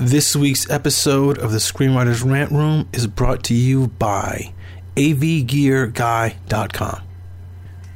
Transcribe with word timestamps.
This 0.00 0.34
week's 0.34 0.68
episode 0.70 1.36
of 1.36 1.52
the 1.52 1.58
Screenwriters 1.58 2.24
Rant 2.24 2.52
Room 2.52 2.88
is 2.90 3.06
brought 3.06 3.44
to 3.44 3.52
you 3.52 3.88
by 3.88 4.54
avgearguy.com. 4.96 7.02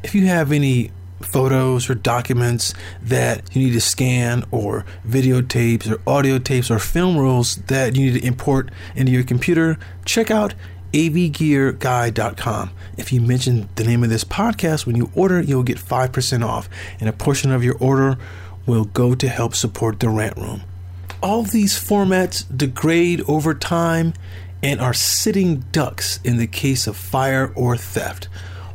If 0.03 0.15
you 0.15 0.27
have 0.27 0.53
any 0.53 0.91
photos 1.23 1.89
or 1.89 1.95
documents 1.95 2.75
that 3.01 3.57
you 3.57 3.65
need 3.65 3.73
to 3.73 3.81
scan 3.81 4.45
or 4.51 4.85
videotapes 5.09 5.91
or 5.91 5.99
audio 6.07 6.39
tapes 6.39 6.71
or 6.71 6.79
film 6.79 7.17
rolls 7.17 7.57
that 7.69 7.97
you 7.97 8.13
need 8.13 8.21
to 8.21 8.27
import 8.27 8.71
into 8.95 9.11
your 9.11 9.25
computer, 9.25 9.79
check 10.05 10.31
out 10.31 10.53
avgearguy.com. 10.93 12.71
If 12.99 13.15
you 13.15 13.23
mention 13.23 13.71
the 13.77 13.85
name 13.85 14.05
of 14.05 14.11
this 14.11 14.25
podcast 14.25 14.85
when 14.85 14.97
you 14.97 15.11
order, 15.15 15.41
you'll 15.41 15.63
get 15.63 15.79
5% 15.79 16.45
off, 16.45 16.69
and 17.01 17.09
a 17.09 17.15
portion 17.15 17.51
of 17.51 17.65
your 17.65 17.79
order 17.79 18.19
will 18.67 18.85
go 18.85 19.15
to 19.15 19.27
help 19.27 19.55
support 19.55 20.01
the 20.01 20.11
rant 20.11 20.37
room 20.37 20.65
all 21.25 21.43
these 21.43 21.73
formats 21.73 22.45
degrade 22.55 23.23
over 23.27 23.55
time 23.55 24.13
and 24.63 24.79
are 24.79 24.93
sitting 24.93 25.61
ducks 25.73 26.21
in 26.23 26.37
the 26.37 26.47
case 26.47 26.87
of 26.87 26.99
fire 26.99 27.51
or 27.57 27.79
theft. 27.79 28.29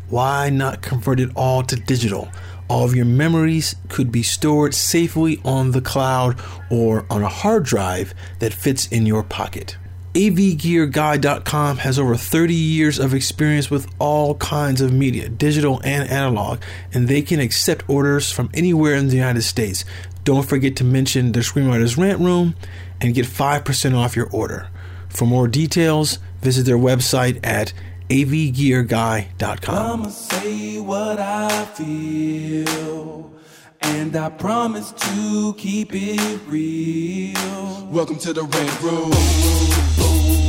Why 0.09 0.49
not 0.49 0.81
convert 0.81 1.20
it 1.20 1.30
all 1.35 1.62
to 1.62 1.76
digital? 1.76 2.27
All 2.67 2.84
of 2.84 2.95
your 2.95 3.05
memories 3.05 3.76
could 3.88 4.12
be 4.12 4.23
stored 4.23 4.73
safely 4.73 5.40
on 5.45 5.71
the 5.71 5.81
cloud 5.81 6.41
or 6.71 7.05
on 7.12 7.21
a 7.21 7.30
hard 7.30 7.66
drive 7.66 8.16
that 8.40 8.52
fits 8.52 8.88
in 8.88 9.05
your 9.05 9.21
pocket. 9.21 9.77
AVGearGuy.com 10.16 11.77
has 11.77 11.99
over 11.99 12.16
30 12.16 12.54
years 12.55 12.98
of 12.98 13.13
experience 13.13 13.70
with 13.70 13.88
all 13.99 14.34
kinds 14.35 14.81
of 14.81 14.91
media, 14.91 15.29
digital 15.29 15.79
and 15.84 16.09
analog, 16.09 16.59
and 16.91 17.07
they 17.07 17.21
can 17.21 17.40
accept 17.40 17.88
orders 17.88 18.31
from 18.31 18.49
anywhere 18.55 18.95
in 18.95 19.09
the 19.09 19.16
United 19.16 19.43
States. 19.43 19.85
Don't 20.30 20.44
forget 20.44 20.76
to 20.76 20.84
mention 20.84 21.32
the 21.32 21.40
Screenwriters 21.40 21.98
Rant 21.98 22.20
Room 22.20 22.54
and 23.02 23.16
get 23.16 23.26
5% 23.26 23.98
off 23.98 24.16
your 24.16 24.30
order. 24.30 24.70
For 25.08 25.26
more 25.26 25.48
details, 25.48 26.20
visit 26.40 26.68
their 26.68 26.78
website 26.78 27.40
at 27.44 27.74
avgearguy.com. 28.10 29.76
I'ma 29.76 30.10
say 30.10 30.80
what 30.82 31.18
I 31.18 31.66
feel, 31.74 33.34
and 33.82 34.16
I 34.16 34.30
promise 34.30 34.91
to 34.91 35.55
keep 35.58 35.90
it 35.94 36.41
real. 36.46 37.88
Welcome 37.88 38.20
to 38.20 38.32
the 38.32 38.43
Rant 38.43 38.82
Room. 38.84 40.49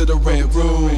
to 0.00 0.06
the 0.06 0.16
Rant 0.16 0.54
Room. 0.54 0.88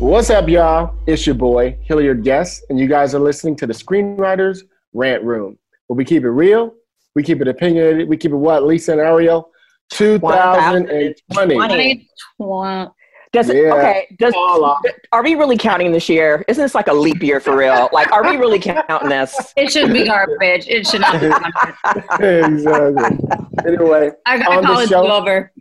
What's 0.00 0.28
up, 0.28 0.48
y'all? 0.48 0.92
It's 1.06 1.24
your 1.24 1.36
boy, 1.36 1.78
Hilliard 1.84 2.24
Guess, 2.24 2.62
and 2.68 2.76
you 2.76 2.88
guys 2.88 3.14
are 3.14 3.20
listening 3.20 3.54
to 3.58 3.66
the 3.68 3.72
Screenwriters 3.72 4.62
Rant 4.92 5.22
Room, 5.22 5.56
where 5.86 5.96
we 5.96 6.04
keep 6.04 6.24
it 6.24 6.30
real, 6.30 6.74
we 7.14 7.22
keep 7.22 7.40
it 7.40 7.46
opinionated, 7.46 8.08
we 8.08 8.16
keep 8.16 8.32
it 8.32 8.36
what, 8.36 8.64
Lisa 8.64 8.90
and 8.90 9.00
Ariel? 9.00 9.48
2020. 9.92 11.14
2020. 11.30 12.88
Does 13.32 13.48
it, 13.48 13.56
Yeah. 13.56 13.72
okay? 13.74 14.14
Does 14.18 14.34
All 14.36 14.64
off. 14.64 14.80
are 15.12 15.22
we 15.22 15.36
really 15.36 15.56
counting 15.56 15.92
this 15.92 16.08
year? 16.08 16.44
Isn't 16.48 16.62
this 16.62 16.74
like 16.74 16.88
a 16.88 16.92
leap 16.92 17.22
year 17.22 17.38
for 17.38 17.56
real? 17.56 17.88
Like, 17.92 18.10
are 18.10 18.24
we 18.28 18.36
really 18.36 18.58
counting 18.58 19.08
this? 19.08 19.54
It 19.56 19.70
should 19.70 19.92
be 19.92 20.04
garbage. 20.04 20.66
It 20.68 20.86
should 20.88 21.02
not 21.02 21.20
be 21.20 21.28
garbage. 21.28 22.20
exactly. 22.20 23.18
Anyway, 23.64 24.10
I 24.26 24.38
got 24.38 24.48
On 24.48 24.62
the 24.62 24.66
college 24.66 24.88
show- 24.88 25.08
over. 25.10 25.51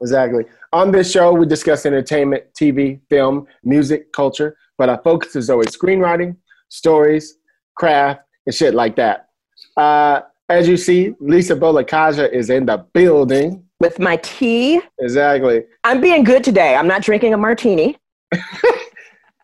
Exactly. 0.00 0.44
On 0.72 0.90
this 0.90 1.10
show, 1.10 1.32
we 1.32 1.46
discuss 1.46 1.86
entertainment, 1.86 2.44
TV, 2.58 3.00
film, 3.08 3.46
music, 3.64 4.12
culture, 4.12 4.56
but 4.76 4.88
our 4.88 5.00
focus 5.02 5.34
is 5.34 5.50
always 5.50 5.76
screenwriting, 5.76 6.36
stories, 6.68 7.34
craft, 7.74 8.20
and 8.46 8.54
shit 8.54 8.74
like 8.74 8.96
that. 8.96 9.28
Uh, 9.76 10.20
as 10.48 10.68
you 10.68 10.76
see, 10.76 11.14
Lisa 11.20 11.54
Bolekaja 11.56 12.30
is 12.32 12.50
in 12.50 12.66
the 12.66 12.78
building. 12.92 13.64
With 13.80 13.98
my 13.98 14.16
tea, 14.16 14.80
Exactly. 14.98 15.64
I'm 15.84 16.00
being 16.00 16.24
good 16.24 16.42
today. 16.42 16.74
I'm 16.74 16.88
not 16.88 17.02
drinking 17.02 17.34
a 17.34 17.36
martini. 17.36 17.96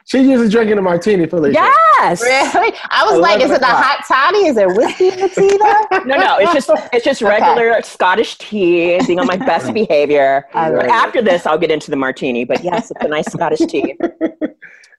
She 0.07 0.19
usually 0.21 0.51
drinking 0.51 0.77
a 0.77 0.83
martini, 0.83 1.27
Felicia. 1.27 1.55
Yes. 1.55 2.21
Really? 2.21 2.77
I 2.91 3.05
was 3.11 3.21
like, 3.21 3.41
is 3.41 3.51
it 3.51 3.61
the 3.61 3.67
hot 3.67 4.05
toddy? 4.07 4.47
Is 4.47 4.57
it 4.59 4.69
whiskey 4.69 5.09
in 5.09 5.19
the 5.21 5.29
tea 5.29 5.57
though? 5.57 6.05
No, 6.05 6.17
no, 6.17 6.37
it's 6.39 6.53
just 6.53 6.71
it's 6.93 7.05
just 7.05 7.23
regular 7.35 7.81
Scottish 7.83 8.37
tea, 8.37 9.01
being 9.07 9.19
on 9.19 9.27
my 9.27 9.37
best 9.37 9.73
behavior. 9.73 10.47
I 10.53 10.71
But 10.71 10.89
after 10.89 11.23
this, 11.23 11.47
I'll 11.47 11.57
get 11.59 11.71
into 11.71 11.91
the 11.91 11.97
martini. 11.97 12.45
But 12.45 12.63
yes, 12.63 12.91
it's 12.91 13.03
a 13.05 13.09
nice 13.09 13.27
Scottish 13.33 13.61
tea. 13.61 13.97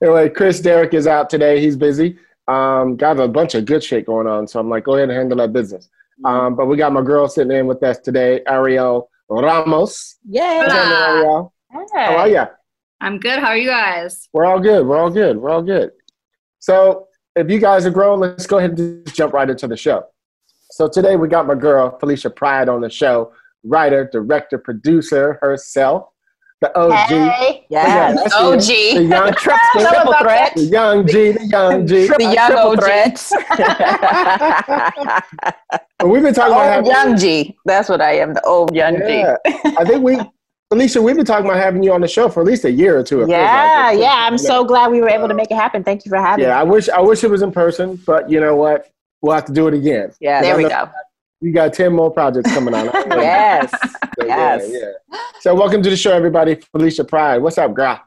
Anyway, 0.01 0.27
Chris 0.27 0.59
Derrick 0.59 0.93
is 0.93 1.07
out 1.07 1.29
today. 1.29 1.61
He's 1.61 1.77
busy. 1.77 2.17
Um, 2.49 2.97
got 2.97 3.17
a 3.17 3.29
bunch 3.29 3.55
of 3.55 3.63
good 3.65 3.81
shit 3.81 4.05
going 4.05 4.27
on. 4.27 4.45
So 4.45 4.59
I'm 4.59 4.69
like, 4.69 4.83
go 4.83 4.95
ahead 4.95 5.09
and 5.09 5.17
handle 5.17 5.37
that 5.37 5.53
business. 5.53 5.87
Um, 6.25 6.55
but 6.55 6.65
we 6.65 6.75
got 6.75 6.91
my 6.91 7.01
girl 7.01 7.29
sitting 7.29 7.55
in 7.55 7.65
with 7.65 7.81
us 7.81 7.97
today, 7.99 8.41
Ariel 8.47 9.09
Ramos. 9.29 10.17
Yay! 10.29 10.57
What's 10.57 10.73
happening, 10.73 10.97
Ariel? 10.97 11.53
How 11.93 12.15
are 12.17 12.27
ya? 12.27 12.47
I'm 13.01 13.19
good. 13.19 13.39
How 13.39 13.47
are 13.49 13.57
you 13.57 13.69
guys? 13.69 14.29
We're 14.33 14.45
all 14.45 14.59
good. 14.59 14.85
We're 14.87 14.97
all 14.97 15.09
good. 15.09 15.37
We're 15.37 15.49
all 15.49 15.61
good. 15.61 15.91
So 16.59 17.07
if 17.35 17.49
you 17.49 17.59
guys 17.59 17.85
are 17.85 17.91
grown, 17.91 18.19
let's 18.19 18.47
go 18.47 18.57
ahead 18.57 18.77
and 18.79 19.05
just 19.05 19.15
jump 19.15 19.33
right 19.33 19.49
into 19.49 19.67
the 19.67 19.77
show. 19.77 20.05
So 20.71 20.87
today 20.87 21.15
we 21.15 21.27
got 21.27 21.45
my 21.45 21.55
girl 21.55 21.97
Felicia 21.99 22.29
Pride 22.29 22.69
on 22.69 22.81
the 22.81 22.89
show, 22.89 23.33
writer, 23.63 24.09
director, 24.11 24.57
producer 24.57 25.37
herself, 25.41 26.07
the 26.61 26.75
OG. 26.77 27.09
Hey. 27.09 27.65
Yes. 27.69 28.15
that's 28.17 28.33
OG. 28.33 28.59
The, 28.61 28.93
the 28.95 29.03
young, 29.03 29.33
Tri- 29.37 29.59
triple 29.73 30.13
threat. 30.19 30.53
the 30.55 30.63
young 30.63 31.05
G, 31.07 31.31
the 31.33 31.45
young 31.47 31.85
G. 31.87 32.07
The 32.07 32.33
young 32.33 32.47
Triple 32.47 32.71
OG. 32.71 32.79
threats. 32.79 33.31
We've 36.03 36.23
been 36.23 36.33
talking 36.33 36.53
about 36.53 36.77
Old 36.77 36.87
having, 36.87 36.91
young 36.91 37.17
G. 37.17 37.55
That's 37.65 37.89
what 37.89 38.01
I 38.01 38.13
am. 38.17 38.33
The 38.33 38.43
old 38.45 38.75
young 38.75 38.97
G. 38.97 39.03
Yeah. 39.19 39.35
I 39.77 39.83
think 39.85 40.01
we, 40.03 40.17
Felicia, 40.75 41.01
we've 41.01 41.15
been 41.15 41.23
talking 41.23 41.45
about 41.45 41.55
having 41.57 41.81
you 41.83 41.93
on 41.93 42.01
the 42.01 42.07
show 42.07 42.27
for 42.27 42.41
at 42.41 42.45
least 42.47 42.65
a 42.65 42.69
year 42.71 42.97
or 42.99 43.01
two. 43.03 43.19
Yeah, 43.29 43.91
like. 43.93 43.97
yeah. 43.97 44.27
I'm 44.27 44.37
so 44.37 44.65
glad 44.65 44.91
we 44.91 44.99
were 44.99 45.07
able 45.07 45.29
to 45.29 45.33
make 45.33 45.49
it 45.49 45.55
happen. 45.55 45.85
Thank 45.85 46.03
you 46.03 46.09
for 46.09 46.17
having 46.17 46.43
Yeah, 46.43 46.59
I 46.59 46.65
me. 46.65 46.71
wish 46.71 46.89
I 46.89 46.99
wish 46.99 47.23
it 47.23 47.29
was 47.29 47.41
in 47.41 47.53
person, 47.53 47.95
but 48.05 48.29
you 48.29 48.41
know 48.41 48.57
what? 48.57 48.91
We'll 49.21 49.33
have 49.35 49.45
to 49.45 49.53
do 49.53 49.69
it 49.69 49.73
again. 49.73 50.11
Yeah. 50.19 50.41
There 50.41 50.57
we 50.57 50.63
no, 50.63 50.69
go. 50.69 50.89
You 51.39 51.53
got 51.53 51.71
ten 51.71 51.93
more 51.93 52.11
projects 52.11 52.53
coming 52.53 52.73
on. 52.73 52.87
Yes. 53.09 53.71
So, 54.19 54.25
Yes. 54.25 54.65
Yeah, 54.69 54.79
yeah. 55.13 55.19
So 55.39 55.55
welcome 55.55 55.81
to 55.81 55.89
the 55.89 55.95
show, 55.95 56.11
everybody. 56.11 56.55
Felicia 56.73 57.05
Pride. 57.05 57.37
What's 57.41 57.57
up, 57.57 57.73
girl? 57.73 58.01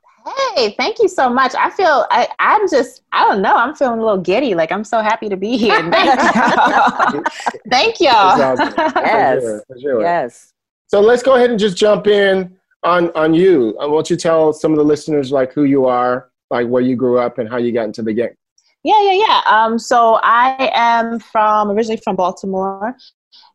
Hey, 0.54 0.74
thank 0.76 0.98
you 0.98 1.08
so 1.08 1.30
much. 1.30 1.54
I 1.54 1.70
feel 1.70 2.04
I, 2.10 2.28
I'm 2.38 2.68
just 2.68 3.00
I 3.12 3.24
don't 3.26 3.40
know. 3.40 3.56
I'm 3.56 3.74
feeling 3.74 3.98
a 3.98 4.04
little 4.04 4.20
giddy. 4.20 4.54
Like 4.54 4.72
I'm 4.72 4.84
so 4.84 5.00
happy 5.00 5.30
to 5.30 5.38
be 5.38 5.56
here. 5.56 5.90
Thank 5.90 6.04
y'all. 6.36 7.22
Thank 7.70 7.98
y'all. 8.00 8.56
It's. 8.60 8.74
For 8.74 9.00
Yes. 9.00 9.40
sure, 9.42 9.62
for 9.68 9.78
sure. 9.80 10.00
Yes. 10.02 10.52
So 10.88 11.00
let's 11.00 11.22
go 11.22 11.34
ahead 11.36 11.48
and 11.50 11.58
just 11.58 11.78
jump 11.78 12.06
in 12.06 12.57
on 12.82 13.10
on 13.12 13.34
you. 13.34 13.76
I 13.78 13.86
want 13.86 14.10
you 14.10 14.16
tell 14.16 14.52
some 14.52 14.72
of 14.72 14.78
the 14.78 14.84
listeners 14.84 15.30
like 15.32 15.52
who 15.52 15.64
you 15.64 15.86
are, 15.86 16.30
like 16.50 16.66
where 16.66 16.82
you 16.82 16.96
grew 16.96 17.18
up, 17.18 17.38
and 17.38 17.48
how 17.48 17.56
you 17.56 17.72
got 17.72 17.84
into 17.84 18.02
the 18.02 18.12
game. 18.12 18.34
Yeah, 18.84 19.02
yeah, 19.02 19.24
yeah. 19.26 19.40
Um, 19.46 19.78
so 19.78 20.20
I 20.22 20.70
am 20.75 21.19
from 21.19 21.70
originally 21.70 22.00
from 22.02 22.16
Baltimore. 22.16 22.96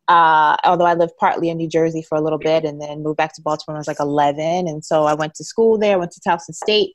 Uh, 0.06 0.54
although 0.64 0.84
I 0.84 0.92
lived 0.94 1.14
partly 1.18 1.48
in 1.48 1.56
New 1.56 1.68
Jersey 1.68 2.02
for 2.02 2.16
a 2.16 2.20
little 2.20 2.38
bit, 2.38 2.64
and 2.64 2.80
then 2.80 3.02
moved 3.02 3.16
back 3.16 3.34
to 3.34 3.42
Baltimore 3.42 3.74
when 3.74 3.78
I 3.78 3.80
was 3.80 3.88
like 3.88 4.00
11, 4.00 4.68
and 4.68 4.84
so 4.84 5.04
I 5.04 5.14
went 5.14 5.34
to 5.36 5.44
school 5.44 5.78
there. 5.78 5.98
Went 5.98 6.12
to 6.12 6.20
Towson 6.20 6.54
State. 6.54 6.94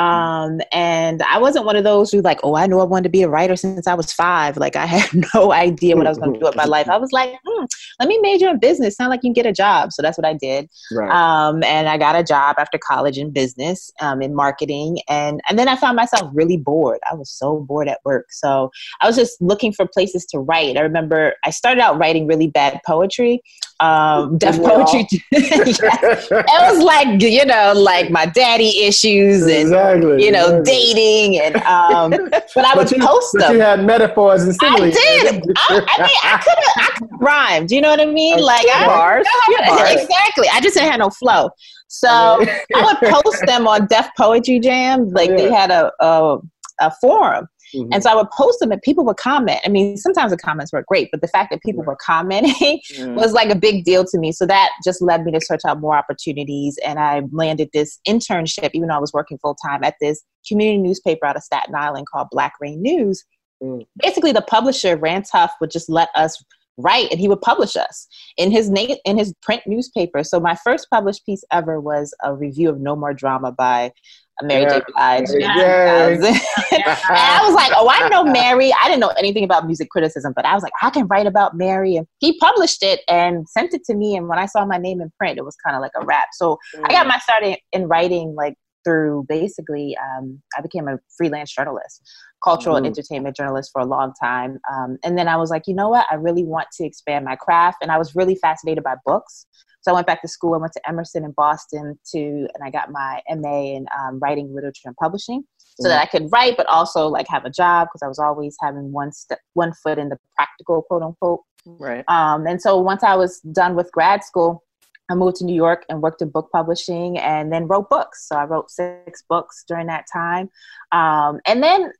Um, 0.00 0.62
and 0.72 1.22
I 1.22 1.36
wasn't 1.36 1.66
one 1.66 1.76
of 1.76 1.84
those 1.84 2.10
who 2.10 2.22
like, 2.22 2.40
oh, 2.42 2.56
I 2.56 2.66
knew 2.66 2.78
I 2.78 2.84
wanted 2.84 3.02
to 3.02 3.10
be 3.10 3.22
a 3.22 3.28
writer 3.28 3.54
since 3.54 3.86
I 3.86 3.92
was 3.92 4.10
five. 4.12 4.56
Like 4.56 4.74
I 4.74 4.86
had 4.96 5.10
no 5.34 5.52
idea 5.52 5.94
what 5.94 6.06
I 6.06 6.08
was 6.08 6.18
going 6.18 6.32
to 6.32 6.38
do 6.38 6.46
with 6.46 6.56
my 6.56 6.64
life. 6.64 6.88
I 6.88 6.96
was 6.96 7.12
like, 7.12 7.34
hmm, 7.46 7.64
let 7.98 8.08
me 8.08 8.18
major 8.22 8.48
in 8.48 8.58
business. 8.58 8.96
Sound 8.96 9.10
like 9.10 9.20
you 9.22 9.28
can 9.28 9.34
get 9.34 9.44
a 9.44 9.52
job. 9.52 9.92
So 9.92 10.00
that's 10.00 10.16
what 10.16 10.26
I 10.26 10.32
did. 10.32 10.70
Right. 10.90 11.10
Um, 11.10 11.62
and 11.64 11.86
I 11.86 11.98
got 11.98 12.16
a 12.16 12.24
job 12.24 12.56
after 12.58 12.78
college 12.78 13.18
in 13.18 13.30
business, 13.30 13.92
um, 14.00 14.22
in 14.22 14.34
marketing. 14.34 15.00
And, 15.06 15.42
and 15.48 15.58
then 15.58 15.68
I 15.68 15.76
found 15.76 15.96
myself 15.96 16.30
really 16.32 16.56
bored. 16.56 17.00
I 17.10 17.14
was 17.14 17.30
so 17.30 17.58
bored 17.58 17.88
at 17.88 18.00
work. 18.06 18.32
So 18.32 18.70
I 19.02 19.06
was 19.06 19.16
just 19.16 19.40
looking 19.42 19.70
for 19.70 19.86
places 19.86 20.24
to 20.26 20.38
write. 20.38 20.78
I 20.78 20.80
remember 20.80 21.34
I 21.44 21.50
started 21.50 21.82
out 21.82 21.98
writing 21.98 22.26
really 22.26 22.46
bad 22.46 22.80
poetry, 22.86 23.42
um, 23.80 24.38
Def 24.38 24.54
Didn't 24.54 24.64
we 24.64 24.70
all? 24.70 24.84
poetry. 24.86 25.24
Yeah. 25.30 26.44
It 26.46 26.74
was 26.74 26.82
like, 26.82 27.20
you 27.22 27.44
know, 27.44 27.72
like 27.74 28.10
my 28.10 28.26
daddy 28.26 28.84
issues 28.84 29.42
and 29.42 29.50
exactly. 29.50 29.89
You 29.96 30.30
know, 30.32 30.58
exactly. 30.58 30.72
dating 30.72 31.40
and 31.40 31.56
um, 31.62 32.10
but 32.54 32.64
I 32.64 32.74
would 32.76 32.88
But 32.88 32.92
you, 32.92 33.04
post 33.06 33.36
them. 33.38 33.54
you 33.54 33.60
had 33.60 33.84
metaphors 33.84 34.42
and 34.44 34.54
similes. 34.54 34.80
I 34.82 34.90
did. 34.90 35.44
I, 35.56 35.84
I 35.88 36.02
mean, 36.02 36.16
I 36.24 36.40
could 36.42 36.58
have 36.64 36.76
I 36.76 36.98
could 36.98 37.08
rhyme. 37.20 37.66
Do 37.66 37.74
you 37.74 37.80
know 37.80 37.90
what 37.90 38.00
I 38.00 38.06
mean? 38.06 38.40
Like 38.40 38.66
I, 38.72 38.86
Bars. 38.86 39.26
I- 39.28 39.64
Bars. 39.68 39.90
exactly. 40.02 40.48
I 40.52 40.60
just 40.60 40.74
didn't 40.74 40.90
have 40.90 41.00
no 41.00 41.10
flow. 41.10 41.50
So 41.88 42.08
I 42.08 42.64
would 42.74 43.10
post 43.10 43.42
them 43.46 43.66
on 43.66 43.86
Def 43.86 44.08
Poetry 44.16 44.60
Jam. 44.60 45.08
Like 45.10 45.30
they 45.30 45.50
had 45.50 45.70
a, 45.70 45.90
a 46.00 46.38
a 46.80 46.90
forum, 47.00 47.46
Mhm. 47.74 47.88
and 47.92 48.02
so 48.02 48.10
I 48.10 48.14
would 48.14 48.30
post 48.30 48.60
them, 48.60 48.72
and 48.72 48.80
people 48.82 49.04
would 49.04 49.16
comment. 49.16 49.60
I 49.64 49.68
mean, 49.68 49.96
sometimes 49.96 50.30
the 50.32 50.36
comments 50.38 50.72
were 50.72 50.84
great, 50.86 51.08
but 51.10 51.20
the 51.20 51.28
fact 51.28 51.50
that 51.50 51.62
people 51.62 51.84
were 51.84 51.96
commenting 51.96 52.80
Mm. 52.98 53.14
was 53.14 53.32
like 53.32 53.50
a 53.50 53.54
big 53.54 53.84
deal 53.84 54.04
to 54.04 54.18
me. 54.18 54.32
So 54.32 54.46
that 54.46 54.70
just 54.84 55.00
led 55.02 55.24
me 55.24 55.32
to 55.32 55.40
search 55.40 55.60
out 55.66 55.80
more 55.80 55.96
opportunities, 55.96 56.78
and 56.84 56.98
I 56.98 57.22
landed 57.32 57.70
this 57.72 57.98
internship, 58.06 58.70
even 58.74 58.88
though 58.88 58.96
I 58.96 59.00
was 59.00 59.12
working 59.12 59.38
full 59.38 59.54
time 59.56 59.84
at 59.84 59.94
this 60.00 60.22
community 60.48 60.78
newspaper 60.78 61.26
out 61.26 61.36
of 61.36 61.42
Staten 61.42 61.74
Island 61.74 62.06
called 62.12 62.28
Black 62.30 62.54
Rain 62.60 62.82
News. 62.82 63.24
Mm. 63.62 63.86
Basically, 64.02 64.32
the 64.32 64.42
publisher 64.42 64.96
Rand 64.96 65.26
Tuff 65.30 65.52
would 65.60 65.70
just 65.70 65.88
let 65.90 66.08
us 66.14 66.42
write, 66.78 67.10
and 67.10 67.20
he 67.20 67.28
would 67.28 67.42
publish 67.42 67.76
us 67.76 68.06
in 68.38 68.50
his 68.50 68.70
name 68.70 68.96
in 69.04 69.18
his 69.18 69.34
print 69.42 69.60
newspaper. 69.66 70.24
So 70.24 70.40
my 70.40 70.54
first 70.64 70.88
published 70.90 71.26
piece 71.26 71.44
ever 71.52 71.78
was 71.78 72.14
a 72.24 72.34
review 72.34 72.70
of 72.70 72.80
No 72.80 72.96
More 72.96 73.12
Drama 73.12 73.52
by 73.52 73.92
Mary 74.42 74.62
Yeah. 74.62 74.78
J. 74.78 74.84
Blige. 74.94 75.30
Yay. 75.30 76.40
And 76.72 76.84
I 77.10 77.40
was 77.44 77.54
like, 77.54 77.72
oh, 77.76 77.88
I 77.90 78.08
know 78.08 78.24
Mary. 78.32 78.72
I 78.80 78.86
didn't 78.88 79.00
know 79.00 79.12
anything 79.18 79.44
about 79.44 79.66
music 79.66 79.90
criticism, 79.90 80.32
but 80.34 80.44
I 80.44 80.54
was 80.54 80.62
like, 80.62 80.72
I 80.82 80.90
can 80.90 81.06
write 81.06 81.26
about 81.26 81.56
Mary. 81.56 81.96
And 81.96 82.06
he 82.18 82.38
published 82.38 82.82
it 82.82 83.00
and 83.08 83.48
sent 83.48 83.74
it 83.74 83.84
to 83.84 83.94
me. 83.94 84.16
And 84.16 84.28
when 84.28 84.38
I 84.38 84.46
saw 84.46 84.64
my 84.64 84.78
name 84.78 85.00
in 85.00 85.10
print, 85.18 85.38
it 85.38 85.44
was 85.44 85.56
kind 85.64 85.76
of 85.76 85.80
like 85.82 85.92
a 86.00 86.04
wrap. 86.04 86.28
So 86.32 86.58
I 86.84 86.92
got 86.92 87.06
my 87.06 87.18
start 87.18 87.42
in, 87.42 87.56
in 87.72 87.88
writing 87.88 88.34
like 88.36 88.54
through 88.84 89.26
basically, 89.28 89.96
um, 89.98 90.40
I 90.56 90.62
became 90.62 90.88
a 90.88 90.96
freelance 91.18 91.52
journalist, 91.54 92.00
cultural 92.42 92.76
and 92.76 92.86
Mhm. 92.86 92.90
entertainment 92.90 93.36
journalist 93.36 93.70
for 93.72 93.82
a 93.82 93.84
long 93.84 94.14
time. 94.22 94.58
Um, 94.72 94.96
and 95.04 95.18
then 95.18 95.28
I 95.28 95.36
was 95.36 95.50
like, 95.50 95.64
you 95.66 95.74
know 95.74 95.90
what? 95.90 96.06
I 96.10 96.14
really 96.14 96.44
want 96.44 96.68
to 96.78 96.84
expand 96.84 97.26
my 97.26 97.36
craft. 97.36 97.78
And 97.82 97.90
I 97.92 97.98
was 97.98 98.16
really 98.16 98.36
fascinated 98.36 98.82
by 98.82 98.94
books. 99.04 99.44
So 99.82 99.92
I 99.92 99.94
went 99.94 100.06
back 100.06 100.22
to 100.22 100.28
school. 100.28 100.54
I 100.54 100.58
went 100.58 100.72
to 100.74 100.88
Emerson 100.88 101.24
in 101.24 101.32
Boston 101.32 101.98
to, 102.12 102.18
and 102.18 102.62
I 102.62 102.70
got 102.70 102.90
my 102.90 103.22
MA 103.30 103.62
in 103.74 103.86
um, 103.98 104.18
writing, 104.18 104.54
literature, 104.54 104.82
and 104.86 104.96
publishing, 104.96 105.44
so 105.80 105.88
that 105.88 106.02
I 106.02 106.06
could 106.06 106.30
write, 106.30 106.56
but 106.58 106.66
also 106.66 107.08
like 107.08 107.26
have 107.28 107.46
a 107.46 107.50
job 107.50 107.88
because 107.88 108.02
I 108.02 108.08
was 108.08 108.18
always 108.18 108.56
having 108.60 108.92
one 108.92 109.12
step, 109.12 109.38
one 109.54 109.72
foot 109.72 109.98
in 109.98 110.10
the 110.10 110.18
practical, 110.36 110.82
quote 110.82 111.02
unquote. 111.02 111.40
Right. 111.64 112.04
Um, 112.08 112.46
and 112.46 112.60
so 112.60 112.78
once 112.78 113.02
I 113.02 113.14
was 113.14 113.40
done 113.40 113.74
with 113.74 113.90
grad 113.92 114.22
school, 114.22 114.62
I 115.10 115.14
moved 115.14 115.36
to 115.38 115.44
New 115.44 115.54
York 115.54 115.84
and 115.88 116.02
worked 116.02 116.22
in 116.22 116.28
book 116.28 116.50
publishing, 116.52 117.18
and 117.18 117.52
then 117.52 117.66
wrote 117.66 117.88
books. 117.88 118.28
So 118.28 118.36
I 118.36 118.44
wrote 118.44 118.70
six 118.70 119.24
books 119.28 119.64
during 119.66 119.86
that 119.86 120.04
time, 120.12 120.50
um, 120.92 121.40
and 121.46 121.62
then 121.62 121.92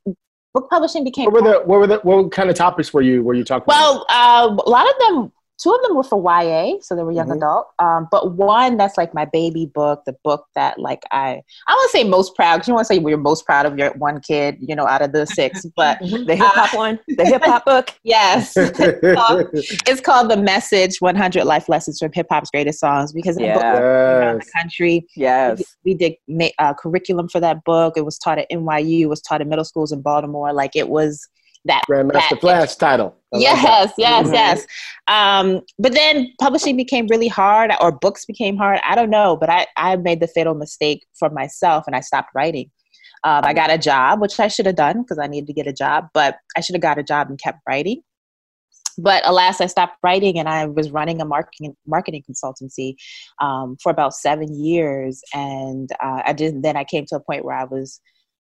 book 0.53 0.69
publishing 0.69 1.03
became 1.03 1.25
What 1.25 1.43
were 1.43 1.49
the 1.49 1.59
what 1.65 1.79
were 1.79 1.87
the 1.87 1.99
what 2.03 2.31
kind 2.31 2.49
of 2.49 2.55
topics 2.55 2.93
were 2.93 3.01
you 3.01 3.23
were 3.23 3.33
you 3.33 3.43
talking 3.43 3.63
about? 3.63 3.73
well, 3.73 4.05
uh, 4.09 4.55
a 4.65 4.69
lot 4.69 4.87
of 4.89 4.95
them, 4.99 5.31
two 5.61 5.71
of 5.71 5.81
them 5.83 5.95
were 5.95 6.03
for 6.03 6.19
YA, 6.21 6.79
so 6.81 6.95
they 6.95 7.03
were 7.03 7.11
young 7.11 7.27
Mhm. 7.27 7.37
adult. 7.37 7.67
Um, 7.79 8.07
but 8.11 8.31
one 8.33 8.77
that's 8.77 8.97
like 8.97 9.13
my 9.13 9.25
baby 9.25 9.65
book, 9.67 10.03
the 10.05 10.15
book 10.23 10.45
that 10.55 10.79
like 10.79 11.03
I, 11.11 11.41
I 11.67 11.71
want 11.73 11.91
to 11.91 11.97
say 11.97 12.03
most 12.03 12.33
proud 12.35 12.55
because 12.57 12.67
you 12.67 12.73
want 12.73 12.87
to 12.87 12.93
say 12.93 12.99
we're 12.99 13.17
most 13.17 13.45
proud 13.45 13.65
of 13.65 13.77
your 13.77 13.91
one 13.93 14.19
kid, 14.21 14.57
you 14.59 14.75
know, 14.75 14.87
out 14.87 15.01
of 15.01 15.11
the 15.11 15.25
six. 15.27 15.65
But 15.75 15.99
The 15.99 16.35
hip 16.35 16.47
hop 16.47 16.73
one, 16.75 16.99
the 17.07 17.25
hip 17.25 17.43
hop 17.43 17.65
book. 17.65 17.91
yes, 18.03 18.53
it's 18.55 20.01
called 20.01 20.29
The 20.29 20.37
Message: 20.37 20.97
100 20.99 21.45
Life 21.45 21.69
Lessons 21.69 21.99
from 21.99 22.11
Hip 22.13 22.27
Hop's 22.29 22.49
Greatest 22.51 22.79
Songs 22.79 23.13
because 23.13 23.35
that 23.37 23.53
book 23.55 23.63
around 23.63 24.41
the 24.41 24.51
country. 24.55 25.07
Yes. 25.15 25.61
We 25.85 25.93
did 25.93 26.13
ma- 26.27 26.47
uh, 26.59 26.73
curriculum 26.73 27.29
for 27.29 27.39
that 27.39 27.63
book. 27.63 27.93
It 27.97 28.05
was 28.05 28.17
taught 28.17 28.37
at 28.39 28.49
NYU. 28.51 29.01
It 29.01 29.05
was 29.09 29.21
taught 29.21 29.41
at 29.41 29.47
middle 29.47 29.65
schools 29.65 29.91
in 29.91 30.01
Baltimore. 30.01 30.53
Like 30.53 30.75
it 30.75 30.89
was 30.89 31.27
that 31.65 31.83
Grandmaster 31.89 32.11
that- 32.31 32.41
Flash 32.41 32.75
title. 32.75 33.15
Like 33.31 33.43
that. 33.43 33.63
yes, 33.63 33.93
yes, 33.97 34.29
yes. 34.31 34.67
Um, 35.07 35.61
but 35.79 35.93
then 35.93 36.33
publishing 36.39 36.75
became 36.75 37.07
really 37.07 37.27
hard, 37.27 37.71
or 37.79 37.91
books 37.91 38.25
became 38.25 38.57
hard. 38.57 38.79
I 38.83 38.95
don't 38.95 39.09
know, 39.09 39.37
but 39.37 39.49
I, 39.49 39.67
I 39.77 39.95
made 39.95 40.19
the 40.19 40.27
fatal 40.27 40.53
mistake 40.53 41.05
for 41.17 41.29
myself 41.29 41.85
and 41.87 41.95
I 41.95 42.01
stopped 42.01 42.31
writing. 42.35 42.69
Um, 43.23 43.45
I 43.45 43.53
got 43.53 43.69
a 43.69 43.77
job, 43.77 44.19
which 44.19 44.39
I 44.39 44.47
should 44.47 44.65
have 44.65 44.75
done 44.75 45.03
because 45.03 45.19
I 45.19 45.27
needed 45.27 45.47
to 45.47 45.53
get 45.53 45.67
a 45.67 45.73
job, 45.73 46.07
but 46.13 46.37
I 46.57 46.61
should 46.61 46.75
have 46.75 46.81
got 46.81 46.97
a 46.97 47.03
job 47.03 47.29
and 47.29 47.39
kept 47.39 47.59
writing. 47.67 48.01
But 48.97 49.23
alas, 49.25 49.61
I 49.61 49.67
stopped 49.67 49.97
writing 50.03 50.37
and 50.39 50.49
I 50.49 50.65
was 50.65 50.91
running 50.91 51.21
a 51.21 51.25
marketing 51.25 51.75
marketing 51.87 52.23
consultancy 52.29 52.95
um, 53.39 53.77
for 53.81 53.91
about 53.91 54.13
seven 54.13 54.53
years. 54.53 55.21
And 55.33 55.89
uh, 56.03 56.23
I 56.25 56.33
did. 56.33 56.61
Then 56.63 56.75
I 56.75 56.83
came 56.83 57.05
to 57.07 57.15
a 57.15 57.19
point 57.19 57.45
where 57.45 57.55
I 57.55 57.63
was 57.63 58.01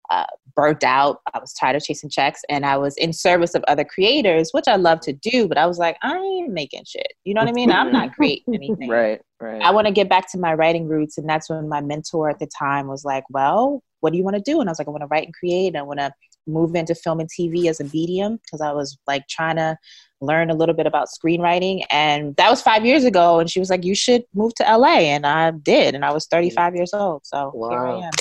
uh, 0.09 0.25
burnt 0.56 0.83
out. 0.83 1.21
I 1.33 1.39
was 1.39 1.54
tired 1.54 1.75
of 1.75 1.83
chasing 1.83 2.09
checks, 2.09 2.42
and 2.50 2.65
I 2.65 2.77
was 2.77 2.95
in 2.98 3.13
service 3.13 3.56
of 3.56 3.63
other 3.68 3.83
creators, 3.83 4.51
which 4.51 4.68
I 4.68 4.75
love 4.75 5.00
to 5.01 5.13
do. 5.13 5.48
But 5.48 5.57
I 5.57 5.65
was 5.65 5.77
like, 5.77 5.98
I 6.01 6.15
ain't 6.15 6.51
making 6.51 6.83
shit. 6.86 7.13
You 7.24 7.33
know 7.33 7.42
what 7.42 7.50
I 7.50 7.54
mean? 7.54 7.71
I'm 7.71 7.92
not 7.92 8.13
creating 8.13 8.54
anything. 8.56 8.89
Right. 8.89 9.21
Right. 9.39 9.62
I 9.62 9.69
want 9.71 9.86
to 9.86 9.94
get 9.94 10.09
back 10.09 10.31
to 10.31 10.39
my 10.39 10.54
writing 10.54 10.88
roots, 10.88 11.18
and 11.18 11.30
that's 11.30 11.50
when 11.50 11.69
my 11.69 11.81
mentor 11.81 12.30
at 12.30 12.39
the 12.39 12.48
time 12.48 12.88
was 12.88 13.06
like, 13.06 13.24
"Well, 13.30 13.83
what 14.00 14.12
do 14.12 14.18
you 14.18 14.24
want 14.24 14.36
to 14.36 14.42
do?" 14.42 14.59
And 14.59 14.69
I 14.69 14.71
was 14.71 14.80
like, 14.80 14.88
"I 14.88 14.92
want 14.92 15.01
to 15.01 15.07
write 15.07 15.25
and 15.25 15.33
create. 15.33 15.68
And 15.68 15.77
I 15.77 15.83
want 15.83 16.00
to 16.00 16.12
move 16.48 16.75
into 16.75 16.95
film 16.95 17.19
and 17.19 17.30
TV 17.30 17.68
as 17.68 17.80
a 17.80 17.83
medium 17.83 18.38
because 18.38 18.62
I 18.62 18.71
was 18.71 18.98
like 19.06 19.27
trying 19.27 19.57
to 19.57 19.77
learn 20.21 20.50
a 20.50 20.56
little 20.56 20.74
bit 20.74 20.88
about 20.88 21.09
screenwriting." 21.09 21.83
And 21.92 22.36
that 22.38 22.50
was 22.50 22.62
five 22.63 22.83
years 22.83 23.04
ago. 23.04 23.39
And 23.39 23.48
she 23.50 23.59
was 23.59 23.69
like, 23.69 23.86
"You 23.86 23.94
should 23.94 24.24
move 24.33 24.56
to 24.56 24.63
LA," 24.63 25.12
and 25.13 25.27
I 25.27 25.51
did. 25.51 25.94
And 25.94 26.04
I 26.04 26.12
was 26.12 26.25
35 26.25 26.75
years 26.75 26.94
old, 26.94 27.25
so 27.25 27.51
here 27.69 27.86
I 27.86 28.06
am. 28.06 28.12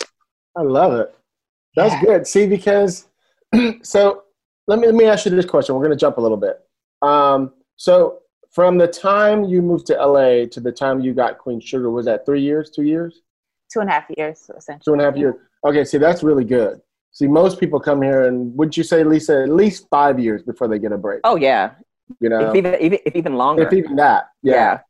I 0.54 0.62
love 0.62 0.92
it. 0.94 1.14
That's 1.76 1.94
Yeah. 1.94 2.00
good. 2.04 2.26
See, 2.26 2.46
because 2.46 3.06
so 3.82 4.24
let 4.66 4.78
me 4.78 4.86
let 4.86 4.94
me 4.94 5.04
ask 5.04 5.24
you 5.26 5.30
this 5.30 5.46
question. 5.46 5.74
We're 5.74 5.82
gonna 5.82 5.96
jump 5.96 6.18
a 6.18 6.20
little 6.20 6.36
bit. 6.36 6.60
Um, 7.02 7.52
so 7.76 8.20
from 8.50 8.78
the 8.78 8.88
time 8.88 9.44
you 9.44 9.60
moved 9.62 9.86
to 9.86 9.94
LA 9.94 10.46
to 10.46 10.60
the 10.60 10.72
time 10.72 11.00
you 11.00 11.12
got 11.14 11.38
Queen 11.38 11.60
Sugar, 11.60 11.90
was 11.90 12.06
that 12.06 12.24
three 12.26 12.40
years, 12.42 12.70
two 12.70 12.82
years, 12.82 13.22
Two 13.70 13.80
and 13.80 13.90
a 13.90 13.92
half 13.92 14.04
years, 14.16 14.50
essentially. 14.56 14.82
two 14.84 14.92
and 14.92 15.02
a 15.02 15.04
half 15.04 15.16
years? 15.16 15.34
Okay, 15.64 15.84
see, 15.84 15.98
that's 15.98 16.22
really 16.22 16.44
good. 16.44 16.80
See, 17.12 17.26
most 17.26 17.58
people 17.60 17.80
come 17.80 18.00
here 18.02 18.26
and 18.26 18.56
would 18.56 18.76
you 18.76 18.84
say, 18.84 19.02
Lisa, 19.04 19.42
at 19.42 19.48
least 19.48 19.88
five 19.90 20.18
years 20.20 20.42
before 20.42 20.68
they 20.68 20.78
get 20.78 20.92
a 20.92 20.98
break? 20.98 21.20
oh 21.24 21.36
yeah. 21.36 21.72
You 22.20 22.28
know, 22.28 22.50
If 22.50 22.56
even 22.56 22.74
if, 22.74 23.00
if 23.04 23.16
even 23.16 23.34
longer. 23.36 23.64
if 23.64 23.72
even 23.72 23.96
that, 23.96 24.28
yeah, 24.42 24.80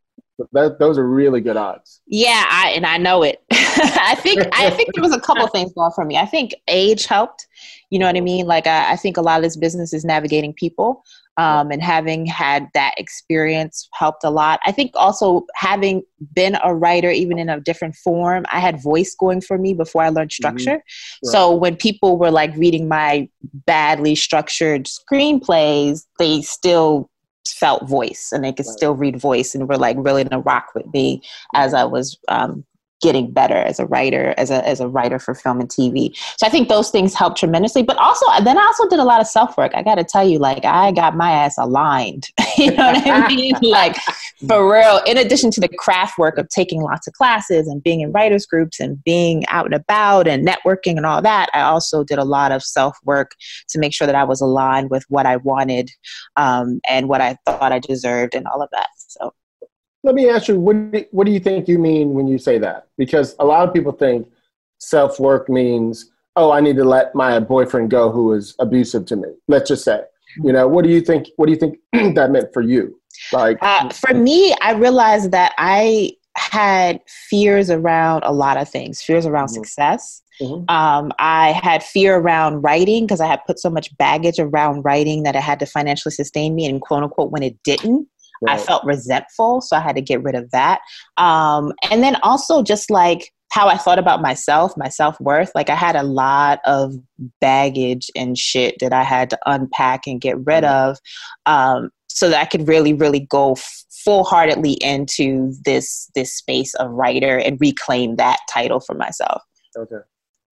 That, 0.53 0.79
those 0.79 0.99
are 0.99 1.09
really 1.09 1.41
good 1.41 1.57
odds. 1.57 2.03
Yeah, 2.07 2.45
I, 2.49 2.71
and 2.71 2.85
I 2.85 2.99
know 2.99 3.23
it. 3.23 3.43
I 3.51 4.17
think 4.19 4.47
I 4.53 4.71
think 4.71 4.95
there 4.95 5.03
was 5.03 5.15
a 5.15 5.21
couple 5.21 5.47
things 5.49 5.73
going 5.73 5.93
for 5.95 6.05
me. 6.05 6.17
I 6.17 6.27
think 6.27 6.55
age 6.69 7.07
helped. 7.07 7.47
You 7.91 7.99
know 7.99 8.07
what 8.07 8.17
I 8.17 8.21
mean? 8.21 8.47
Like 8.47 8.67
I, 8.67 8.93
I 8.93 8.97
think 8.97 9.17
a 9.17 9.23
lot 9.23 9.39
of 9.39 9.43
this 9.43 9.57
business 9.57 9.93
is 9.93 10.05
navigating 10.05 10.53
people, 10.53 11.03
um, 11.39 11.71
and 11.71 11.83
having 11.83 12.27
had 12.27 12.69
that 12.75 12.95
experience 12.99 13.89
helped 13.95 14.25
a 14.25 14.31
lot. 14.31 14.61
I 14.67 14.73
think 14.73 14.93
also 14.95 15.47
having 15.55 16.03
been 16.35 16.59
a 16.63 16.75
writer, 16.75 17.11
even 17.11 17.39
in 17.39 17.49
a 17.49 17.61
different 17.61 17.95
form, 17.97 18.45
I 18.51 18.61
had 18.61 18.83
voice 18.83 19.15
going 19.15 19.41
for 19.41 19.57
me 19.57 19.73
before 19.73 20.03
I 20.03 20.09
learned 20.11 20.33
structure. 20.33 20.83
So 21.25 21.55
when 21.55 21.77
people 21.77 22.19
were 22.19 22.31
like 22.31 22.55
reading 22.57 22.89
my 22.89 23.29
badly 23.67 24.15
structured 24.15 24.87
screenplays, 24.87 26.05
they 26.19 26.43
still 26.43 27.11
felt 27.53 27.89
voice 27.89 28.31
and 28.33 28.45
they 28.45 28.53
could 28.53 28.67
Right. 28.67 28.77
still 28.77 28.95
read 28.95 29.21
voice 29.21 29.55
and 29.55 29.69
were 29.69 29.79
like 29.79 29.97
really 29.99 30.23
in 30.23 30.33
a 30.33 30.41
rock 30.41 30.69
with 30.75 30.87
me 30.93 31.23
as 31.55 31.75
I 31.75 31.85
was 31.85 32.19
um, 32.29 32.65
getting 33.03 33.31
better 33.31 33.57
as 33.57 33.79
a 33.79 33.87
writer, 33.87 34.35
as 34.37 34.51
a 34.51 34.67
as 34.67 34.81
a 34.81 34.89
writer 34.89 35.19
for 35.19 35.35
film 35.35 35.61
and 35.61 35.69
TV. 35.69 36.17
So 36.39 36.47
I 36.47 36.51
think 36.51 36.69
those 36.69 36.91
things 36.91 37.15
helped 37.15 37.39
tremendously. 37.39 37.83
But 37.83 37.97
also, 37.99 38.25
then 38.43 38.59
I 38.59 38.63
also 38.63 38.89
did 38.89 38.99
a 38.99 39.05
lot 39.05 39.21
of 39.21 39.27
self 39.27 39.57
work. 39.57 39.73
I 39.75 39.83
got 39.83 39.97
to 39.97 40.05
tell 40.05 40.27
you, 40.27 40.39
like 40.39 40.65
I 40.65 40.93
got 40.93 41.17
my 41.17 41.31
ass 41.31 41.57
aligned. 41.59 42.29
you 42.59 42.71
know 42.73 42.93
what 42.93 43.07
I 43.07 43.29
mean? 43.29 43.55
like 43.63 43.97
for 44.47 44.71
real. 44.71 45.01
In 45.07 45.19
addition 45.19 45.51
to 45.53 45.61
the 45.61 45.69
craft 45.69 46.19
work 46.19 46.39
of 46.39 46.49
taking 46.49 46.83
lots 46.83 47.07
of 47.07 47.15
classes 47.15 47.69
and 47.69 47.83
being 47.83 48.01
in 48.01 48.13
writers 48.13 48.47
groups 48.47 48.81
and 48.81 49.03
being 49.05 49.47
out 49.49 49.67
and 49.67 49.75
about 49.75 50.27
and 50.27 50.47
networking 50.47 50.97
and 50.97 51.07
all 51.07 51.23
that, 51.23 51.51
I 51.53 51.63
also 51.63 52.05
did 52.05 52.19
a 52.19 52.25
lot 52.25 52.53
of 52.53 52.63
self 52.63 52.97
work 53.05 53.33
to 53.69 53.79
make 53.79 53.93
sure 53.93 54.07
that 54.07 54.17
I 54.17 54.25
was 54.25 54.41
aligned 54.41 54.91
with 54.91 55.05
what 55.09 55.27
I 55.27 55.37
wanted 55.37 55.91
um, 56.37 56.81
and 56.89 57.09
what 57.09 57.21
I 57.21 57.37
thought 57.47 57.73
I 57.73 57.79
deserved 57.79 58.35
and 58.35 58.47
all 58.47 58.63
of 58.63 58.71
that. 58.73 58.89
So. 58.97 59.33
Let 60.07 60.15
me 60.15 60.31
ask 60.31 60.47
you, 60.47 60.61
what 60.61 60.93
do, 60.93 61.05
what 61.11 61.27
do 61.27 61.33
you 61.33 61.41
think 61.41 61.67
you 61.67 61.81
mean 61.81 62.15
when 62.15 62.29
you 62.29 62.39
say 62.39 62.59
that? 62.59 62.87
Because 62.97 63.35
a 63.41 63.45
lot 63.45 63.67
of 63.67 63.75
people 63.75 63.91
think 63.91 64.29
self 64.79 65.19
work 65.19 65.49
means, 65.49 66.13
oh, 66.37 66.53
I 66.53 66.61
need 66.61 66.77
to 66.77 66.85
let 66.85 67.13
my 67.17 67.41
boyfriend 67.41 67.91
go 67.91 68.13
who 68.13 68.33
is 68.33 68.55
abusive 68.61 69.05
to 69.07 69.17
me. 69.17 69.29
Let's 69.49 69.69
just 69.69 69.83
say, 69.83 70.03
you 70.45 70.53
know, 70.53 70.69
what 70.69 70.85
do 70.85 70.91
you 70.91 71.01
think? 71.01 71.27
What 71.35 71.47
do 71.47 71.53
you 71.53 71.59
think 71.59 71.79
that 72.15 72.31
meant 72.31 72.53
for 72.55 72.63
you? 72.63 73.01
Like, 73.33 73.59
Uh, 73.63 73.89
for 73.91 74.15
me, 74.15 74.55
I 74.61 74.75
realized 74.75 75.33
that 75.33 75.55
I 75.59 76.13
had 76.37 77.01
fears 77.29 77.69
around 77.69 78.23
a 78.23 78.33
lot 78.33 78.59
of 78.59 78.69
things 78.69 79.03
fears 79.03 79.27
around 79.27 79.47
Mhm. 79.49 79.55
success. 79.55 80.23
Mhm. 80.41 80.71
Um, 80.71 81.11
I 81.19 81.51
had 81.51 81.83
fear 81.83 82.17
around 82.17 82.63
writing 82.63 83.07
because 83.07 83.21
I 83.23 83.27
had 83.27 83.41
put 83.45 83.59
so 83.59 83.71
much 83.71 83.97
baggage 83.97 84.39
around 84.39 84.83
writing 84.85 85.25
that 85.25 85.35
it 85.35 85.41
had 85.43 85.59
to 85.61 85.67
financially 85.67 86.13
sustain 86.13 86.55
me, 86.55 86.65
and 86.67 86.81
quote 86.81 87.03
unquote, 87.03 87.33
when 87.33 87.43
it 87.43 87.57
didn't, 87.65 88.07
I 88.49 88.59
felt 88.59 88.85
resentful. 88.85 89.61
So 89.61 89.77
I 89.77 89.81
had 89.81 89.97
to 89.97 90.03
get 90.03 90.23
rid 90.23 90.35
of 90.35 90.51
that. 90.51 90.81
Um, 91.17 91.73
and 91.91 92.03
then 92.03 92.17
also 92.23 92.63
just 92.63 92.91
like 92.91 93.33
how 93.51 93.69
I 93.69 93.77
thought 93.77 93.99
about 93.99 94.21
myself, 94.21 94.77
my 94.77 94.89
self 94.89 95.19
worth. 95.21 95.51
Like 95.55 95.71
I 95.71 95.75
had 95.75 95.97
a 95.97 96.03
lot 96.03 96.61
of 96.65 96.95
baggage 97.41 98.11
and 98.15 98.37
shit 98.37 98.77
that 98.81 98.93
I 98.93 99.03
had 99.03 99.31
to 99.31 99.39
unpack 99.47 100.07
and 100.07 100.21
get 100.21 100.37
rid 100.45 100.65
of, 100.65 100.99
um, 101.47 101.91
so 102.09 102.29
that 102.31 102.41
I 102.41 102.45
could 102.45 102.69
really, 102.69 102.93
really 102.93 103.21
go 103.21 103.57
full 104.05 104.25
heartedly 104.25 104.73
into 104.75 105.53
this 105.65 106.11
this 106.15 106.35
space 106.35 106.75
of 106.75 106.91
writer 106.91 107.39
and 107.39 107.59
reclaim 107.61 108.17
that 108.17 108.39
title 108.51 108.81
for 108.81 108.95
myself. 108.95 109.43
Okay, 109.77 110.05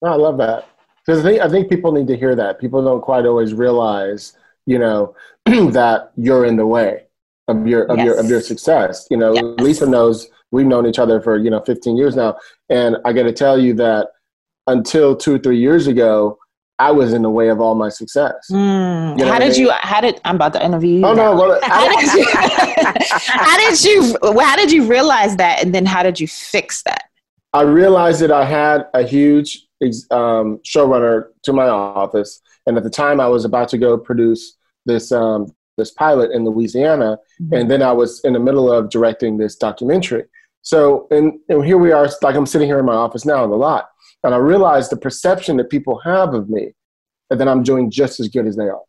no, 0.03 0.13
I 0.13 0.17
love 0.17 0.39
that 0.39 0.69
because 1.05 1.25
I 1.25 1.29
think 1.29 1.43
I 1.43 1.49
think 1.49 1.69
people 1.69 1.93
need 1.93 2.09
to 2.09 2.17
hear 2.17 2.35
that. 2.37 2.61
People 2.61 2.85
don't 2.85 3.01
quite 3.01 3.27
always 3.27 3.55
realize, 3.55 4.37
you 4.67 4.79
know, 4.79 5.15
that 5.45 6.13
you're 6.17 6.45
in 6.45 6.57
the 6.57 6.67
way 6.67 7.04
of 7.49 7.67
your 7.67 7.85
of 7.85 7.99
yes. 7.99 8.07
your 8.07 8.19
of 8.19 8.27
your 8.27 8.41
success. 8.41 9.07
You 9.11 9.17
know, 9.17 9.35
yes. 9.35 9.45
Lisa 9.59 9.87
knows 9.87 10.29
we've 10.51 10.67
known 10.67 10.87
each 10.87 10.99
other 10.99 11.21
for 11.21 11.37
you 11.37 11.51
know 11.51 11.61
15 11.61 11.97
years 11.97 12.17
now, 12.17 12.37
and 12.69 12.97
I 13.05 13.13
got 13.13 13.25
to 13.25 13.33
tell 13.33 13.59
you 13.59 13.75
that 13.75 14.09
until 14.67 15.15
two 15.15 15.35
or 15.35 15.39
three 15.39 15.59
years 15.59 15.87
ago, 15.87 16.39
I 16.79 16.91
was 16.91 17.13
in 17.13 17.23
the 17.23 17.31
way 17.31 17.49
of 17.49 17.61
all 17.61 17.75
my 17.75 17.89
success. 17.89 18.35
Mm. 18.51 19.19
You 19.19 19.25
know 19.25 19.33
how 19.33 19.39
did 19.39 19.47
I 19.47 19.51
mean? 19.51 19.61
you? 19.61 19.73
How 19.81 20.01
did 20.01 20.21
I'm 20.25 20.37
about 20.37 20.53
to 20.55 20.65
interview 20.65 20.99
you? 20.99 21.07
Oh 21.07 21.15
no! 21.15 21.35
Well, 21.35 21.61
how, 21.63 21.89
did 21.89 22.13
you, 22.13 22.27
how 22.33 23.57
did 23.59 23.85
you? 23.85 24.17
How 24.41 24.57
did 24.57 24.73
you 24.73 24.87
realize 24.87 25.37
that, 25.37 25.63
and 25.63 25.75
then 25.75 25.87
how 25.87 26.03
did 26.03 26.19
you 26.19 26.27
fix 26.27 26.83
that? 26.85 27.05
I 27.53 27.63
realized 27.63 28.21
that 28.21 28.33
I 28.33 28.45
had 28.45 28.87
a 28.95 29.03
huge 29.03 29.67
um, 30.11 30.59
showrunner 30.65 31.27
to 31.45 31.53
my 31.53 31.69
office, 31.69 32.41
and 32.67 32.77
at 32.77 32.83
the 32.83 32.91
time, 32.91 33.21
I 33.21 33.29
was 33.29 33.45
about 33.45 33.69
to 33.69 33.79
go 33.79 33.97
produce 33.97 34.57
this 34.87 35.13
um, 35.13 35.55
this 35.77 35.91
pilot 35.91 36.31
in 36.33 36.45
Louisiana, 36.45 37.19
mm-hmm. 37.41 37.55
and 37.55 37.71
then 37.71 37.83
I 37.83 37.93
was 37.93 38.21
in 38.25 38.33
the 38.33 38.41
middle 38.41 38.73
of 38.73 38.91
directing 38.91 39.37
this 39.37 39.57
documentary. 39.57 40.25
So, 40.63 41.07
and, 41.11 41.35
and 41.49 41.65
here 41.65 41.79
we 41.79 41.93
are, 41.93 42.09
like 42.23 42.37
I'm 42.37 42.47
sitting 42.47 42.69
here 42.69 42.79
in 42.79 42.87
my 42.87 42.95
office 42.95 43.25
now 43.25 43.45
in 43.45 43.51
the 43.51 43.57
lot, 43.57 43.89
and 44.23 44.35
I 44.35 44.39
realized 44.39 44.91
the 44.91 44.97
perception 44.97 45.57
that 45.59 45.71
people 45.71 46.01
have 46.05 46.35
of 46.35 46.49
me, 46.49 46.73
and 47.31 47.41
that 47.41 47.49
I'm 47.49 47.63
doing 47.63 47.91
just 47.91 48.21
as 48.21 48.29
good 48.29 48.47
as 48.47 48.57
they 48.57 48.65
are. 48.65 48.83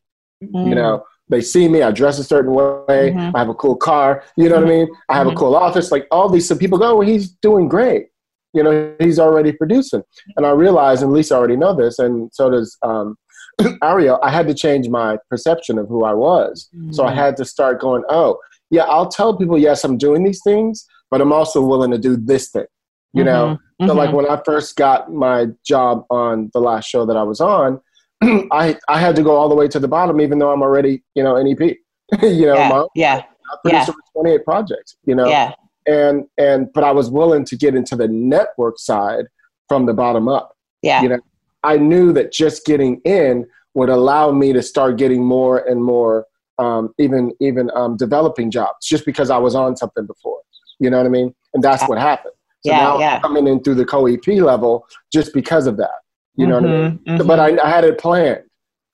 Mm-hmm. 0.43 0.69
You 0.69 0.75
know, 0.75 1.03
they 1.27 1.41
see 1.41 1.67
me, 1.67 1.81
I 1.81 1.91
dress 1.91 2.19
a 2.19 2.23
certain 2.23 2.53
way, 2.53 2.85
mm-hmm. 2.89 3.35
I 3.35 3.39
have 3.39 3.49
a 3.49 3.55
cool 3.55 3.75
car, 3.75 4.23
you 4.37 4.47
know 4.47 4.55
what 4.55 4.65
I 4.65 4.69
mean? 4.69 4.87
I 5.09 5.15
have 5.15 5.27
a 5.27 5.31
mm-hmm. 5.31 5.39
cool 5.39 5.55
office, 5.55 5.91
like 5.91 6.07
all 6.11 6.29
these. 6.29 6.47
So 6.47 6.55
people 6.55 6.77
go, 6.77 6.97
well, 6.97 7.07
he's 7.07 7.29
doing 7.29 7.67
great. 7.67 8.07
You 8.53 8.63
know, 8.63 8.95
he's 8.99 9.19
already 9.19 9.51
producing. 9.51 10.01
And 10.37 10.45
I 10.45 10.51
realized, 10.51 11.03
and 11.03 11.11
Lisa 11.11 11.35
already 11.35 11.57
know 11.57 11.75
this, 11.75 11.99
and 11.99 12.29
so 12.33 12.49
does 12.49 12.77
um, 12.83 13.17
Ariel, 13.83 14.19
I 14.21 14.31
had 14.31 14.47
to 14.47 14.53
change 14.53 14.89
my 14.89 15.17
perception 15.29 15.77
of 15.77 15.87
who 15.87 16.03
I 16.03 16.13
was. 16.13 16.69
Mm-hmm. 16.75 16.91
So 16.91 17.05
I 17.05 17.11
mm. 17.11 17.15
had 17.15 17.37
to 17.37 17.45
start 17.45 17.79
going, 17.79 18.03
oh, 18.09 18.37
yeah, 18.69 18.83
I'll 18.83 19.07
tell 19.07 19.37
people, 19.37 19.57
yes, 19.57 19.83
I'm 19.83 19.97
doing 19.97 20.23
these 20.23 20.41
things, 20.43 20.85
but 21.11 21.21
I'm 21.21 21.31
also 21.31 21.61
willing 21.61 21.91
to 21.91 21.97
do 21.97 22.17
this 22.17 22.49
thing. 22.49 22.65
You 23.13 23.23
mm-hmm. 23.23 23.25
know? 23.25 23.57
Mm-hmm. 23.81 23.97
Like 23.97 24.13
when 24.13 24.29
I 24.29 24.41
first 24.45 24.75
got 24.75 25.11
my 25.11 25.47
job 25.65 26.05
on 26.09 26.49
the 26.53 26.59
last 26.59 26.87
show 26.87 27.05
that 27.05 27.17
I 27.17 27.23
was 27.23 27.41
on, 27.41 27.79
I 28.51 28.77
I 28.87 28.99
had 28.99 29.15
to 29.17 29.23
go 29.23 29.35
all 29.35 29.49
the 29.49 29.55
way 29.55 29.67
to 29.67 29.79
the 29.79 29.87
bottom, 29.87 30.21
even 30.21 30.39
though 30.39 30.51
I'm 30.51 30.61
already, 30.61 31.03
you 31.15 31.23
know, 31.23 31.35
an 31.35 31.47
EP. 31.47 31.59
you 32.21 32.45
know, 32.45 32.55
yeah, 32.55 32.69
my, 32.69 32.85
yeah. 32.95 33.23
I 33.51 33.55
produced 33.63 33.89
yeah. 33.89 34.21
28 34.21 34.45
projects, 34.45 34.97
you 35.05 35.15
know. 35.15 35.27
Yeah. 35.27 35.53
And 35.87 36.25
and 36.37 36.71
but 36.73 36.83
I 36.83 36.91
was 36.91 37.09
willing 37.11 37.45
to 37.45 37.55
get 37.55 37.75
into 37.75 37.95
the 37.95 38.07
network 38.07 38.79
side 38.79 39.25
from 39.67 39.85
the 39.85 39.93
bottom 39.93 40.27
up. 40.27 40.55
Yeah. 40.81 41.01
You 41.01 41.09
know, 41.09 41.19
I 41.65 41.77
knew 41.77 42.13
that 42.13 42.31
just 42.31 42.65
getting 42.65 43.01
in 43.01 43.47
would 43.73 43.89
allow 43.89 44.31
me 44.31 44.53
to 44.53 44.61
start 44.61 44.97
getting 44.97 45.23
more 45.23 45.59
and 45.67 45.83
more, 45.83 46.25
um, 46.57 46.93
even 46.97 47.31
even 47.39 47.69
um, 47.75 47.97
developing 47.97 48.49
jobs, 48.51 48.85
just 48.85 49.05
because 49.05 49.29
I 49.29 49.37
was 49.37 49.55
on 49.55 49.75
something 49.75 50.05
before. 50.05 50.39
You 50.79 50.89
know 50.89 50.97
what 50.97 51.05
I 51.05 51.09
mean? 51.09 51.33
And 51.53 51.63
that's 51.63 51.87
what 51.87 51.97
happened. 51.97 52.33
So 52.65 52.71
yeah, 52.71 52.79
now 52.79 52.99
yeah. 52.99 53.15
I'm 53.15 53.21
coming 53.21 53.47
in 53.47 53.61
through 53.61 53.75
the 53.75 53.85
co 53.85 54.07
EP 54.07 54.25
level 54.27 54.87
just 55.13 55.33
because 55.33 55.67
of 55.67 55.77
that. 55.77 55.99
You 56.35 56.47
know 56.47 56.59
mm-hmm, 56.59 56.71
what 56.71 56.75
I 56.75 56.89
mean? 56.89 56.99
Mm-hmm. 56.99 57.27
But 57.27 57.39
I, 57.39 57.63
I, 57.63 57.69
had 57.69 57.83
it 57.83 57.97
planned. 57.97 58.43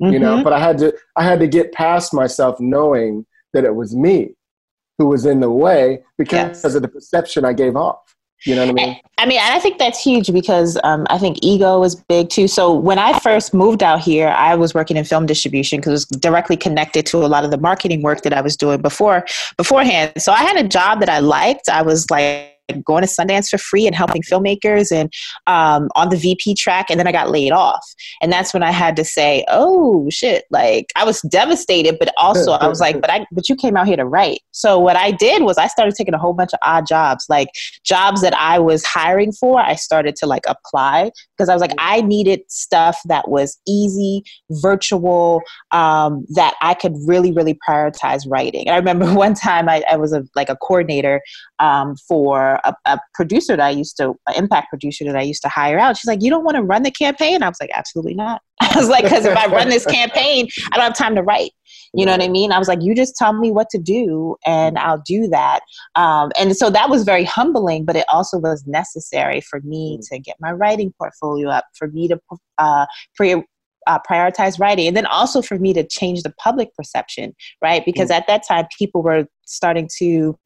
Mm-hmm. 0.01 0.13
You 0.13 0.19
know, 0.19 0.35
mm-hmm. 0.35 0.43
but 0.43 0.53
I 0.53 0.59
had 0.59 0.77
to 0.79 0.93
I 1.15 1.23
had 1.23 1.39
to 1.39 1.47
get 1.47 1.71
past 1.71 2.13
myself 2.13 2.59
knowing 2.59 3.25
that 3.53 3.63
it 3.63 3.75
was 3.75 3.95
me 3.95 4.35
who 4.97 5.07
was 5.07 5.25
in 5.25 5.39
the 5.39 5.49
way 5.49 6.03
because 6.17 6.63
yes. 6.63 6.75
of 6.75 6.81
the 6.81 6.87
perception 6.87 7.45
I 7.45 7.53
gave 7.53 7.75
off. 7.75 8.15
You 8.45 8.55
know 8.55 8.61
what 8.65 8.69
I 8.69 8.85
mean? 8.85 8.99
I 9.19 9.25
mean, 9.27 9.39
I 9.39 9.59
think 9.59 9.77
that's 9.77 10.01
huge 10.01 10.33
because 10.33 10.77
um, 10.83 11.05
I 11.11 11.19
think 11.19 11.37
ego 11.43 11.83
is 11.83 11.95
big 11.95 12.29
too. 12.29 12.47
So 12.47 12.73
when 12.73 12.97
I 12.97 13.17
first 13.19 13.53
moved 13.53 13.83
out 13.83 13.99
here, 13.99 14.29
I 14.29 14.55
was 14.55 14.73
working 14.73 14.97
in 14.97 15.05
film 15.05 15.27
distribution 15.27 15.79
because 15.79 15.89
it 15.89 16.09
was 16.11 16.19
directly 16.19 16.57
connected 16.57 17.05
to 17.07 17.17
a 17.17 17.27
lot 17.27 17.43
of 17.43 17.51
the 17.51 17.59
marketing 17.59 18.01
work 18.01 18.23
that 18.23 18.33
I 18.33 18.41
was 18.41 18.57
doing 18.57 18.81
before 18.81 19.25
beforehand. 19.57 20.13
So 20.17 20.31
I 20.31 20.39
had 20.39 20.57
a 20.57 20.67
job 20.67 21.01
that 21.01 21.09
I 21.09 21.19
liked. 21.19 21.69
I 21.69 21.83
was 21.83 22.09
like 22.09 22.57
going 22.73 23.03
to 23.03 23.07
Sundance 23.07 23.49
for 23.49 23.57
free 23.57 23.87
and 23.87 23.95
helping 23.95 24.21
filmmakers 24.21 24.91
and 24.91 25.11
um, 25.47 25.89
on 25.95 26.09
the 26.09 26.17
VP 26.17 26.55
track. 26.55 26.89
And 26.89 26.99
then 26.99 27.07
I 27.07 27.11
got 27.11 27.29
laid 27.29 27.51
off. 27.51 27.85
And 28.21 28.31
that's 28.31 28.53
when 28.53 28.63
I 28.63 28.71
had 28.71 28.95
to 28.97 29.03
say, 29.03 29.45
oh 29.47 30.09
shit, 30.09 30.45
like 30.51 30.87
I 30.95 31.03
was 31.03 31.21
devastated, 31.21 31.97
but 31.99 32.13
also 32.17 32.51
I 32.51 32.67
was 32.67 32.79
like, 32.79 33.01
but 33.01 33.09
I, 33.09 33.25
but 33.31 33.49
you 33.49 33.55
came 33.55 33.77
out 33.77 33.87
here 33.87 33.97
to 33.97 34.05
write. 34.05 34.41
So 34.51 34.79
what 34.79 34.95
I 34.95 35.11
did 35.11 35.43
was 35.43 35.57
I 35.57 35.67
started 35.67 35.95
taking 35.95 36.13
a 36.13 36.17
whole 36.17 36.33
bunch 36.33 36.53
of 36.53 36.59
odd 36.63 36.87
jobs, 36.87 37.25
like 37.29 37.49
jobs 37.83 38.21
that 38.21 38.33
I 38.37 38.59
was 38.59 38.85
hiring 38.85 39.31
for. 39.31 39.59
I 39.59 39.75
started 39.75 40.15
to 40.17 40.25
like 40.25 40.43
apply 40.47 41.11
because 41.35 41.49
I 41.49 41.53
was 41.53 41.61
like, 41.61 41.73
I 41.77 42.01
needed 42.01 42.41
stuff 42.47 42.99
that 43.05 43.29
was 43.29 43.59
easy, 43.67 44.23
virtual, 44.49 45.41
um, 45.71 46.25
that 46.35 46.55
I 46.61 46.73
could 46.73 46.95
really, 47.05 47.31
really 47.31 47.57
prioritize 47.67 48.23
writing. 48.27 48.67
And 48.67 48.75
I 48.75 48.77
remember 48.77 49.13
one 49.13 49.33
time 49.33 49.67
I, 49.67 49.83
I 49.89 49.97
was 49.97 50.13
a, 50.13 50.23
like 50.35 50.49
a 50.49 50.55
coordinator 50.55 51.21
um, 51.59 51.95
for 52.07 52.59
a, 52.63 52.73
a, 52.85 52.99
producer 53.13 53.55
that 53.55 53.65
I 53.65 53.69
used 53.69 53.97
to, 53.97 54.15
an 54.27 54.35
impact 54.35 54.69
producer 54.69 55.05
that 55.05 55.15
I 55.15 55.21
used 55.21 55.41
to 55.43 55.49
hire 55.49 55.79
out. 55.79 55.97
She's 55.97 56.07
like, 56.07 56.21
You 56.21 56.29
don't 56.29 56.43
want 56.43 56.57
to 56.57 56.63
run 56.63 56.83
the 56.83 56.91
campaign? 56.91 57.43
I 57.43 57.49
was 57.49 57.57
like, 57.59 57.71
Absolutely 57.73 58.15
not. 58.15 58.41
I 58.61 58.73
was 58.75 58.89
like, 58.89 59.03
Because 59.03 59.25
if 59.25 59.37
I 59.37 59.47
run 59.47 59.69
this 59.69 59.85
campaign, 59.85 60.47
I 60.71 60.77
don't 60.77 60.85
have 60.85 60.97
time 60.97 61.15
to 61.15 61.21
write. 61.21 61.51
You 61.93 62.05
know 62.05 62.11
what 62.11 62.21
I 62.21 62.29
mean? 62.29 62.51
I 62.51 62.59
was 62.59 62.67
like, 62.67 62.81
You 62.81 62.95
just 62.95 63.15
tell 63.15 63.33
me 63.33 63.51
what 63.51 63.69
to 63.71 63.77
do 63.77 64.35
and 64.45 64.77
I'll 64.77 65.01
do 65.05 65.27
that. 65.29 65.61
Um, 65.95 66.31
and 66.37 66.55
so 66.55 66.69
that 66.69 66.89
was 66.89 67.03
very 67.03 67.23
humbling, 67.23 67.85
but 67.85 67.95
it 67.95 68.05
also 68.11 68.37
was 68.37 68.65
necessary 68.65 69.41
for 69.41 69.61
me 69.61 69.97
mm. 69.97 70.09
to 70.09 70.19
get 70.19 70.37
my 70.39 70.51
writing 70.51 70.93
portfolio 70.97 71.49
up, 71.49 71.65
for 71.77 71.87
me 71.87 72.07
to 72.07 72.19
uh, 72.57 72.85
pre- 73.15 73.43
uh, 73.87 73.99
prioritize 74.09 74.59
writing 74.59 74.87
and 74.87 74.95
then 74.95 75.05
also 75.05 75.41
for 75.41 75.57
me 75.57 75.73
to 75.73 75.85
change 75.85 76.21
the 76.21 76.33
public 76.37 76.73
perception 76.75 77.33
right 77.63 77.83
because 77.85 78.09
mm. 78.09 78.15
at 78.15 78.27
that 78.27 78.43
time 78.47 78.65
people 78.77 79.01
were 79.01 79.25
starting 79.45 79.89
to 79.97 80.37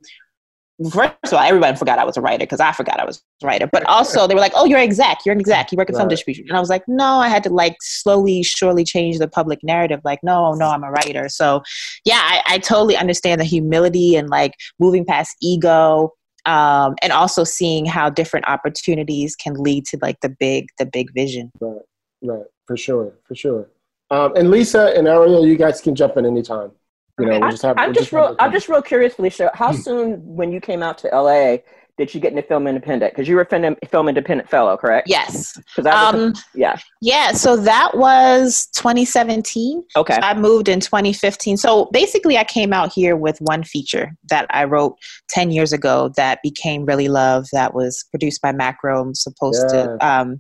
first 0.92 1.14
of 1.24 1.34
all, 1.34 1.40
everybody 1.40 1.78
forgot 1.78 2.00
I 2.00 2.06
was 2.06 2.18
a 2.18 2.22
writer 2.22 2.46
because 2.46 2.60
I 2.60 2.72
forgot 2.72 3.00
I 3.00 3.06
was 3.06 3.24
a 3.44 3.48
writer. 3.48 3.68
But 3.72 3.86
also, 3.86 4.28
they 4.28 4.34
were 4.34 4.42
like, 4.42 4.52
"Oh, 4.56 4.66
you're 4.66 4.78
an 4.78 4.84
exec. 4.84 5.20
You're 5.26 5.34
an 5.34 5.40
exec. 5.40 5.72
You 5.72 5.78
work 5.78 5.90
in 5.90 5.96
right. 5.96 6.02
film 6.02 6.10
distribution." 6.10 6.46
And 6.48 6.58
I 6.58 6.60
was 6.60 6.70
like, 6.70 6.84
"No, 6.88 7.06
I 7.06 7.30
had 7.30 7.44
to 7.44 7.50
like 7.50 7.78
slowly, 7.82 8.44
surely 8.44 8.84
change 8.84 9.18
the 9.20 9.28
public 9.28 9.60
narrative. 9.64 10.02
Like, 10.04 10.20
no, 10.24 10.54
no, 10.54 10.68
I'm 10.68 10.84
a 10.84 10.92
writer." 10.92 11.30
So, 11.30 11.64
yeah, 12.04 12.20
I, 12.22 12.42
I 12.46 12.58
totally 12.60 12.98
understand 12.98 13.40
the 13.40 13.46
humility 13.46 14.16
and 14.16 14.30
like 14.30 14.54
moving 14.80 15.06
past 15.06 15.36
ego, 15.42 16.12
um, 16.46 16.96
and 17.02 17.14
also 17.14 17.44
seeing 17.44 17.86
how 17.86 18.10
different 18.10 18.48
opportunities 18.48 19.36
can 19.36 19.54
lead 19.56 19.86
to 19.86 19.98
like 20.02 20.20
the 20.22 20.30
big, 20.30 20.68
the 20.78 20.86
big 20.86 21.14
vision. 21.14 21.52
Right, 21.62 21.82
right, 22.24 22.46
for 22.68 22.76
sure, 22.76 23.14
for 23.28 23.36
sure. 23.36 23.70
Um, 24.12 24.36
and 24.36 24.52
Lisa 24.52 24.94
and 24.96 25.08
Ariel, 25.08 25.48
you 25.48 25.58
guys 25.58 25.82
can 25.82 25.96
jump 25.96 26.18
in 26.18 26.26
anytime. 26.26 26.72
You 27.20 27.28
know, 27.28 27.40
I, 27.42 27.52
just 27.52 27.64
have, 27.64 27.78
I'm 27.78 27.94
just, 27.94 28.12
just 28.12 28.14
real. 28.14 28.36
I'm 28.40 28.52
just 28.52 28.68
real 28.68 28.82
curious, 28.82 29.14
Felicia. 29.16 29.52
How 29.54 29.72
hmm. 29.72 29.80
soon, 29.80 30.36
when 30.36 30.52
you 30.52 30.60
came 30.60 30.84
out 30.84 30.98
to 31.00 31.08
LA, 31.08 31.58
did 31.98 32.14
you 32.14 32.20
get 32.20 32.32
into 32.32 32.44
Film 32.44 32.68
Independent? 32.68 33.14
Because 33.14 33.28
you 33.30 33.36
were 33.36 33.48
a 33.50 33.76
Film 33.88 34.10
Independent 34.10 34.50
fellow, 34.50 34.76
correct? 34.76 35.08
Yes. 35.10 35.58
Um, 35.90 36.34
yeah. 36.54 36.78
Yeah. 37.02 37.32
So 37.32 37.56
that 37.56 37.96
was 37.96 38.68
2017. 38.76 39.82
Okay. 39.96 40.20
I 40.22 40.34
moved 40.34 40.68
in 40.68 40.82
2015. 40.82 41.56
So 41.56 41.86
basically, 41.94 42.38
I 42.38 42.44
came 42.44 42.74
out 42.74 42.92
here 42.92 43.16
with 43.16 43.40
one 43.40 43.64
feature 43.64 44.14
that 44.30 44.46
I 44.50 44.66
wrote 44.66 44.98
10 45.30 45.52
years 45.52 45.72
ago 45.72 46.12
that 46.18 46.40
became 46.44 46.86
Really 46.86 47.08
Love. 47.08 47.48
That 47.54 47.74
was 47.74 48.04
produced 48.10 48.42
by 48.42 48.52
Macro. 48.52 49.02
I'm 49.02 49.16
supposed 49.16 49.64
yeah. 49.72 49.84
to 49.84 50.06
um, 50.06 50.40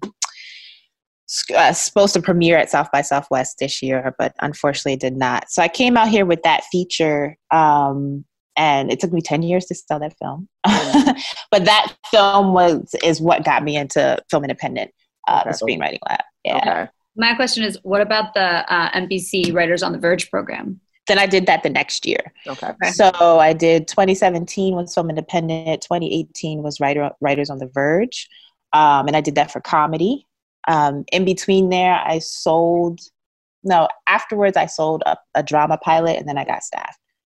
uh, 1.56 1.74
supposed 1.74 2.14
to 2.14 2.22
premiere 2.22 2.58
at 2.58 2.70
South 2.70 2.90
by 2.92 3.02
Southwest 3.02 3.58
this 3.60 3.82
year, 3.82 4.14
but 4.18 4.36
unfortunately 4.42 4.96
did 4.96 5.18
not. 5.18 5.50
So 5.50 5.62
I 5.62 5.68
came 5.68 5.98
out 5.98 6.08
here 6.08 6.26
with 6.26 6.44
that 6.44 6.64
feature, 6.66 7.38
um, 7.52 8.26
and 8.56 8.92
it 8.92 9.00
took 9.00 9.12
me 9.12 9.22
ten 9.22 9.42
years 9.42 9.66
to 9.66 9.76
sell 9.76 10.00
that 10.00 10.16
film. 10.18 10.48
Mm. 10.66 11.20
but 11.52 11.66
that 11.66 11.94
film 12.12 12.54
was 12.54 12.96
is 13.04 13.20
what 13.20 13.44
got 13.44 13.64
me 13.64 13.76
into 13.76 14.18
Film 14.30 14.44
Independent, 14.44 14.92
uh, 15.28 15.42
okay. 15.42 15.50
the 15.52 15.58
screenwriting 15.58 16.00
lab. 16.08 16.22
Yeah. 16.44 16.58
Okay. 16.58 16.92
My 17.18 17.34
question 17.34 17.64
is, 17.64 17.80
what 17.84 18.02
about 18.02 18.34
the 18.34 18.72
uh, 18.72 18.92
NBC 18.92 19.54
Writers 19.54 19.82
on 19.82 19.94
the 19.94 19.98
Verge 19.98 20.30
program? 20.30 20.82
Then 21.08 21.18
I 21.20 21.28
did 21.28 21.46
that 21.46 21.64
the 21.64 21.70
next 21.70 22.06
year. 22.06 22.34
Okay. 22.48 22.74
So 22.92 23.40
I 23.40 23.54
did 23.54 23.88
2017 23.88 24.76
was 24.76 24.94
Film 24.94 25.10
Independent. 25.10 25.82
2018 25.82 26.64
was 26.64 26.80
Writer, 26.80 27.12
Writers 27.22 27.50
on 27.50 27.60
the 27.60 27.68
Verge, 27.68 28.28
um, 28.74 29.08
and 29.08 29.16
I 29.16 29.22
did 29.22 29.36
that 29.36 29.52
for 29.52 29.62
comedy. 29.62 30.26
Um, 30.68 31.06
in 31.12 31.26
between 31.26 31.70
there, 31.70 31.96
I 31.96 32.20
sold, 32.20 33.00
no, 33.64 33.88
afterwards, 34.08 34.58
I 34.58 34.66
sold 34.66 35.04
a, 35.06 35.18
a 35.36 35.44
drama 35.44 35.78
pilot 35.78 36.18
and 36.18 36.28
then 36.28 36.38
I 36.38 36.46
got 36.46 36.64
staff. 36.64 36.96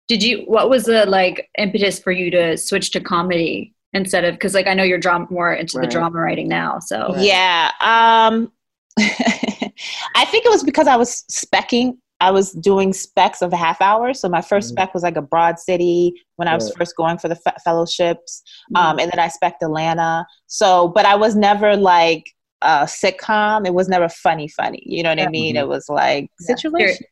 Did 0.07 0.23
you, 0.23 0.43
what 0.45 0.69
was 0.69 0.85
the 0.85 1.05
like 1.05 1.49
impetus 1.57 1.99
for 1.99 2.11
you 2.11 2.31
to 2.31 2.57
switch 2.57 2.91
to 2.91 2.99
comedy? 3.01 3.73
instead 3.93 4.25
of 4.25 4.35
because 4.35 4.53
like 4.53 4.67
I 4.67 4.73
know 4.73 4.83
you're 4.83 4.99
drama 4.99 5.27
more 5.31 5.53
into 5.53 5.77
Right. 5.79 5.85
the 5.87 5.91
drama 5.91 6.19
writing 6.19 6.49
now. 6.49 6.77
So 6.79 7.15
Yeah. 7.17 7.71
Um, 7.79 8.51
I 8.99 10.25
think 10.25 10.45
it 10.45 10.49
was 10.49 10.61
because 10.63 10.87
I 10.87 10.97
was 10.97 11.23
specking. 11.31 11.97
I 12.19 12.31
was 12.31 12.51
doing 12.51 12.91
specs 12.93 13.41
of 13.41 13.53
a 13.53 13.55
half 13.55 13.79
hour. 13.81 14.13
So 14.13 14.27
my 14.27 14.41
1st 14.41 14.67
Mhm. 14.67 14.69
spec 14.71 14.93
was 14.93 15.03
like 15.03 15.15
a 15.17 15.21
broad 15.21 15.57
city 15.57 16.13
when 16.35 16.47
I 16.47 16.55
was 16.55 16.65
Right. 16.65 16.79
first 16.79 16.95
going 16.97 17.17
for 17.17 17.27
the 17.29 17.35
fe- 17.35 17.53
fellowships. 17.63 18.43
Um, 18.75 18.99
and 18.99 19.09
then 19.11 19.19
I 19.19 19.29
spec 19.29 19.55
Atlanta. 19.61 20.27
So, 20.47 20.89
but 20.89 21.05
I 21.05 21.15
was 21.15 21.35
never 21.35 21.75
like 21.77 22.25
a 22.61 22.85
sitcom. 22.85 23.65
It 23.65 23.73
was 23.73 23.87
never 23.87 24.09
funny, 24.09 24.47
funny. 24.47 24.81
You 24.85 25.03
know 25.03 25.09
what 25.09 25.19
I 25.19 25.23
Yeah. 25.23 25.29
mean? 25.29 25.55
Mm-hmm. 25.55 25.63
It 25.63 25.67
was 25.67 25.89
like 25.89 26.29
Yeah. 26.39 26.55
situation 26.55 27.05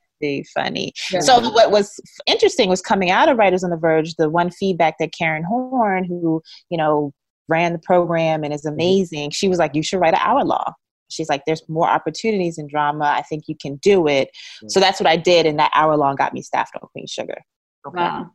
funny. 0.55 0.93
Yeah. 1.11 1.19
So 1.19 1.49
what 1.51 1.71
was 1.71 1.99
interesting 2.25 2.69
was 2.69 2.81
coming 2.81 3.11
out 3.11 3.29
of 3.29 3.37
Writers 3.37 3.63
on 3.63 3.69
the 3.69 3.77
Verge, 3.77 4.15
the 4.15 4.29
one 4.29 4.49
feedback 4.49 4.95
that 4.99 5.11
Karen 5.11 5.43
Horne, 5.43 6.03
who, 6.03 6.41
you 6.69 6.77
know, 6.77 7.11
ran 7.47 7.73
the 7.73 7.79
program 7.79 8.43
and 8.43 8.53
is 8.53 8.61
mm-hmm. 8.61 8.73
amazing, 8.73 9.31
she 9.31 9.47
was 9.47 9.59
like, 9.59 9.75
you 9.75 9.83
should 9.83 9.99
write 9.99 10.13
an 10.13 10.21
hour 10.23 10.43
law. 10.43 10.73
She's 11.09 11.29
like, 11.29 11.43
there's 11.45 11.61
more 11.69 11.87
opportunities 11.87 12.57
in 12.57 12.67
drama. 12.67 13.05
I 13.05 13.21
think 13.21 13.43
you 13.47 13.55
can 13.61 13.75
do 13.75 14.07
it. 14.07 14.29
Mm. 14.63 14.71
So 14.71 14.79
that's 14.79 14.99
what 14.99 15.07
I 15.07 15.17
did. 15.17 15.45
And 15.45 15.59
that 15.59 15.71
hour 15.75 15.95
long 15.95 16.15
got 16.15 16.33
me 16.33 16.41
staffed 16.41 16.75
on 16.81 16.87
Queen 16.91 17.05
Sugar. 17.07 17.37
wow. 17.85 18.31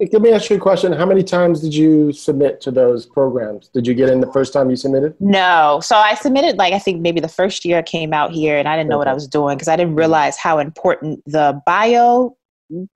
Let 0.00 0.22
me 0.22 0.30
ask 0.30 0.48
you 0.48 0.56
a 0.56 0.60
question. 0.60 0.92
How 0.92 1.06
many 1.06 1.24
times 1.24 1.60
did 1.60 1.74
you 1.74 2.12
submit 2.12 2.60
to 2.60 2.70
those 2.70 3.04
programs? 3.04 3.68
Did 3.68 3.84
you 3.84 3.94
get 3.94 4.08
in 4.08 4.20
the 4.20 4.32
first 4.32 4.52
time 4.52 4.70
you 4.70 4.76
submitted? 4.76 5.14
No. 5.18 5.80
So 5.82 5.96
I 5.96 6.14
submitted, 6.14 6.56
like, 6.56 6.72
I 6.72 6.78
think 6.78 7.00
maybe 7.00 7.18
the 7.18 7.26
first 7.26 7.64
year 7.64 7.78
I 7.78 7.82
came 7.82 8.12
out 8.12 8.30
here 8.30 8.56
and 8.56 8.68
I 8.68 8.76
didn't 8.76 8.90
know 8.90 8.98
what 8.98 9.08
I 9.08 9.12
was 9.12 9.26
doing 9.26 9.56
because 9.56 9.66
I 9.66 9.74
didn't 9.74 9.96
realize 9.96 10.36
how 10.36 10.60
important 10.60 11.20
the 11.26 11.60
bio 11.66 12.36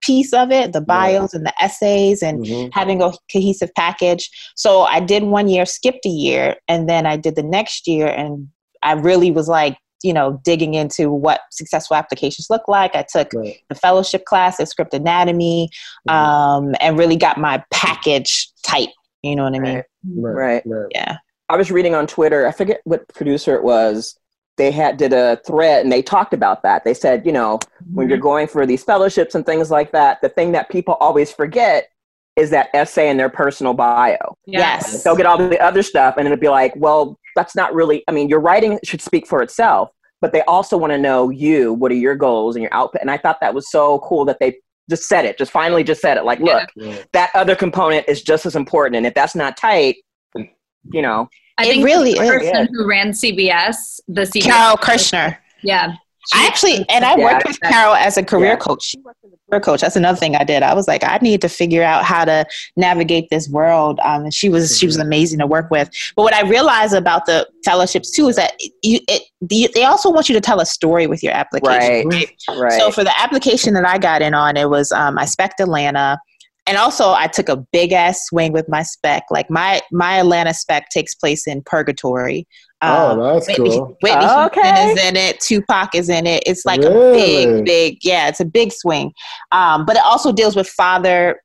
piece 0.00 0.32
of 0.32 0.52
it, 0.52 0.72
the 0.72 0.80
bios 0.80 1.34
and 1.34 1.44
the 1.44 1.62
essays 1.62 2.22
and 2.22 2.44
Mhm. 2.44 2.70
having 2.72 3.02
a 3.02 3.10
cohesive 3.32 3.74
package. 3.74 4.30
So 4.54 4.82
I 4.82 5.00
did 5.00 5.24
one 5.24 5.48
year, 5.48 5.66
skipped 5.66 6.06
a 6.06 6.10
year, 6.10 6.56
and 6.68 6.88
then 6.88 7.04
I 7.06 7.16
did 7.16 7.34
the 7.34 7.42
next 7.42 7.88
year, 7.88 8.06
and 8.06 8.48
I 8.82 8.92
really 8.92 9.30
was 9.30 9.48
like, 9.48 9.76
you 10.02 10.12
know, 10.12 10.40
digging 10.44 10.74
into 10.74 11.10
what 11.10 11.40
successful 11.50 11.96
applications 11.96 12.48
look 12.50 12.66
like. 12.68 12.94
I 12.96 13.04
took 13.10 13.32
Right. 13.34 13.56
the 13.68 13.74
fellowship 13.74 14.24
class 14.24 14.58
at 14.60 14.68
Script 14.68 14.94
Anatomy, 14.94 15.70
Mhm. 16.08 16.12
um, 16.14 16.74
and 16.80 16.98
really 16.98 17.16
got 17.16 17.38
my 17.38 17.62
package 17.70 18.50
tight. 18.64 18.88
You 19.22 19.36
know 19.36 19.44
what 19.44 19.54
I 19.54 19.58
mean? 19.60 19.74
Right. 19.74 19.84
Right. 20.04 20.32
Right. 20.34 20.62
right. 20.66 20.86
Yeah. 20.94 21.16
I 21.48 21.56
was 21.56 21.70
reading 21.70 21.94
on 21.94 22.06
Twitter. 22.06 22.46
I 22.46 22.52
forget 22.52 22.80
what 22.84 23.06
producer 23.08 23.54
it 23.54 23.62
was. 23.62 24.16
They 24.58 24.70
had 24.70 24.96
did 24.96 25.12
a 25.12 25.36
thread 25.46 25.82
and 25.82 25.92
they 25.92 26.02
talked 26.02 26.34
about 26.34 26.62
that. 26.62 26.84
They 26.84 26.94
said, 26.94 27.24
you 27.24 27.32
know, 27.32 27.58
when 27.94 28.08
you're 28.08 28.18
going 28.18 28.46
for 28.46 28.66
these 28.66 28.84
fellowships 28.84 29.34
and 29.34 29.46
things 29.46 29.70
like 29.70 29.92
that, 29.92 30.20
the 30.22 30.28
thing 30.28 30.52
that 30.52 30.68
people 30.70 30.94
always 31.00 31.32
forget 31.32 31.88
is 32.36 32.50
that 32.50 32.68
essay 32.74 33.10
in 33.10 33.16
their 33.16 33.28
personal 33.28 33.74
bio. 33.74 34.16
Yes. 34.46 35.02
They'll 35.02 35.16
get 35.16 35.26
all 35.26 35.36
the 35.36 35.60
other 35.60 35.82
stuff 35.82 36.14
and 36.16 36.26
it'll 36.26 36.38
be 36.38 36.48
like, 36.48 36.72
well, 36.76 37.18
that's 37.36 37.54
not 37.54 37.74
really. 37.74 38.02
I 38.08 38.12
mean, 38.12 38.28
your 38.28 38.40
writing 38.40 38.78
should 38.84 39.02
speak 39.02 39.26
for 39.26 39.42
itself, 39.42 39.90
but 40.20 40.32
they 40.32 40.42
also 40.42 40.76
want 40.78 40.92
to 40.92 40.98
know 40.98 41.28
you. 41.30 41.72
What 41.74 41.92
are 41.92 41.96
your 41.96 42.14
goals 42.16 42.56
and 42.56 42.62
your 42.62 42.72
output? 42.72 43.02
And 43.02 43.10
I 43.10 43.18
thought 43.18 43.38
that 43.40 43.54
was 43.54 43.70
so 43.70 43.98
cool 44.00 44.24
that 44.26 44.38
they 44.40 44.56
just 44.88 45.04
said 45.04 45.24
it. 45.24 45.36
Just 45.38 45.52
finally, 45.52 45.84
just 45.84 46.00
said 46.00 46.16
it. 46.16 46.24
Like, 46.24 46.40
look, 46.40 46.68
Right. 46.76 47.06
that 47.12 47.30
other 47.34 47.54
component 47.54 48.08
is 48.08 48.22
just 48.22 48.46
as 48.46 48.56
important, 48.56 48.96
and 48.96 49.06
if 49.06 49.14
that's 49.14 49.34
not 49.34 49.56
tight, 49.56 49.96
you 50.36 51.00
know, 51.02 51.28
I 51.58 51.64
It 51.64 51.68
think 51.68 51.84
really 51.84 52.12
the 52.14 52.18
person 52.18 52.54
Yeah. 52.54 52.66
who 52.72 52.88
ran 52.88 53.12
CBS, 53.12 54.00
the 54.08 54.22
CBS, 54.26 54.42
Carol 54.44 54.76
Kirschner. 54.78 55.38
yeah, 55.62 55.94
I 56.34 56.46
actually, 56.46 56.84
and 56.88 57.04
I 57.04 57.16
Yeah, 57.16 57.24
worked 57.24 57.46
with 57.46 57.60
Carol 57.60 57.94
as 57.94 58.16
a 58.16 58.22
career 58.22 58.50
Yeah. 58.50 58.56
coach. 58.56 58.84
She 58.84 58.98
worked 59.00 59.18
as 59.24 59.32
a 59.32 59.50
career 59.50 59.60
coach. 59.60 59.80
That's 59.80 59.96
another 59.96 60.16
thing 60.16 60.36
I 60.36 60.44
did. 60.44 60.62
I 60.62 60.72
was 60.74 60.86
like, 60.86 61.02
I 61.04 61.18
need 61.20 61.40
to 61.40 61.48
figure 61.48 61.82
out 61.82 62.04
how 62.04 62.24
to 62.24 62.46
navigate 62.76 63.28
this 63.30 63.48
world. 63.48 63.98
Um, 64.04 64.24
and 64.24 64.34
she 64.34 64.48
was 64.48 64.78
she 64.78 64.86
was 64.86 64.96
amazing 64.96 65.40
to 65.40 65.46
work 65.46 65.70
with. 65.70 65.90
But 66.14 66.22
what 66.22 66.34
I 66.34 66.42
realized 66.48 66.94
about 66.94 67.26
the 67.26 67.48
fellowships 67.64 68.10
too 68.12 68.28
is 68.28 68.36
that 68.36 68.52
you 68.82 69.00
it 69.08 69.22
the, 69.40 69.68
they 69.74 69.84
also 69.84 70.10
want 70.10 70.28
you 70.28 70.34
to 70.34 70.40
tell 70.40 70.60
a 70.60 70.66
story 70.66 71.06
with 71.06 71.22
your 71.22 71.32
application. 71.32 72.08
Right. 72.08 72.30
right? 72.56 72.72
So 72.72 72.90
for 72.90 73.02
the 73.02 73.20
application 73.20 73.74
that 73.74 73.86
I 73.86 73.98
got 73.98 74.22
in 74.22 74.34
on, 74.34 74.56
it 74.56 74.70
was 74.70 74.92
um, 74.92 75.18
I 75.18 75.24
spec 75.24 75.54
Atlanta, 75.58 76.18
and 76.66 76.76
also 76.78 77.12
I 77.12 77.26
took 77.26 77.48
a 77.48 77.56
big 77.72 77.92
ass 77.92 78.26
swing 78.26 78.52
with 78.52 78.68
my 78.68 78.84
spec. 78.84 79.24
Like 79.30 79.50
my 79.50 79.80
my 79.90 80.18
Atlanta 80.20 80.54
spec 80.54 80.88
takes 80.90 81.14
place 81.14 81.46
in 81.48 81.62
Purgatory. 81.62 82.46
Um, 82.82 83.18
Oh, 83.20 83.34
that's 83.34 83.46
Whitney, 83.46 83.70
cool. 83.70 83.96
Whitney 84.02 84.18
Oh, 84.28 84.40
Houston 84.52 84.64
okay. 84.64 84.90
is 84.92 85.04
in 85.04 85.16
it. 85.16 85.40
Tupac 85.40 85.94
is 85.94 86.08
in 86.08 86.26
it. 86.26 86.42
It's 86.46 86.64
like 86.66 86.80
Really? 86.80 87.44
a 87.44 87.46
big, 87.46 87.64
big, 87.64 87.98
yeah, 88.02 88.28
it's 88.28 88.40
a 88.40 88.44
big 88.44 88.72
swing. 88.72 89.12
Um, 89.52 89.86
but 89.86 89.96
it 89.96 90.02
also 90.04 90.32
deals 90.32 90.56
with 90.56 90.68
father 90.68 91.40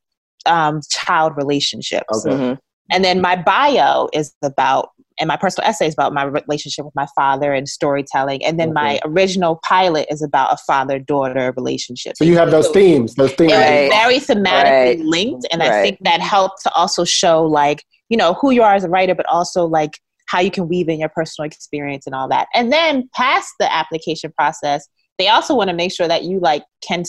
um, 0.47 0.81
child 0.89 1.33
relationships. 1.37 2.25
Okay. 2.25 2.35
Mhm. 2.35 2.57
And 2.89 3.03
then 3.03 3.19
my 3.21 3.35
bio 3.35 4.07
is 4.13 4.33
about, 4.43 4.89
and 5.19 5.27
my 5.27 5.35
personal 5.35 5.69
essay 5.69 5.87
is 5.87 5.93
about 5.93 6.13
my 6.13 6.23
relationship 6.23 6.85
with 6.85 6.95
my 6.95 7.07
father 7.15 7.51
and 7.53 7.67
storytelling. 7.67 8.43
And 8.45 8.57
then 8.59 8.71
my 8.71 8.99
original 9.03 9.59
pilot 9.67 10.07
is 10.09 10.21
about 10.23 10.53
a 10.53 10.57
father 10.65 10.97
daughter 10.97 11.53
relationship. 11.57 12.15
So 12.17 12.23
you 12.23 12.37
have 12.37 12.49
those 12.49 12.69
themes. 12.69 13.15
Those 13.15 13.33
themes. 13.33 13.51
It 13.51 13.57
Right. 13.57 13.91
very 13.91 14.19
thematically 14.19 14.63
Right. 14.63 14.99
linked, 15.01 15.47
and 15.51 15.61
I 15.61 15.81
think 15.81 15.97
that 16.01 16.21
helped 16.21 16.63
to 16.63 16.71
also 16.73 17.03
show 17.03 17.43
like 17.43 17.83
you 18.09 18.15
know 18.15 18.35
who 18.39 18.51
you 18.51 18.63
are 18.63 18.73
as 18.73 18.85
a 18.85 18.89
writer, 18.89 19.13
but 19.15 19.25
also 19.25 19.65
like 19.65 19.99
how 20.27 20.39
you 20.39 20.51
can 20.51 20.67
weave 20.67 20.87
in 20.89 20.99
your 20.99 21.09
personal 21.09 21.45
experience 21.47 22.05
and 22.05 22.13
all 22.15 22.27
that. 22.29 22.47
And 22.53 22.71
then 22.71 23.09
past 23.15 23.49
the 23.59 23.73
application 23.73 24.31
process, 24.37 24.87
they 25.17 25.27
also 25.29 25.55
want 25.55 25.69
to 25.69 25.75
make 25.75 25.91
sure 25.91 26.07
that 26.07 26.23
you 26.23 26.39
like 26.39 26.63
can 26.87 27.03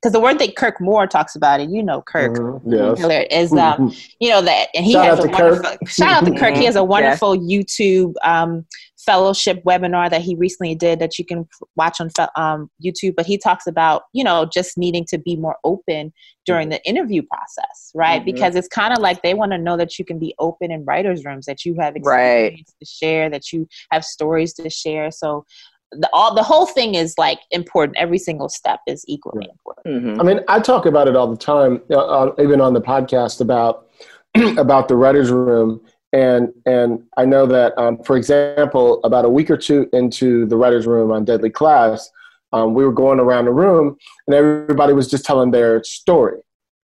because 0.00 0.12
the 0.12 0.20
word 0.20 0.38
that 0.38 0.54
Kirk 0.54 0.80
Moore 0.80 1.08
talks 1.08 1.34
about, 1.34 1.58
and 1.58 1.74
you 1.74 1.82
know 1.82 2.02
Kirk 2.02 2.32
Mhm. 2.38 2.60
Yes. 2.66 2.98
Miller 3.00 3.24
is 3.30 3.52
um 3.52 3.92
you 4.20 4.30
know 4.30 4.40
that 4.40 4.68
and 4.74 4.84
he 4.84 4.92
Shout 4.92 5.04
has 5.06 5.18
out 5.18 5.24
a 5.24 5.28
to 5.28 5.34
Kirk. 5.34 5.62
wonderful 5.62 5.86
shout 5.88 6.22
out 6.22 6.24
to 6.24 6.38
Kirk. 6.38 6.54
He 6.56 6.64
has 6.66 6.76
a 6.76 6.84
wonderful 6.84 7.36
YouTube 7.36 8.14
um 8.22 8.64
fellowship 9.04 9.62
webinar 9.64 10.08
that 10.10 10.20
he 10.22 10.34
recently 10.36 10.74
did 10.74 10.98
that 11.00 11.18
you 11.18 11.24
can 11.24 11.48
watch 11.76 12.00
on 12.00 12.08
um, 12.36 12.70
YouTube. 12.84 13.14
But 13.16 13.26
he 13.26 13.36
talks 13.38 13.66
about 13.66 14.02
you 14.12 14.24
know 14.24 14.48
just 14.52 14.78
needing 14.78 15.04
to 15.06 15.18
be 15.18 15.36
more 15.36 15.56
open 15.64 16.12
during 16.46 16.68
the 16.70 16.82
interview 16.84 17.22
process, 17.22 17.90
right? 17.94 18.22
Mhm. 18.22 18.26
Because 18.26 18.56
it's 18.56 18.68
kind 18.68 18.92
of 18.92 18.98
like 18.98 19.22
they 19.22 19.34
want 19.34 19.52
to 19.52 19.58
know 19.58 19.76
that 19.76 19.98
you 19.98 20.04
can 20.04 20.18
be 20.18 20.34
open 20.38 20.70
in 20.72 20.84
writers' 20.84 21.24
rooms, 21.24 21.46
that 21.46 21.64
you 21.64 21.76
have 21.80 21.94
Right. 22.02 22.64
to 22.80 22.86
share, 22.86 23.30
that 23.30 23.52
you 23.52 23.68
have 23.90 24.04
stories 24.04 24.52
to 24.54 24.68
share. 24.68 25.10
So 25.10 25.44
the 25.92 26.08
all 26.12 26.34
the 26.34 26.42
whole 26.42 26.64
thing 26.66 26.94
is 26.94 27.14
like 27.18 27.38
important. 27.50 27.98
Every 27.98 28.18
single 28.18 28.48
step 28.48 28.80
is 28.86 29.04
equally 29.06 29.48
important. 29.50 30.04
Mhm. 30.04 30.20
I 30.20 30.22
mean, 30.24 30.40
I 30.48 30.58
talk 30.58 30.86
about 30.86 31.06
it 31.06 31.14
all 31.16 31.26
the 31.28 31.36
time, 31.36 31.82
uh, 31.90 31.96
uh, 31.98 32.32
even 32.38 32.60
on 32.60 32.72
the 32.72 32.80
podcast 32.80 33.40
about 33.40 33.86
about 34.56 34.88
the 34.88 34.96
writers' 34.96 35.30
room, 35.30 35.80
and 36.12 36.52
and 36.66 37.02
I 37.16 37.24
know 37.24 37.46
that, 37.46 37.76
um, 37.78 38.02
for 38.02 38.16
example, 38.16 39.00
about 39.04 39.24
a 39.24 39.30
week 39.30 39.50
or 39.50 39.56
two 39.56 39.88
into 39.92 40.46
the 40.46 40.56
writers' 40.56 40.86
room 40.86 41.10
on 41.10 41.24
Deadly 41.24 41.50
Class, 41.50 42.10
um, 42.52 42.74
we 42.74 42.84
were 42.84 42.92
going 42.92 43.18
around 43.18 43.46
the 43.46 43.52
room, 43.52 43.96
and 44.26 44.34
everybody 44.34 44.92
was 44.92 45.08
just 45.08 45.24
telling 45.24 45.50
their 45.50 45.82
story, 45.84 46.40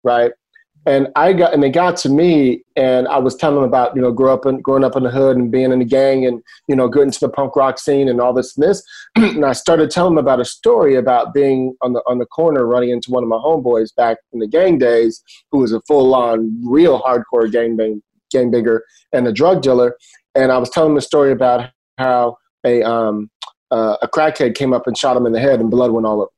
right? 0.05 0.33
And 0.89 1.09
I 1.17 1.33
got, 1.33 1.53
and 1.53 1.61
they 1.61 1.71
got 1.71 1.97
to 1.99 2.09
me, 2.09 2.63
and 2.77 3.09
I 3.09 3.19
was 3.19 3.35
telling 3.35 3.57
them 3.57 3.65
about, 3.65 3.97
you 3.97 4.03
know, 4.03 4.13
grow 4.13 4.33
up 4.33 4.47
in, 4.47 4.61
growing 4.61 4.85
up 4.85 4.95
in 4.95 5.03
the 5.03 5.11
hood 5.11 5.37
and 5.37 5.51
being 5.51 5.73
in 5.73 5.81
the 5.81 5.85
gang, 5.85 6.25
and 6.25 6.41
you 6.69 6.77
know, 6.77 6.87
getting 6.87 7.11
to 7.11 7.19
the 7.19 7.29
punk 7.29 7.57
rock 7.57 7.81
scene 7.81 8.09
and 8.09 8.21
all 8.21 8.33
this 8.33 8.57
and 8.57 8.65
this. 8.65 8.85
and 9.17 9.45
I 9.45 9.55
started 9.55 9.91
telling 9.91 10.15
them 10.15 10.25
about 10.25 10.39
a 10.39 10.45
story 10.45 10.95
about 10.95 11.35
being 11.35 11.75
on 11.83 11.95
the 11.95 12.03
on 12.07 12.19
the 12.19 12.27
corner, 12.27 12.65
running 12.65 12.91
into 12.91 13.11
one 13.11 13.25
of 13.25 13.29
my 13.29 13.39
homeboys 13.39 13.93
back 13.97 14.19
in 14.33 14.39
the 14.39 14.47
gang 14.47 14.79
days, 14.79 15.21
who 15.51 15.59
was 15.59 15.73
a 15.73 15.81
full 15.89 16.15
on, 16.15 16.61
real 16.65 17.03
hardcore 17.03 17.51
gang 17.51 17.77
bang, 17.77 18.01
gang 18.31 18.51
bigger 18.51 18.85
and 19.13 19.27
a 19.27 19.33
drug 19.33 19.63
dealer. 19.63 19.97
And 20.35 20.53
I 20.53 20.59
was 20.59 20.71
telling 20.71 20.95
the 20.95 21.01
story 21.01 21.33
about 21.33 21.71
how 21.99 22.37
a 22.65 22.83
um, 22.83 23.31
uh, 23.71 23.97
a 24.03 24.09
crackhead 24.09 24.55
came 24.55 24.73
up 24.73 24.87
and 24.87 24.97
shot 24.97 25.17
him 25.17 25.27
in 25.27 25.33
the 25.33 25.41
head, 25.41 25.61
and 25.61 25.71
blood 25.71 25.91
went 25.91 26.07
all 26.07 26.23
over. 26.23 26.31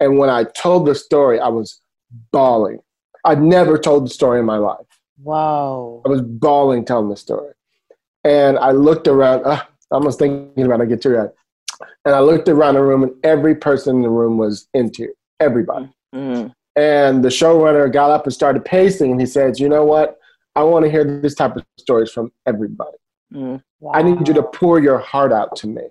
And 0.00 0.18
when 0.18 0.28
I 0.28 0.44
told 0.44 0.86
the 0.86 0.94
story, 0.94 1.40
I 1.40 1.48
was 1.48 1.80
bawling. 2.32 2.80
I'd 3.24 3.42
never 3.42 3.78
told 3.78 4.06
the 4.06 4.10
story 4.10 4.38
in 4.38 4.44
my 4.44 4.58
life. 4.58 4.86
Whoa. 5.22 6.02
I 6.04 6.08
was 6.08 6.20
bawling 6.22 6.84
telling 6.84 7.08
the 7.08 7.16
story. 7.16 7.52
And 8.24 8.58
I 8.58 8.72
looked 8.72 9.08
around, 9.08 9.44
uh, 9.44 9.62
I 9.62 9.94
almost 9.94 10.18
thinking 10.18 10.64
about 10.64 10.80
it, 10.80 10.84
I 10.84 10.86
get 10.86 11.00
teary 11.00 11.18
eyed. 11.18 11.30
And 12.04 12.14
I 12.14 12.20
looked 12.20 12.48
around 12.48 12.74
the 12.74 12.82
room, 12.82 13.02
and 13.02 13.12
every 13.24 13.54
person 13.54 13.96
in 13.96 14.02
the 14.02 14.10
room 14.10 14.38
was 14.38 14.68
into 14.74 15.04
it. 15.04 15.16
Everybody. 15.40 15.90
Mhm. 16.14 16.52
And 16.76 17.24
the 17.24 17.28
showrunner 17.28 17.90
got 17.90 18.10
up 18.10 18.24
and 18.24 18.32
started 18.32 18.64
pacing, 18.64 19.12
and 19.12 19.20
he 19.20 19.26
said, 19.26 19.58
You 19.58 19.68
know 19.68 19.84
what? 19.84 20.18
I 20.56 20.62
want 20.64 20.84
to 20.86 20.90
hear 20.90 21.04
this 21.04 21.34
type 21.34 21.54
of 21.56 21.64
stories 21.78 22.10
from 22.10 22.32
everybody. 22.46 22.96
Mhm. 23.32 23.62
I 23.92 24.02
need 24.02 24.26
you 24.26 24.34
to 24.34 24.42
pour 24.42 24.80
your 24.80 24.98
heart 24.98 25.32
out 25.32 25.54
to 25.56 25.66
me. 25.68 25.82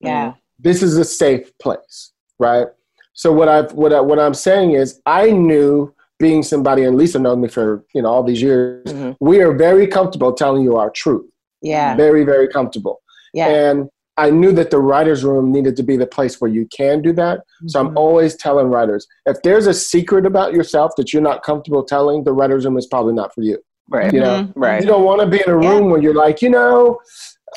Yeah. 0.00 0.32
This 0.58 0.82
is 0.82 0.96
a 0.96 1.04
safe 1.04 1.52
place, 1.58 2.12
right? 2.38 2.68
So 3.12 3.32
what 3.32 3.48
I've 3.48 3.72
what 3.74 3.92
I, 3.92 4.00
what 4.00 4.18
I'm 4.18 4.34
saying 4.34 4.72
is, 4.72 5.00
I 5.06 5.30
knew 5.30 5.94
being 6.18 6.42
somebody, 6.42 6.84
and 6.84 6.96
Lisa 6.96 7.18
known 7.18 7.40
me 7.42 7.48
for 7.48 7.84
you 7.94 8.02
know 8.02 8.08
all 8.08 8.22
these 8.22 8.40
years. 8.42 8.84
Mhm. 8.86 9.16
We 9.20 9.40
are 9.40 9.52
very 9.52 9.86
comfortable 9.86 10.32
telling 10.32 10.62
you 10.62 10.76
our 10.76 10.90
truth. 10.90 11.26
Yeah. 11.60 11.94
Very 11.96 12.24
very 12.24 12.48
comfortable. 12.48 13.02
Yeah. 13.34 13.48
And 13.48 13.88
I 14.16 14.30
knew 14.30 14.52
that 14.52 14.70
the 14.70 14.78
writers' 14.80 15.24
room 15.24 15.50
needed 15.50 15.76
to 15.76 15.82
be 15.82 15.96
the 15.96 16.06
place 16.06 16.40
where 16.40 16.50
you 16.50 16.66
can 16.66 17.02
do 17.02 17.12
that. 17.14 17.40
So 17.66 17.80
I'm 17.80 17.90
Mhm. 17.90 17.96
always 17.96 18.36
telling 18.36 18.68
writers 18.68 19.06
if 19.26 19.42
there's 19.42 19.66
a 19.66 19.74
secret 19.74 20.24
about 20.24 20.52
yourself 20.54 20.92
that 20.96 21.12
you're 21.12 21.22
not 21.30 21.42
comfortable 21.42 21.82
telling, 21.84 22.22
the 22.24 22.32
writers' 22.32 22.64
room 22.64 22.78
is 22.78 22.86
probably 22.86 23.12
not 23.12 23.34
for 23.34 23.42
you. 23.42 23.58
Right. 23.88 24.12
You 24.12 24.20
know, 24.20 24.44
mm-hmm. 24.44 24.58
Right. 24.58 24.80
you 24.80 24.86
don't 24.86 25.04
want 25.04 25.20
to 25.20 25.26
be 25.26 25.42
in 25.44 25.48
a 25.48 25.56
room 25.56 25.90
where 25.90 26.00
you're 26.00 26.14
like, 26.14 26.40
you 26.42 26.50
know, 26.50 27.00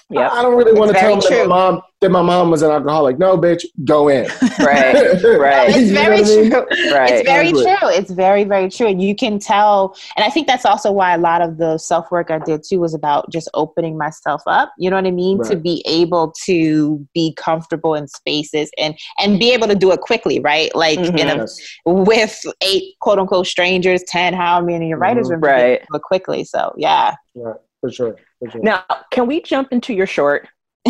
Yep. 0.10 0.32
I 0.32 0.42
don't 0.42 0.56
really 0.56 0.72
want 0.80 0.90
to 0.94 0.98
tell 0.98 1.20
them 1.20 1.30
that 1.30 1.48
my 1.48 1.56
mom 1.72 1.82
that 2.00 2.10
my 2.12 2.22
mom 2.22 2.52
was 2.52 2.62
an 2.62 2.70
alcoholic. 2.72 3.18
No, 3.20 3.38
bitch, 3.38 3.66
go 3.84 4.08
in. 4.08 4.26
Right. 4.60 4.96
Right. 5.24 5.70
It's 5.70 5.90
You 5.90 5.94
know 5.94 6.02
very 6.04 6.20
I 6.20 6.22
mean? 6.24 6.52
true. 6.52 6.60
Right. 6.94 7.12
It's 7.12 7.28
very 7.28 7.50
Exactly. 7.50 7.64
true. 7.76 7.90
It's 7.98 8.12
very, 8.12 8.44
very 8.46 8.70
true. 8.70 8.88
And 8.88 9.02
you 9.02 9.16
can 9.16 9.40
tell. 9.40 9.98
And 10.16 10.24
I 10.24 10.30
think 10.30 10.48
that's 10.48 10.64
also 10.66 10.92
why 10.92 11.14
a 11.16 11.18
lot 11.18 11.42
of 11.42 11.58
the 11.58 11.78
self 11.78 12.10
work 12.12 12.30
I 12.32 12.38
did 12.40 12.62
too 12.64 12.80
was 12.80 12.94
about 12.94 13.30
just 13.32 13.50
opening 13.54 13.98
myself 13.98 14.42
up. 14.48 14.72
You 14.78 14.90
know 14.92 14.96
what 14.96 15.08
I 15.08 15.12
mean? 15.12 15.40
Right. 15.40 15.52
To 15.52 15.58
be 15.58 15.84
able 15.88 16.32
to 16.46 17.06
be 17.14 17.34
comfortable 17.36 17.94
in 17.96 18.08
spaces 18.08 18.70
and 18.78 18.96
and 19.20 19.38
be 19.40 19.52
able 19.52 19.68
to 19.68 19.76
do 19.76 19.92
it 19.92 20.00
quickly, 20.02 20.40
right? 20.40 20.74
Like 20.76 21.00
in 21.00 21.28
a, 21.28 21.36
Yes. 21.36 21.60
with 21.86 22.40
eight 22.62 22.94
quote 23.02 23.20
unquote 23.20 23.48
strangers, 23.48 24.04
ten, 24.08 24.34
how 24.34 24.62
many 24.62 24.76
in 24.86 24.90
your 24.90 25.00
writers 25.00 25.28
Mhm. 25.28 25.32
room, 25.32 25.42
be 25.42 25.48
able 25.48 25.58
Right. 25.58 25.82
to 25.94 26.00
quickly. 26.00 26.44
So 26.46 26.74
yeah. 26.78 27.16
Right. 27.36 27.56
For 27.82 27.92
sure. 27.92 28.16
For 28.40 28.52
sure. 28.52 28.62
Now, 28.62 28.84
can 29.12 29.28
we 29.28 29.42
jump 29.42 29.70
into 29.72 29.94
your 29.94 30.08
short? 30.08 30.48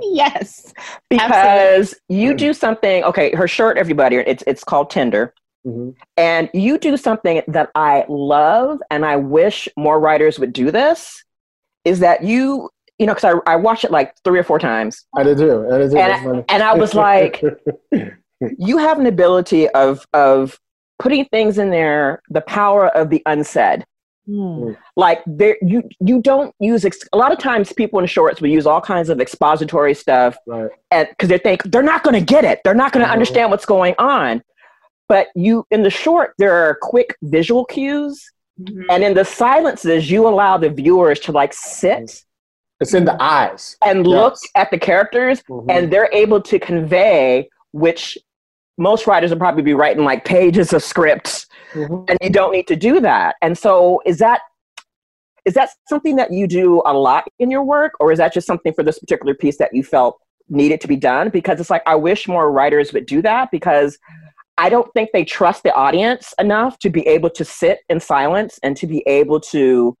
yes. 0.00 0.72
Because 1.08 1.94
you 2.08 2.34
do 2.34 2.52
something. 2.52 3.04
Okay, 3.04 3.34
her 3.34 3.48
short, 3.48 3.78
everybody. 3.78 4.16
It's 4.16 4.44
it's 4.46 4.64
called 4.64 4.90
Tinder. 4.90 5.34
Mhm. 5.66 5.94
And 6.16 6.48
you 6.54 6.78
do 6.78 6.96
something 6.96 7.42
that 7.48 7.70
I 7.74 8.04
love 8.08 8.80
and 8.90 9.04
I 9.04 9.16
wish 9.16 9.68
more 9.76 9.98
writers 9.98 10.38
would 10.38 10.52
do 10.52 10.70
this 10.70 11.24
is 11.84 12.00
that 12.00 12.22
you, 12.22 12.70
you 12.98 13.06
know, 13.06 13.14
because 13.14 13.40
I, 13.46 13.52
I 13.52 13.56
watched 13.56 13.84
it 13.84 13.90
like 13.90 14.14
three 14.24 14.38
or 14.38 14.44
four 14.44 14.58
times 14.58 15.04
I 15.16 15.22
did 15.24 15.38
too. 15.38 15.66
I 15.72 15.78
did 15.78 15.90
too. 15.90 15.98
And 15.98 16.12
That's 16.12 16.24
funny. 16.24 16.44
and 16.48 16.62
I 16.62 16.74
was 16.74 16.94
like, 16.94 17.42
you 18.58 18.78
have 18.78 18.98
an 18.98 19.06
ability 19.06 19.68
of, 19.70 20.04
of 20.12 20.58
putting 20.98 21.24
things 21.26 21.58
in 21.58 21.70
there, 21.70 22.22
the 22.28 22.40
power 22.40 22.88
of 22.88 23.10
the 23.10 23.22
unsaid. 23.26 23.84
Hmm. 24.28 24.72
Like 24.94 25.22
there, 25.26 25.56
you, 25.62 25.88
you 26.00 26.20
don't 26.20 26.54
use, 26.60 26.84
ex- 26.84 26.98
a 27.14 27.16
lot 27.16 27.32
of 27.32 27.38
times 27.38 27.72
people 27.72 27.98
in 27.98 28.04
shorts 28.06 28.42
will 28.42 28.50
use 28.50 28.66
all 28.66 28.80
kinds 28.82 29.08
of 29.08 29.20
expository 29.22 29.94
stuff 29.94 30.36
right. 30.46 30.70
and 30.90 31.08
because 31.08 31.30
they 31.30 31.38
think 31.38 31.62
they're 31.64 31.82
not 31.82 32.02
going 32.04 32.12
to 32.14 32.20
get 32.34 32.44
it 32.44 32.60
they're 32.62 32.74
not 32.74 32.92
going 32.92 33.02
to 33.04 33.08
Mhm. 33.08 33.14
understand 33.14 33.50
what's 33.50 33.64
going 33.64 33.94
on 33.98 34.42
but 35.08 35.28
you 35.34 35.64
in 35.70 35.82
the 35.82 35.88
short 35.88 36.34
there 36.36 36.52
are 36.52 36.76
quick 36.82 37.16
visual 37.22 37.64
cues 37.64 38.30
Mhm. 38.60 38.84
and 38.90 39.02
in 39.02 39.14
the 39.14 39.24
silences 39.24 40.10
you 40.10 40.28
allow 40.28 40.58
the 40.58 40.68
viewers 40.68 41.20
to 41.20 41.32
like 41.32 41.54
sit 41.54 42.22
It's 42.80 42.92
in 42.92 43.06
the 43.06 43.16
eyes. 43.22 43.76
and 43.82 44.06
look 44.06 44.34
at 44.54 44.70
the 44.70 44.78
characters 44.78 45.42
Mhm. 45.48 45.66
and 45.70 45.90
they're 45.92 46.10
able 46.12 46.42
to 46.42 46.58
convey 46.58 47.48
which 47.72 48.18
most 48.76 49.06
writers 49.06 49.30
will 49.30 49.38
probably 49.38 49.62
be 49.62 49.74
writing 49.74 50.04
like 50.04 50.24
pages 50.24 50.72
of 50.74 50.82
scripts 50.84 51.46
Mhm. 51.74 52.08
and 52.08 52.18
you 52.22 52.30
don't 52.30 52.52
need 52.52 52.66
to 52.68 52.76
do 52.76 53.00
that 53.00 53.36
and 53.42 53.56
so 53.58 54.00
is 54.06 54.18
that 54.18 54.40
is 55.44 55.54
that 55.54 55.70
something 55.88 56.16
that 56.16 56.32
you 56.32 56.46
do 56.46 56.82
a 56.84 56.92
lot 56.92 57.24
in 57.38 57.50
your 57.50 57.62
work 57.62 57.92
or 58.00 58.12
is 58.12 58.18
that 58.18 58.32
just 58.34 58.46
something 58.46 58.72
for 58.72 58.82
this 58.82 58.98
particular 58.98 59.34
piece 59.34 59.56
that 59.58 59.74
you 59.74 59.82
felt 59.82 60.18
needed 60.48 60.80
to 60.80 60.88
be 60.88 60.96
done 60.96 61.28
because 61.28 61.60
it's 61.60 61.70
like 61.70 61.82
i 61.86 61.94
wish 61.94 62.26
more 62.28 62.50
writers 62.50 62.92
would 62.92 63.06
do 63.06 63.20
that 63.22 63.50
because 63.50 63.98
i 64.56 64.68
don't 64.68 64.92
think 64.94 65.10
they 65.12 65.24
trust 65.24 65.62
the 65.62 65.72
audience 65.74 66.32
enough 66.38 66.78
to 66.78 66.90
be 66.90 67.06
able 67.06 67.30
to 67.30 67.44
sit 67.44 67.80
in 67.88 68.00
silence 68.00 68.58
and 68.62 68.76
to 68.76 68.86
be 68.86 69.02
able 69.06 69.38
to 69.40 69.94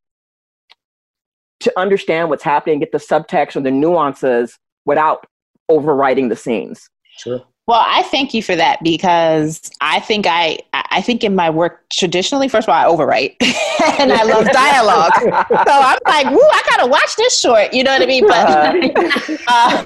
to 1.60 1.72
understand 1.78 2.28
what's 2.30 2.44
happening 2.44 2.78
get 2.78 2.92
the 2.92 2.98
subtext 2.98 3.56
or 3.56 3.60
the 3.60 3.70
nuances 3.70 4.58
without 4.86 5.26
overwriting 5.70 6.28
the 6.30 6.36
scenes 6.36 6.88
Sure. 7.16 7.42
Well, 7.68 7.84
I 7.86 8.02
thank 8.04 8.32
you 8.32 8.42
for 8.42 8.56
that 8.56 8.82
because 8.82 9.70
I 9.82 10.00
think 10.00 10.26
I 10.26 10.58
I 10.72 11.02
think 11.02 11.22
in 11.22 11.34
my 11.34 11.50
work 11.50 11.84
traditionally, 11.90 12.48
first 12.48 12.66
of 12.66 12.72
all, 12.72 12.80
I 12.80 12.86
overwrite 12.90 13.36
and 14.00 14.10
I 14.10 14.22
love 14.22 14.46
dialogue. 14.46 15.12
So 15.18 15.74
I'm 15.74 15.98
like, 16.06 16.30
woo, 16.30 16.40
I 16.40 16.62
gotta 16.70 16.86
watch 16.86 17.14
this 17.16 17.38
short. 17.38 17.74
You 17.74 17.84
know 17.84 17.92
what 17.92 18.00
I 18.00 18.06
mean? 18.06 18.26
But 18.26 18.48
uh, 19.48 19.84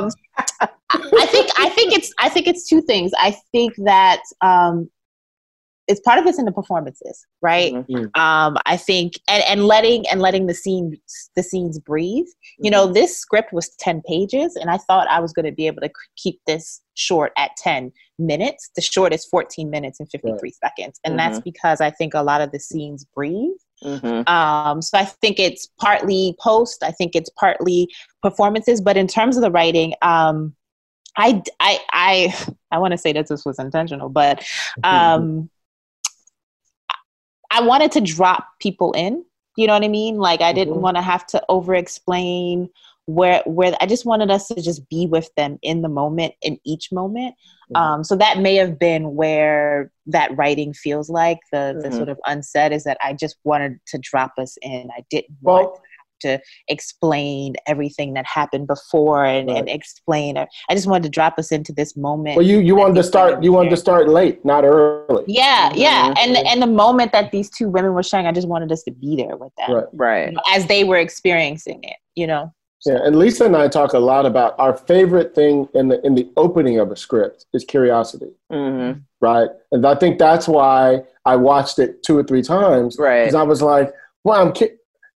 um, 0.02 0.10
I 0.90 1.26
think 1.26 1.50
I 1.56 1.68
think 1.68 1.92
it's 1.92 2.12
I 2.18 2.28
think 2.28 2.48
it's 2.48 2.68
two 2.68 2.82
things. 2.82 3.12
I 3.16 3.36
think 3.52 3.74
that 3.84 4.20
um, 4.40 4.90
it's 5.88 6.00
part 6.00 6.18
of 6.18 6.26
it's 6.26 6.38
in 6.38 6.44
the 6.44 6.52
performances, 6.52 7.26
right? 7.40 7.72
Mhm. 7.72 8.16
Um, 8.16 8.58
I 8.66 8.76
think 8.76 9.14
and, 9.26 9.42
and 9.48 9.66
letting 9.66 10.06
and 10.08 10.20
letting 10.20 10.46
the 10.46 10.54
scene 10.54 10.96
the 11.34 11.42
scenes 11.42 11.78
breathe. 11.78 12.26
You 12.58 12.70
know, 12.70 12.86
this 12.86 13.16
script 13.18 13.52
was 13.52 13.70
ten 13.76 14.02
pages, 14.06 14.54
and 14.56 14.70
I 14.70 14.76
thought 14.76 15.08
I 15.08 15.20
was 15.20 15.32
going 15.32 15.46
to 15.46 15.52
be 15.52 15.66
able 15.66 15.80
to 15.82 15.90
keep 16.16 16.40
this 16.46 16.82
short 16.94 17.32
at 17.36 17.52
ten 17.56 17.92
minutes. 18.18 18.70
The 18.76 18.82
short 18.82 19.14
is 19.14 19.24
fourteen 19.24 19.70
minutes 19.70 19.98
and 19.98 20.08
fifty 20.10 20.32
three 20.38 20.52
seconds, 20.52 21.00
and 21.04 21.18
that's 21.18 21.40
because 21.40 21.80
I 21.80 21.90
think 21.90 22.14
a 22.14 22.22
lot 22.22 22.40
of 22.42 22.52
the 22.52 22.60
scenes 22.60 23.06
breathe. 23.14 23.56
Mhm. 23.82 24.28
Um, 24.28 24.82
so 24.82 24.98
I 24.98 25.04
think 25.04 25.38
it's 25.38 25.68
partly 25.80 26.36
post. 26.40 26.82
I 26.82 26.90
think 26.90 27.14
it's 27.14 27.30
partly 27.30 27.88
performances. 28.22 28.80
But 28.80 28.96
in 28.96 29.06
terms 29.06 29.36
of 29.36 29.42
the 29.42 29.50
writing, 29.50 29.94
um, 30.02 30.54
I 31.16 31.42
I 31.60 31.80
I 31.92 32.34
I 32.70 32.78
want 32.78 32.92
to 32.92 32.98
say 32.98 33.12
that 33.12 33.28
this 33.28 33.44
was 33.44 33.58
intentional, 33.58 34.08
but 34.08 34.44
um, 34.84 35.48
I 37.50 37.62
wanted 37.62 37.92
to 37.92 38.00
drop 38.00 38.46
people 38.60 38.92
in. 38.92 39.24
You 39.56 39.66
know 39.66 39.72
what 39.72 39.84
I 39.84 39.88
mean? 39.88 40.18
Like 40.18 40.40
I 40.40 40.52
didn't 40.52 40.74
Mhm. 40.74 40.80
want 40.80 40.96
to 40.96 41.02
have 41.02 41.26
to 41.28 41.42
over 41.48 41.74
explain 41.74 42.68
where 43.06 43.42
where 43.46 43.74
I 43.80 43.86
just 43.86 44.04
wanted 44.04 44.30
us 44.30 44.48
to 44.48 44.60
just 44.60 44.86
be 44.90 45.06
with 45.06 45.34
them 45.34 45.58
in 45.62 45.80
the 45.82 45.88
moment 45.88 46.34
in 46.42 46.58
each 46.64 46.92
moment. 46.92 47.34
Mhm. 47.72 47.80
Um, 47.80 48.04
so 48.04 48.14
that 48.16 48.38
may 48.38 48.54
have 48.56 48.78
been 48.78 49.14
where 49.14 49.90
that 50.06 50.36
writing 50.36 50.74
feels 50.74 51.08
like 51.10 51.38
the 51.50 51.78
the 51.82 51.88
Mhm. 51.88 51.96
sort 51.96 52.08
of 52.10 52.18
unsaid 52.26 52.72
is 52.72 52.84
that 52.84 52.98
I 53.02 53.14
just 53.14 53.36
wanted 53.44 53.80
to 53.86 53.98
drop 53.98 54.32
us 54.38 54.58
in. 54.62 54.90
I 54.96 55.04
didn't 55.10 55.36
want 55.42 55.70
Well, 55.72 55.82
to 56.20 56.38
explain 56.68 57.54
everything 57.66 58.14
that 58.14 58.26
happened 58.26 58.66
before 58.66 59.24
and, 59.24 59.50
and 59.50 59.68
explain 59.68 60.36
it. 60.36 60.48
I 60.68 60.74
just 60.74 60.86
wanted 60.86 61.04
to 61.04 61.08
drop 61.10 61.38
us 61.38 61.52
into 61.52 61.72
this 61.72 61.96
moment. 61.96 62.36
well, 62.36 62.46
you 62.46 62.58
you 62.60 62.74
wanted 62.74 62.94
to 62.96 63.02
start. 63.02 63.42
You 63.42 63.52
wanted 63.52 63.70
to 63.70 63.76
start 63.76 64.08
late, 64.08 64.44
not 64.44 64.64
early. 64.64 65.24
yeah, 65.26 65.72
yeah. 65.74 66.14
And 66.18 66.36
and 66.36 66.62
the 66.62 66.66
moment 66.66 67.12
that 67.12 67.30
these 67.32 67.50
two 67.50 67.68
women 67.68 67.92
were 67.94 68.02
sharing, 68.02 68.26
I 68.26 68.32
just 68.32 68.48
wanted 68.48 68.70
us 68.72 68.82
to 68.84 68.90
be 68.90 69.16
there 69.16 69.36
with 69.36 69.52
them 69.56 69.72
Right. 69.72 69.84
right 69.92 70.28
you 70.28 70.34
know, 70.34 70.42
as 70.50 70.66
they 70.66 70.84
were 70.84 70.96
experiencing 70.98 71.80
it, 71.82 71.96
you 72.14 72.26
know. 72.26 72.52
Yeah, 72.86 72.98
and 73.04 73.16
Lisa 73.16 73.44
and 73.44 73.56
I 73.56 73.66
talk 73.66 73.92
a 73.92 73.98
lot 73.98 74.24
about 74.24 74.54
our 74.60 74.76
favorite 74.76 75.34
thing 75.34 75.68
in 75.74 75.88
the 75.88 76.00
in 76.06 76.14
the 76.14 76.30
opening 76.36 76.78
of 76.78 76.92
a 76.92 76.96
script 76.96 77.46
is 77.52 77.64
curiosity, 77.64 78.30
Mhm. 78.52 79.02
right? 79.20 79.50
And 79.72 79.84
I 79.84 79.96
think 79.96 80.18
that's 80.20 80.46
why 80.46 81.02
I 81.24 81.34
watched 81.36 81.80
it 81.80 82.02
two 82.04 82.16
or 82.16 82.22
three 82.22 82.42
times 82.42 82.96
right 82.98 83.22
because 83.24 83.34
I 83.34 83.42
was 83.42 83.62
like, 83.62 83.92
"Well, 84.24 84.40
I'm." 84.40 84.52
Ki-. 84.52 84.76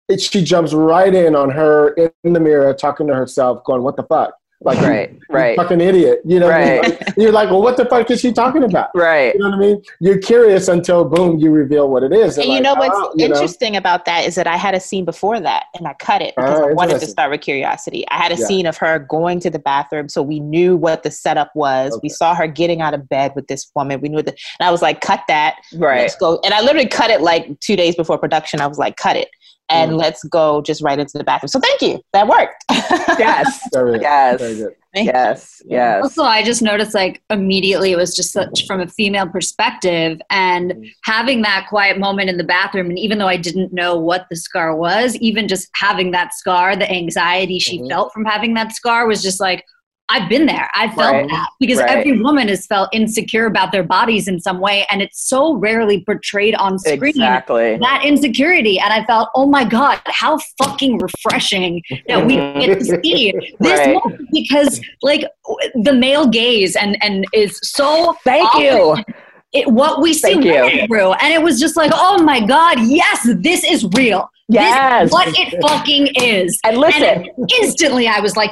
It, 0.10 0.22
she 0.22 0.44
jumps 0.44 0.74
right 0.74 1.14
in 1.14 1.36
on 1.36 1.50
her 1.52 1.90
in 2.24 2.34
the 2.34 2.40
mirror, 2.40 2.74
talking 2.74 3.08
to 3.08 3.16
herself, 3.16 3.64
going, 3.64 3.84
"What 3.84 3.96
the 3.96 4.04
fuck?" 4.04 4.34
Like, 4.62 4.82
right 4.82 5.10
you 5.14 5.20
right 5.30 5.56
fucking 5.56 5.80
idiot. 5.80 6.20
You 6.26 6.42
know, 6.42 6.48
what 6.48 6.56
I 6.56 6.66
mean? 6.66 6.82
Like, 6.82 7.14
you're 7.16 7.32
like, 7.32 7.50
"Well, 7.50 7.62
what 7.62 7.78
the 7.78 7.86
fuck 7.86 8.12
is 8.12 8.20
she 8.20 8.34
talking 8.34 8.64
about?" 8.64 8.90
right 8.94 9.34
You 9.34 9.40
know 9.40 9.52
what 9.52 9.56
I 9.56 9.60
mean? 9.60 9.82
You're 10.02 10.18
curious 10.18 10.68
until 10.68 11.06
boom, 11.06 11.40
you 11.40 11.50
reveal 11.50 11.88
what 11.90 12.04
it 12.04 12.12
is. 12.12 12.38
And 12.38 12.48
you 12.48 12.56
like, 12.56 12.64
know 12.64 12.76
what's 12.76 12.94
oh, 12.94 13.14
you 13.16 13.30
know? 13.30 13.36
interesting 13.36 13.78
about 13.78 14.04
that 14.04 14.26
is 14.26 14.36
that 14.36 14.48
I 14.48 14.58
had 14.58 14.76
a 14.76 14.80
scene 14.82 15.06
before 15.06 15.40
that 15.40 15.68
and 15.76 15.88
I 15.88 15.94
cut 15.94 16.22
it 16.22 16.34
because 16.36 16.60
Ah, 16.60 16.66
I 16.66 16.74
wanted 16.74 17.00
to 17.00 17.08
start 17.08 17.32
with 17.32 17.40
curiosity. 17.40 18.06
I 18.10 18.18
had 18.18 18.34
a 18.34 18.36
Yeah. 18.36 18.48
scene 18.48 18.66
of 18.66 18.76
her 18.78 19.00
going 19.00 19.40
to 19.42 19.50
the 19.50 19.60
bathroom 19.60 20.10
so 20.10 20.22
we 20.22 20.42
knew 20.42 20.76
what 20.76 21.04
the 21.04 21.12
setup 21.12 21.52
was. 21.56 21.98
We 22.04 22.10
saw 22.10 22.36
her 22.36 22.46
getting 22.48 22.82
out 22.82 22.94
of 22.94 23.08
bed 23.08 23.32
with 23.38 23.48
this 23.48 23.72
woman. 23.76 24.02
We 24.02 24.10
knew 24.10 24.22
that 24.24 24.38
and 24.60 24.68
I 24.68 24.72
was 24.72 24.82
like, 24.82 25.00
cut 25.00 25.22
that. 25.30 25.56
right 25.76 26.02
Let's 26.02 26.18
go. 26.18 26.38
And 26.44 26.54
I 26.54 26.60
literally 26.60 26.90
cut 26.90 27.12
it 27.12 27.22
like 27.22 27.58
two 27.62 27.78
days 27.78 27.96
before 27.96 28.18
production. 28.18 28.60
I 28.60 28.68
was 28.68 28.78
like, 28.78 28.98
cut 28.98 29.16
it. 29.16 29.30
And 29.72 29.92
Mm. 29.92 30.00
let's 30.00 30.24
go 30.24 30.62
just 30.62 30.82
right 30.82 30.98
into 30.98 31.18
the 31.18 31.24
bathroom. 31.24 31.48
So 31.50 31.60
thank 31.60 31.82
you. 31.82 32.00
That 32.14 32.28
worked. 32.28 32.66
yes 33.20 33.68
Very 33.72 34.00
yes 34.02 34.40
Very 34.42 34.76
yes 34.96 35.62
yes 35.68 36.02
Also, 36.04 36.24
I 36.24 36.44
just 36.44 36.62
noticed 36.64 36.96
like 36.96 37.22
immediately 37.30 37.92
it 37.92 37.96
was 37.96 38.16
just 38.16 38.34
such 38.34 38.66
from 38.66 38.80
a 38.82 38.88
female 38.88 39.28
perspective 39.28 40.20
and 40.32 40.72
Mm. 40.72 40.92
having 41.04 41.42
that 41.44 41.68
quiet 41.70 42.00
moment 42.00 42.30
in 42.30 42.38
the 42.38 42.44
bathroom. 42.44 42.88
And 42.90 42.98
even 43.00 43.18
though 43.20 43.28
I 43.28 43.38
didn't 43.38 43.72
know 43.74 43.96
what 43.98 44.26
the 44.30 44.36
scar 44.36 44.76
was, 44.76 45.16
even 45.18 45.48
just 45.48 45.70
having 45.76 46.12
that 46.12 46.34
scar, 46.34 46.76
the 46.76 46.90
anxiety 46.92 47.60
she 47.60 47.80
Mhm. 47.80 47.90
felt 47.90 48.14
from 48.14 48.26
having 48.26 48.54
that 48.56 48.72
scar 48.74 49.08
was 49.08 49.22
just 49.22 49.40
like, 49.40 49.64
I've 50.10 50.28
been 50.28 50.46
there. 50.46 50.70
I 50.74 50.88
felt 50.90 51.14
Right. 51.14 51.30
that 51.30 51.50
because 51.60 51.80
Right. 51.80 51.90
every 51.98 52.22
woman 52.22 52.48
has 52.48 52.66
felt 52.66 52.90
insecure 52.92 53.46
about 53.46 53.72
their 53.72 53.84
bodies 53.84 54.28
in 54.28 54.40
some 54.40 54.60
way, 54.60 54.86
and 54.90 55.02
it's 55.02 55.30
so 55.30 55.54
rarely 55.56 56.04
portrayed 56.04 56.56
on 56.56 56.80
screen 56.80 57.00
exactly 57.04 57.78
that 57.78 58.04
insecurity 58.06 58.80
and 58.80 58.92
i 58.92 59.04
felt 59.06 59.30
oh 59.36 59.46
my 59.46 59.64
god 59.64 60.00
how 60.06 60.38
fucking 60.58 60.98
refreshing 60.98 61.82
that 62.08 62.26
we 62.26 62.36
get 62.60 62.78
to 62.80 62.86
see 63.04 63.32
this 63.60 63.80
Right. 63.80 63.94
moment 63.94 64.30
because 64.32 64.82
like 65.02 65.26
the 65.76 65.94
male 65.94 66.28
gaze 66.28 66.76
and 66.76 66.98
and 67.04 67.26
is 67.34 67.60
so 67.64 68.16
thank 68.24 68.54
you 68.56 68.96
it, 69.54 69.68
what 69.72 70.02
we 70.02 70.14
see 70.14 70.34
through 70.88 71.14
and 71.14 71.34
it 71.34 71.42
was 71.42 71.60
just 71.60 71.76
like 71.76 71.92
oh 71.94 72.22
my 72.24 72.40
god 72.46 72.80
yes 72.82 73.28
this 73.40 73.64
is 73.64 73.86
real 73.96 74.30
yes 74.48 75.02
this 75.02 75.12
what 75.12 75.28
it 75.38 75.62
fucking 75.62 76.08
is 76.16 76.60
and 76.66 76.78
listen 76.78 77.04
and 77.04 77.30
instantly 77.62 78.08
i 78.08 78.20
was 78.20 78.36
like 78.36 78.52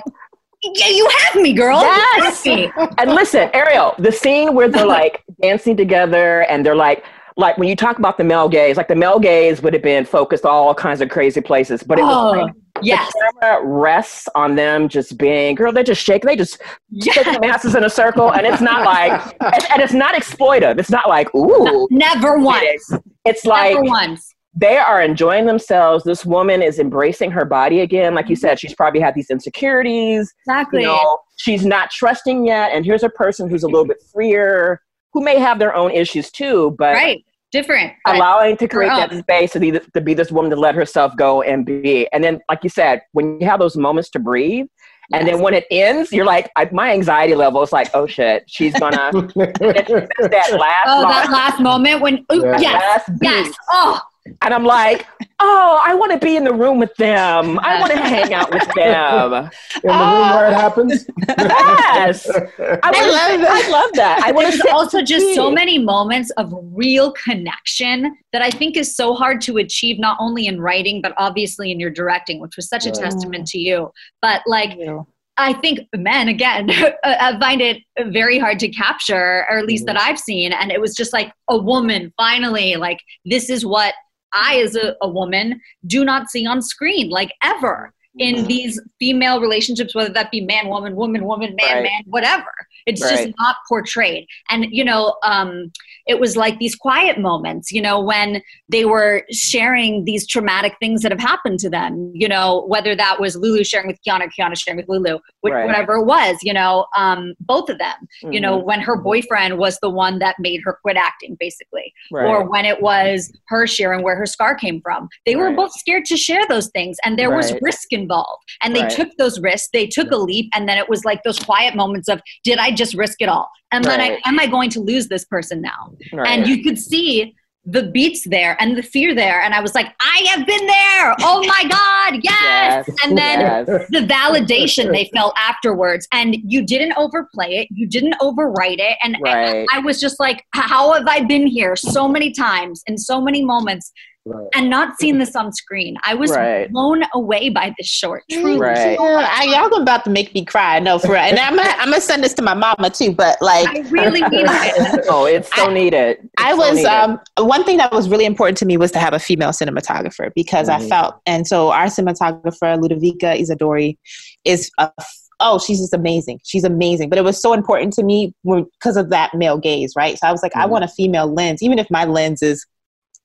yeah 0.64 0.88
you 0.90 1.08
have 1.20 1.36
me 1.42 1.54
girl 1.54 1.80
Yes. 1.82 2.46
me. 2.46 2.72
And 2.98 3.12
listen, 3.12 3.50
Ariel, 3.54 3.94
the 4.00 4.12
scene 4.12 4.54
where 4.56 4.68
they're 4.70 4.86
like 4.86 5.24
dancing 5.42 5.78
together 5.78 6.42
and 6.50 6.66
they're 6.66 6.76
like, 6.76 7.04
like 7.36 7.58
when 7.60 7.70
you 7.70 7.76
talk 7.76 8.00
about 8.00 8.18
the 8.18 8.24
male 8.24 8.50
gaze, 8.50 8.78
like 8.78 8.88
the 8.88 8.96
male 8.96 9.20
gaze 9.20 9.62
would 9.62 9.74
have 9.74 9.84
been 9.84 10.06
focused 10.06 10.44
all 10.46 10.74
kinds 10.74 11.02
of 11.02 11.10
crazy 11.10 11.42
places, 11.42 11.84
but 11.84 12.00
it 12.00 12.04
was 12.04 12.16
Oh, 12.16 12.40
like 12.42 12.54
yes. 12.82 13.12
the 13.14 13.34
camera 13.42 13.64
rests 13.66 14.28
on 14.34 14.56
them 14.56 14.90
just 14.90 15.18
being, 15.20 15.54
girl, 15.54 15.72
they 15.72 15.84
just 15.84 16.04
shake, 16.04 16.24
they 16.24 16.36
just 16.36 16.60
shake 17.04 17.26
their 17.26 17.46
asses 17.46 17.76
in 17.76 17.84
a 17.84 17.90
circle, 17.92 18.32
and 18.34 18.48
it's 18.48 18.62
not 18.62 18.84
like, 18.84 19.12
and, 19.42 19.64
and 19.72 19.82
it's 19.84 19.94
not 19.94 20.16
exploitive. 20.16 20.80
It's 20.80 20.90
not 20.90 21.08
like, 21.08 21.34
ooh, 21.36 21.88
Never 21.92 22.40
once. 22.40 22.64
it's, 22.66 22.92
it's 23.26 23.46
like 23.46 23.76
Never 23.76 23.84
once. 23.86 24.34
They 24.60 24.78
are 24.78 25.02
enjoying 25.02 25.46
themselves. 25.46 26.04
This 26.04 26.26
woman 26.26 26.64
is 26.64 26.80
embracing 26.80 27.30
her 27.32 27.46
body 27.46 27.82
again. 27.82 28.16
Like 28.16 28.28
you 28.28 28.36
said, 28.36 28.60
she's 28.60 28.74
probably 28.74 29.00
had 29.00 29.14
these 29.14 29.30
insecurities. 29.30 30.34
Exactly. 30.48 30.82
You 30.82 30.88
know, 30.88 31.20
she's 31.38 31.64
not 31.66 31.92
trusting 31.92 32.46
yet. 32.46 32.72
And 32.74 32.84
here's 32.84 33.04
a 33.04 33.10
person 33.10 33.50
who's 33.50 33.62
a 33.64 33.68
little 33.68 33.86
bit 33.86 34.02
freer, 34.12 34.82
who 35.14 35.24
may 35.24 35.38
have 35.38 35.60
their 35.60 35.76
own 35.76 35.92
issues 35.92 36.32
too, 36.32 36.76
but 36.80 36.94
right. 36.96 37.24
Different. 37.52 37.94
but- 38.04 38.16
allowing 38.16 38.58
to 38.58 38.68
create 38.68 38.90
that 38.90 39.14
space 39.14 39.52
to 39.54 39.60
be, 39.60 39.72
to 39.72 40.02
be 40.02 40.14
this 40.14 40.32
woman 40.32 40.50
to 40.52 40.58
let 40.58 40.74
herself 40.76 41.16
go 41.18 41.44
and 41.44 41.66
be. 41.66 42.08
And 42.12 42.24
then, 42.24 42.42
like 42.50 42.64
you 42.64 42.70
said, 42.70 43.02
when 43.14 43.40
you 43.40 43.48
have 43.48 43.60
those 43.60 43.78
moments 43.78 44.10
to 44.12 44.20
breathe, 44.20 44.66
and 45.14 45.26
then 45.26 45.40
when 45.40 45.54
it 45.54 45.66
ends, 45.72 46.12
you're 46.12 46.26
like, 46.26 46.52
I, 46.58 46.68
my 46.74 46.92
anxiety 46.92 47.34
level 47.36 47.64
is 47.64 47.72
like, 47.72 47.90
oh 47.94 48.08
shit, 48.08 48.44
she's 48.48 48.78
gonna 48.78 49.10
that 49.14 50.50
last 50.60 50.88
Oh, 50.88 51.02
that 51.08 51.30
moment, 51.30 51.32
last 51.32 51.60
moment 51.62 52.02
when 52.02 52.26
ooh, 52.34 52.44
Yeah. 52.46 52.60
yes, 52.60 53.08
last 53.08 53.20
yes. 53.22 53.56
Oh, 53.72 54.02
and 54.42 54.54
I'm 54.54 54.64
like, 54.64 55.06
oh, 55.40 55.82
I 55.84 55.94
want 55.94 56.12
to 56.14 56.18
be 56.18 56.36
in 56.36 56.44
the 56.44 56.54
room 56.54 56.80
with 56.80 56.96
them. 56.96 57.60
I 57.60 57.80
want 57.80 57.92
to 57.92 57.98
hang 58.16 58.34
out 58.34 58.52
with 58.52 58.68
them. 58.76 59.52
In 59.84 59.90
the 59.90 59.90
room 59.90 60.30
where 60.36 60.48
it 60.48 60.54
oh, 60.54 60.60
happens. 60.60 61.06
Yes, 61.28 62.30
I, 62.30 62.92
wanna 62.92 63.12
love 63.12 63.42
that. 63.42 63.48
I 63.50 63.70
love 63.70 63.92
that. 63.94 64.22
I 64.24 64.32
want 64.32 64.52
to 64.52 64.58
there's 64.58 64.74
also 64.74 65.02
just 65.02 65.36
so 65.36 65.52
many 65.52 65.78
moments 65.78 66.32
of 66.32 66.54
real 66.74 67.12
connection 67.14 68.16
that 68.34 68.42
I 68.42 68.50
think 68.50 68.78
is 68.78 68.96
so 68.96 69.14
hard 69.14 69.42
to 69.42 69.58
achieve, 69.58 70.00
not 70.00 70.18
only 70.20 70.48
in 70.48 70.60
writing 70.60 71.02
but 71.02 71.14
obviously 71.18 71.72
in 71.72 71.80
your 71.80 71.90
directing, 71.90 72.40
which 72.40 72.56
was 72.56 72.68
such 72.68 72.86
a 72.86 72.90
Right. 72.90 73.02
testament 73.02 73.48
to 73.48 73.60
you. 73.60 73.92
But 74.22 74.42
like, 74.46 74.78
You. 74.78 75.06
I 75.40 75.54
think 75.54 75.82
men 75.96 76.30
again 76.30 76.72
I 76.72 76.96
uh, 77.04 77.10
uh, 77.20 77.40
find 77.40 77.62
it 77.62 77.84
very 78.08 78.40
hard 78.40 78.60
to 78.60 78.70
capture, 78.70 79.46
or 79.50 79.58
at 79.60 79.66
least 79.66 79.86
that 79.86 79.96
mm-hmm. 79.96 80.10
I've 80.10 80.20
seen. 80.20 80.52
And 80.52 80.72
it 80.72 80.82
was 80.82 80.96
just 80.96 81.14
like 81.14 81.32
a 81.48 81.58
woman 81.58 82.12
finally, 82.18 82.76
like 82.76 83.00
this 83.26 83.50
is 83.50 83.66
what 83.66 83.94
I, 84.34 84.58
as 84.58 84.76
a, 84.76 84.96
a 85.02 85.08
woman, 85.08 85.60
do 85.86 86.04
not 86.06 86.30
see 86.30 86.46
on 86.46 86.62
screen, 86.62 87.10
like 87.10 87.32
ever 87.44 87.94
in 88.20 88.48
these 88.48 88.82
female 89.00 89.40
relationships, 89.40 89.94
whether 89.94 90.12
that 90.12 90.32
be 90.32 90.42
man, 90.42 90.70
woman, 90.70 90.96
woman, 90.96 91.24
woman, 91.24 91.56
man, 91.56 91.76
Right. 91.76 91.84
man, 91.84 92.02
whatever. 92.08 92.52
It's 92.88 93.00
just 93.00 93.30
not 93.38 93.58
portrayed. 93.70 94.26
And 94.50 94.66
you 94.72 94.84
know, 94.84 95.18
um, 95.24 95.72
it 96.08 96.20
was 96.20 96.38
like 96.38 96.58
these 96.60 96.76
quiet 96.76 97.20
moments, 97.20 97.72
you 97.72 97.82
know, 97.82 98.00
when 98.00 98.42
they 98.70 98.86
were 98.86 99.24
sharing 99.32 100.06
these 100.06 100.26
traumatic 100.26 100.76
things 100.80 101.02
that 101.02 101.12
have 101.12 101.20
happened 101.20 101.60
to 101.60 101.70
them, 101.70 102.12
you 102.16 102.28
know, 102.28 102.66
whether 102.68 102.96
that 102.96 103.20
was 103.20 103.36
Lulu 103.36 103.64
sharing 103.64 103.88
with 103.88 104.00
Kiana, 104.08 104.30
Kiana 104.38 104.58
sharing 104.58 104.78
with 104.78 104.88
Lulu, 104.88 105.20
Right. 105.44 105.66
whatever 105.66 105.96
it 105.96 106.06
was, 106.06 106.38
you 106.42 106.54
know, 106.54 106.88
um, 106.98 107.34
both 107.40 107.70
of 107.70 107.78
them, 107.78 107.96
you 108.34 108.40
know, 108.40 108.58
when 108.58 108.82
her 108.82 108.98
boyfriend 108.98 109.58
was 109.58 109.80
the 109.82 109.90
one 109.90 110.20
that 110.20 110.36
made 110.40 110.62
her 110.66 110.78
quit 110.82 110.98
acting, 110.98 111.38
basically, 111.40 111.94
Right. 112.12 112.26
or 112.28 112.50
when 112.50 112.66
it 112.66 112.82
was 112.82 113.32
her 113.48 113.66
sharing 113.66 114.04
where 114.04 114.16
her 114.16 114.26
scar 114.26 114.56
came 114.56 114.82
from. 114.82 115.08
They 115.26 115.36
were 115.36 115.52
both 115.52 115.72
scared 115.72 116.06
to 116.06 116.18
share 116.18 116.46
those 116.48 116.70
things, 116.70 116.98
and 117.06 117.18
there 117.18 117.34
was 117.34 117.54
risk 117.62 117.94
involved. 117.94 118.44
And 118.62 118.76
they 118.76 118.84
Right. 118.84 118.92
took 118.92 119.10
those 119.18 119.40
risks, 119.40 119.70
they 119.72 119.88
took 119.88 120.12
a 120.12 120.18
leap, 120.18 120.50
and 120.54 120.68
then 120.68 120.78
it 120.78 120.90
was 120.90 121.06
like 121.06 121.24
those 121.24 121.40
quiet 121.40 121.76
moments 121.76 122.10
of, 122.10 122.22
did 122.44 122.58
I 122.58 122.72
just 122.72 122.94
risk 122.94 123.22
it 123.22 123.30
all? 123.30 123.50
And 123.72 123.84
then 123.84 124.00
I, 124.00 124.18
am 124.26 124.40
I 124.40 124.48
going 124.48 124.70
to 124.72 124.80
lose 124.80 125.10
this 125.10 125.26
person 125.26 125.62
now? 125.62 125.92
Right. 126.14 126.28
and 126.40 126.48
you 126.48 126.64
could 126.64 126.78
see 126.78 127.36
the 127.70 127.84
beats 127.92 128.24
there 128.26 128.56
and 128.62 128.78
the 128.78 128.82
fear 128.82 129.14
there 129.14 129.42
and 129.42 129.54
i 129.54 129.60
was 129.60 129.76
like 129.76 129.88
i 130.00 130.26
have 130.30 130.48
been 130.48 130.66
there 130.68 131.16
oh 131.22 131.44
my 131.46 131.64
god 131.70 132.20
yes, 132.24 132.86
Yes. 132.88 132.90
and 133.04 133.18
then 133.18 133.40
Yes. 133.42 133.86
the 133.90 134.08
validation 134.08 134.92
they 134.94 135.10
felt 135.14 135.34
afterwards 135.38 136.08
and 136.14 136.38
you 136.46 136.66
didn't 136.66 136.94
overplay 136.98 137.58
it 137.58 137.68
you 137.72 137.86
didn't 137.88 138.16
overwrite 138.22 138.80
it 138.80 138.98
and 139.04 139.18
Right. 139.22 139.66
I, 139.70 139.78
I 139.78 139.80
was 139.80 140.00
just 140.00 140.18
like 140.20 140.46
how 140.54 140.94
have 140.94 141.08
i 141.08 141.20
been 141.26 141.46
here 141.46 141.76
so 141.76 142.08
many 142.08 142.32
times 142.32 142.84
in 142.88 142.98
so 142.98 143.20
many 143.20 143.44
moments 143.44 143.92
Right. 144.28 144.48
and 144.56 144.70
not 144.70 145.00
seen 145.00 145.18
this 145.18 145.36
on 145.36 145.52
screen 145.54 145.96
i 146.04 146.14
was 146.14 146.32
Right. 146.32 146.72
blown 146.72 147.04
away 147.14 147.50
by 147.50 147.74
this 147.78 147.88
short 147.88 148.24
truly 148.32 148.60
Right. 148.60 148.98
Yeah, 149.00 149.28
I, 149.32 149.46
y'all 149.46 149.82
about 149.82 150.04
to 150.06 150.10
make 150.10 150.34
me 150.34 150.44
cry. 150.44 150.80
No, 150.80 151.00
for 151.00 151.10
real. 151.10 151.18
And 151.18 151.38
I'm 151.40 151.56
gonna, 151.56 151.70
I'm 151.78 151.90
gonna 151.90 152.02
send 152.02 152.24
this 152.24 152.34
to 152.36 152.42
my 152.42 152.54
mama 152.54 152.90
too. 152.90 153.12
But 153.14 153.42
like, 153.42 153.68
i 153.68 153.80
really 153.90 154.22
mean 154.22 154.46
it 154.50 155.06
oh, 155.10 155.26
it's 155.26 155.54
so 155.56 155.66
I- 155.70 155.74
needed. 155.74 156.18
It's 156.22 156.30
I 156.38 156.52
so 156.52 156.58
was 156.58 156.76
needed. 156.78 156.88
um, 156.90 157.20
one 157.38 157.64
thing 157.64 157.78
that 157.78 157.92
was 157.92 158.10
really 158.10 158.26
important 158.26 158.58
to 158.60 158.66
me 158.66 158.78
was 158.78 158.92
to 158.92 159.00
have 159.00 159.14
a 159.14 159.20
female 159.20 159.50
cinematographer 159.50 160.32
because 160.36 160.70
I 160.70 160.80
Mhm. 160.80 160.90
felt, 160.90 161.16
and 161.26 161.48
so 161.48 161.72
our 161.72 161.86
cinematographer 161.86 162.78
Ludovica 162.82 163.40
Isidori 163.40 163.98
is 164.44 164.72
a 164.80 164.92
oh 165.40 165.60
she's 165.60 165.80
just 165.80 165.94
amazing 165.94 166.40
she's 166.44 166.64
amazing 166.64 167.10
but 167.10 167.20
it 167.20 167.24
was 167.24 167.40
so 167.40 167.54
important 167.54 167.94
to 167.94 168.04
me 168.04 168.34
because 168.44 168.98
of 168.98 169.12
that 169.12 169.32
male 169.36 169.58
gaze 169.60 169.94
right 169.96 170.18
so 170.18 170.26
I 170.28 170.32
was 170.32 170.42
like 170.42 170.56
I 170.56 170.66
Mhm. 170.66 170.70
want 170.70 170.84
a 170.84 170.88
female 170.88 171.32
lens 171.32 171.62
even 171.62 171.78
if 171.78 171.90
my 171.92 172.06
lens 172.06 172.42
is 172.42 172.66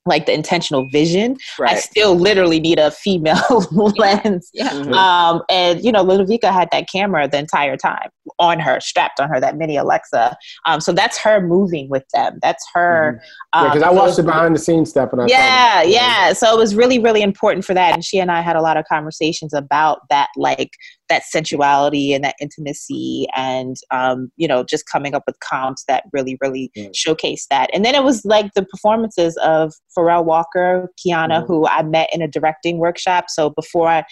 like 0.06 0.26
the 0.26 0.32
intentional 0.32 0.88
vision 0.90 1.36
I 1.60 1.76
still 1.76 2.16
literally 2.16 2.58
need 2.60 2.78
a 2.78 2.90
female 2.90 3.66
lens. 3.96 4.50
Yeah. 4.52 4.70
Mhm. 4.70 4.92
um, 4.94 5.42
and 5.48 5.84
you 5.84 5.92
know, 5.92 6.04
Ludovica 6.04 6.52
had 6.52 6.68
that 6.72 6.88
camera 6.90 7.28
the 7.28 7.38
entire 7.38 7.76
time 7.76 8.08
on 8.38 8.60
her, 8.60 8.80
strapped 8.80 9.20
on 9.20 9.28
her, 9.28 9.40
that 9.40 9.56
mini 9.56 9.76
Alexa. 9.76 10.36
Um, 10.66 10.80
so 10.80 10.92
that's 10.92 11.18
her 11.18 11.40
moving 11.40 11.88
with 11.88 12.04
them. 12.14 12.38
That's 12.42 12.64
her. 12.74 13.20
Yeah, 13.54 13.60
um, 13.60 13.68
because 13.68 13.82
I 13.82 13.88
so 13.88 13.94
watched 13.94 14.16
the 14.16 14.22
behind 14.22 14.54
the 14.54 14.58
scenes 14.60 14.90
stuff 14.90 15.12
and 15.12 15.22
I 15.22 15.26
yeah, 15.28 15.80
thought, 15.80 15.88
yeah. 15.88 16.32
So 16.32 16.52
it 16.54 16.58
was 16.58 16.74
really, 16.74 16.98
really 16.98 17.22
important 17.22 17.64
for 17.64 17.74
that. 17.74 17.94
And 17.94 18.04
she 18.04 18.18
and 18.18 18.30
I 18.30 18.40
had 18.40 18.56
a 18.56 18.62
lot 18.62 18.76
of 18.76 18.84
conversations 18.86 19.52
about 19.52 20.00
that, 20.10 20.28
like 20.36 20.70
that 21.08 21.24
sensuality 21.24 22.14
and 22.14 22.24
that 22.24 22.36
intimacy, 22.40 23.26
and 23.36 23.76
um, 23.90 24.30
you 24.36 24.48
know, 24.48 24.64
just 24.64 24.86
coming 24.86 25.14
up 25.14 25.24
with 25.26 25.38
comps 25.40 25.84
that 25.88 26.04
really, 26.12 26.38
really 26.40 26.70
Yeah. 26.74 26.88
showcase 26.94 27.46
that. 27.50 27.70
And 27.74 27.84
then 27.84 27.94
it 27.94 28.04
was 28.04 28.24
like 28.24 28.54
the 28.54 28.64
performances 28.64 29.36
of 29.38 29.72
Pharrell 29.96 30.24
Walker, 30.24 30.90
Kiana, 30.98 31.42
Mhm. 31.42 31.46
who 31.46 31.66
I 31.66 31.82
met 31.82 32.08
in 32.14 32.22
a 32.22 32.28
directing 32.28 32.78
workshop. 32.78 33.24
So 33.28 33.50
before 33.50 33.88
I 33.88 34.04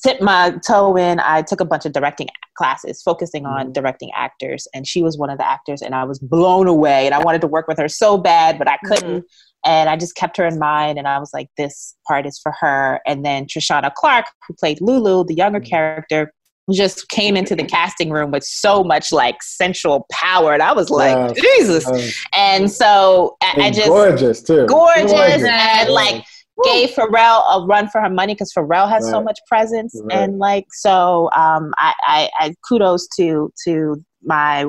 tipped 0.00 0.22
my 0.22 0.54
toe 0.66 0.96
in, 0.96 1.20
I 1.20 1.42
took 1.42 1.60
a 1.60 1.64
bunch 1.64 1.84
of 1.86 1.92
directing 1.92 2.28
classes 2.56 3.02
focusing 3.02 3.46
on 3.46 3.72
directing 3.72 4.10
actors, 4.14 4.66
and 4.74 4.86
she 4.86 5.02
was 5.02 5.18
one 5.18 5.30
of 5.30 5.38
the 5.38 5.46
actors, 5.46 5.82
and 5.82 5.94
I 5.94 6.04
was 6.04 6.18
blown 6.18 6.66
away. 6.68 7.06
And 7.06 7.14
I 7.14 7.18
wanted 7.22 7.40
to 7.42 7.46
work 7.46 7.66
with 7.68 7.78
her 7.78 7.88
so 7.88 8.16
bad, 8.16 8.58
but 8.58 8.68
I 8.68 8.78
couldn't. 8.84 9.24
And 9.66 9.88
I 9.88 9.96
just 9.96 10.14
kept 10.14 10.36
her 10.36 10.46
in 10.46 10.58
mind, 10.58 10.98
and 10.98 11.08
I 11.08 11.18
was 11.18 11.30
like, 11.32 11.48
"This 11.56 11.94
part 12.06 12.26
is 12.26 12.38
for 12.42 12.52
her." 12.60 13.00
And 13.06 13.24
then 13.24 13.46
Trishana 13.46 13.92
Clark, 13.94 14.26
who 14.46 14.54
played 14.54 14.80
Lulu, 14.80 15.24
the 15.24 15.34
younger 15.34 15.60
character, 15.60 16.32
just 16.72 17.08
came 17.08 17.36
into 17.36 17.54
the 17.56 17.64
casting 17.64 18.10
room 18.10 18.30
with 18.30 18.44
so 18.44 18.84
much 18.84 19.10
like 19.12 19.42
sensual 19.42 20.06
power, 20.12 20.52
and 20.54 20.62
I 20.62 20.72
was 20.72 20.90
like. 20.90 21.34
"Jesus!" 21.36 21.86
Uh, 21.86 22.00
And 22.36 22.70
so 22.70 23.36
I, 23.42 23.54
I 23.66 23.70
just 23.70 23.88
gorgeous 23.88 24.42
too. 24.42 24.66
gorgeous, 24.66 25.12
Gorgeous. 25.12 25.44
and 25.48 25.88
like 25.90 26.24
gave 26.62 26.90
Pharrell 26.90 27.42
a 27.50 27.66
run 27.66 27.88
for 27.88 28.00
her 28.00 28.10
money 28.10 28.34
because 28.34 28.52
Pharrell 28.52 28.88
has 28.88 29.10
so 29.10 29.20
much 29.20 29.40
presence 29.48 30.00
Right. 30.04 30.18
and 30.18 30.38
like 30.38 30.66
so 30.72 31.28
um 31.36 31.74
I, 31.78 31.94
I 32.06 32.30
I 32.38 32.54
kudos 32.68 33.08
to 33.16 33.52
to 33.64 34.04
my 34.22 34.66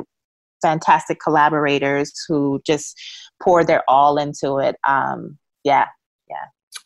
fantastic 0.61 1.19
collaborators 1.19 2.11
who 2.27 2.59
just 2.65 2.99
poured 3.41 3.67
their 3.67 3.83
all 3.87 4.17
into 4.17 4.57
it 4.57 4.75
um 4.87 5.37
yeah, 5.65 5.87
yeah. 6.29 6.45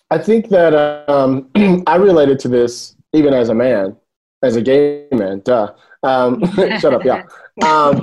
I 0.09 0.17
think 0.17 0.49
that 0.49 0.73
um, 1.07 1.49
I 1.85 1.97
related 1.97 2.39
to 2.39 2.47
this 2.47 2.95
even 3.13 3.33
as 3.33 3.49
a 3.49 3.53
man, 3.53 3.95
as 4.41 4.56
a 4.56 4.62
gay 4.62 5.08
man. 5.12 5.41
Duh. 5.43 5.73
Um, 6.04 6.45
shut 6.80 6.93
up, 6.93 7.04
yeah. 7.04 7.23
Um, 7.62 8.02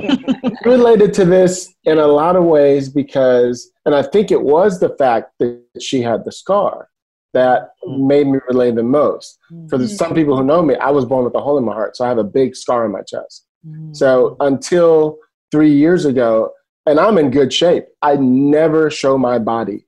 related 0.66 1.14
to 1.14 1.24
this 1.24 1.72
in 1.84 1.96
a 1.96 2.06
lot 2.06 2.36
of 2.36 2.44
ways 2.44 2.90
because, 2.90 3.70
and 3.86 3.94
I 3.94 4.02
think 4.02 4.30
it 4.30 4.42
was 4.42 4.80
the 4.80 4.94
fact 4.98 5.32
that 5.38 5.62
she 5.80 6.02
had 6.02 6.26
the 6.26 6.32
scar 6.32 6.90
that 7.32 7.70
made 7.86 8.26
me 8.26 8.38
relate 8.48 8.74
the 8.74 8.82
most. 8.82 9.38
For 9.70 9.78
the, 9.78 9.88
some 9.88 10.12
people 10.12 10.36
who 10.36 10.44
know 10.44 10.60
me, 10.60 10.74
I 10.76 10.90
was 10.90 11.06
born 11.06 11.24
with 11.24 11.34
a 11.34 11.40
hole 11.40 11.56
in 11.56 11.64
my 11.64 11.72
heart, 11.72 11.96
so 11.96 12.04
I 12.04 12.08
have 12.08 12.18
a 12.18 12.24
big 12.24 12.54
scar 12.54 12.84
on 12.84 12.92
my 12.92 13.00
chest. 13.00 13.46
So 13.92 14.36
until 14.40 15.18
three 15.50 15.72
years 15.72 16.04
ago, 16.04 16.52
and 16.84 17.00
I'm 17.00 17.18
in 17.18 17.30
good 17.30 17.52
shape, 17.52 17.86
I 18.02 18.16
never 18.16 18.90
show 18.90 19.16
my 19.18 19.38
body. 19.38 19.85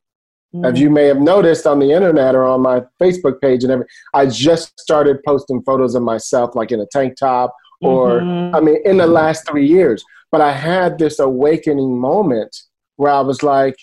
As 0.65 0.81
you 0.81 0.89
may 0.89 1.05
have 1.05 1.21
noticed 1.21 1.67
on 1.67 1.79
the 1.79 1.93
internet 1.93 2.35
or 2.35 2.45
on 2.45 2.63
my 2.63 2.83
Facebook 3.01 3.41
page 3.41 3.65
and 3.65 3.73
everything, 3.73 3.91
I 4.15 4.27
just 4.27 4.79
started 4.81 5.19
posting 5.27 5.63
photos 5.63 5.95
of 5.95 6.03
myself 6.03 6.55
like 6.55 6.73
in 6.73 6.81
a 6.81 6.87
tank 6.87 7.17
top 7.19 7.55
or, 7.83 8.21
Mhm. 8.21 8.55
I 8.55 8.61
mean, 8.61 8.77
in 8.85 8.97
the 8.97 9.07
last 9.07 9.47
three 9.47 9.67
years. 9.67 10.03
But 10.33 10.41
I 10.41 10.53
had 10.53 10.99
this 10.99 11.19
awakening 11.19 11.99
moment 11.99 12.57
where 12.97 13.13
I 13.13 13.21
was 13.21 13.43
like, 13.43 13.77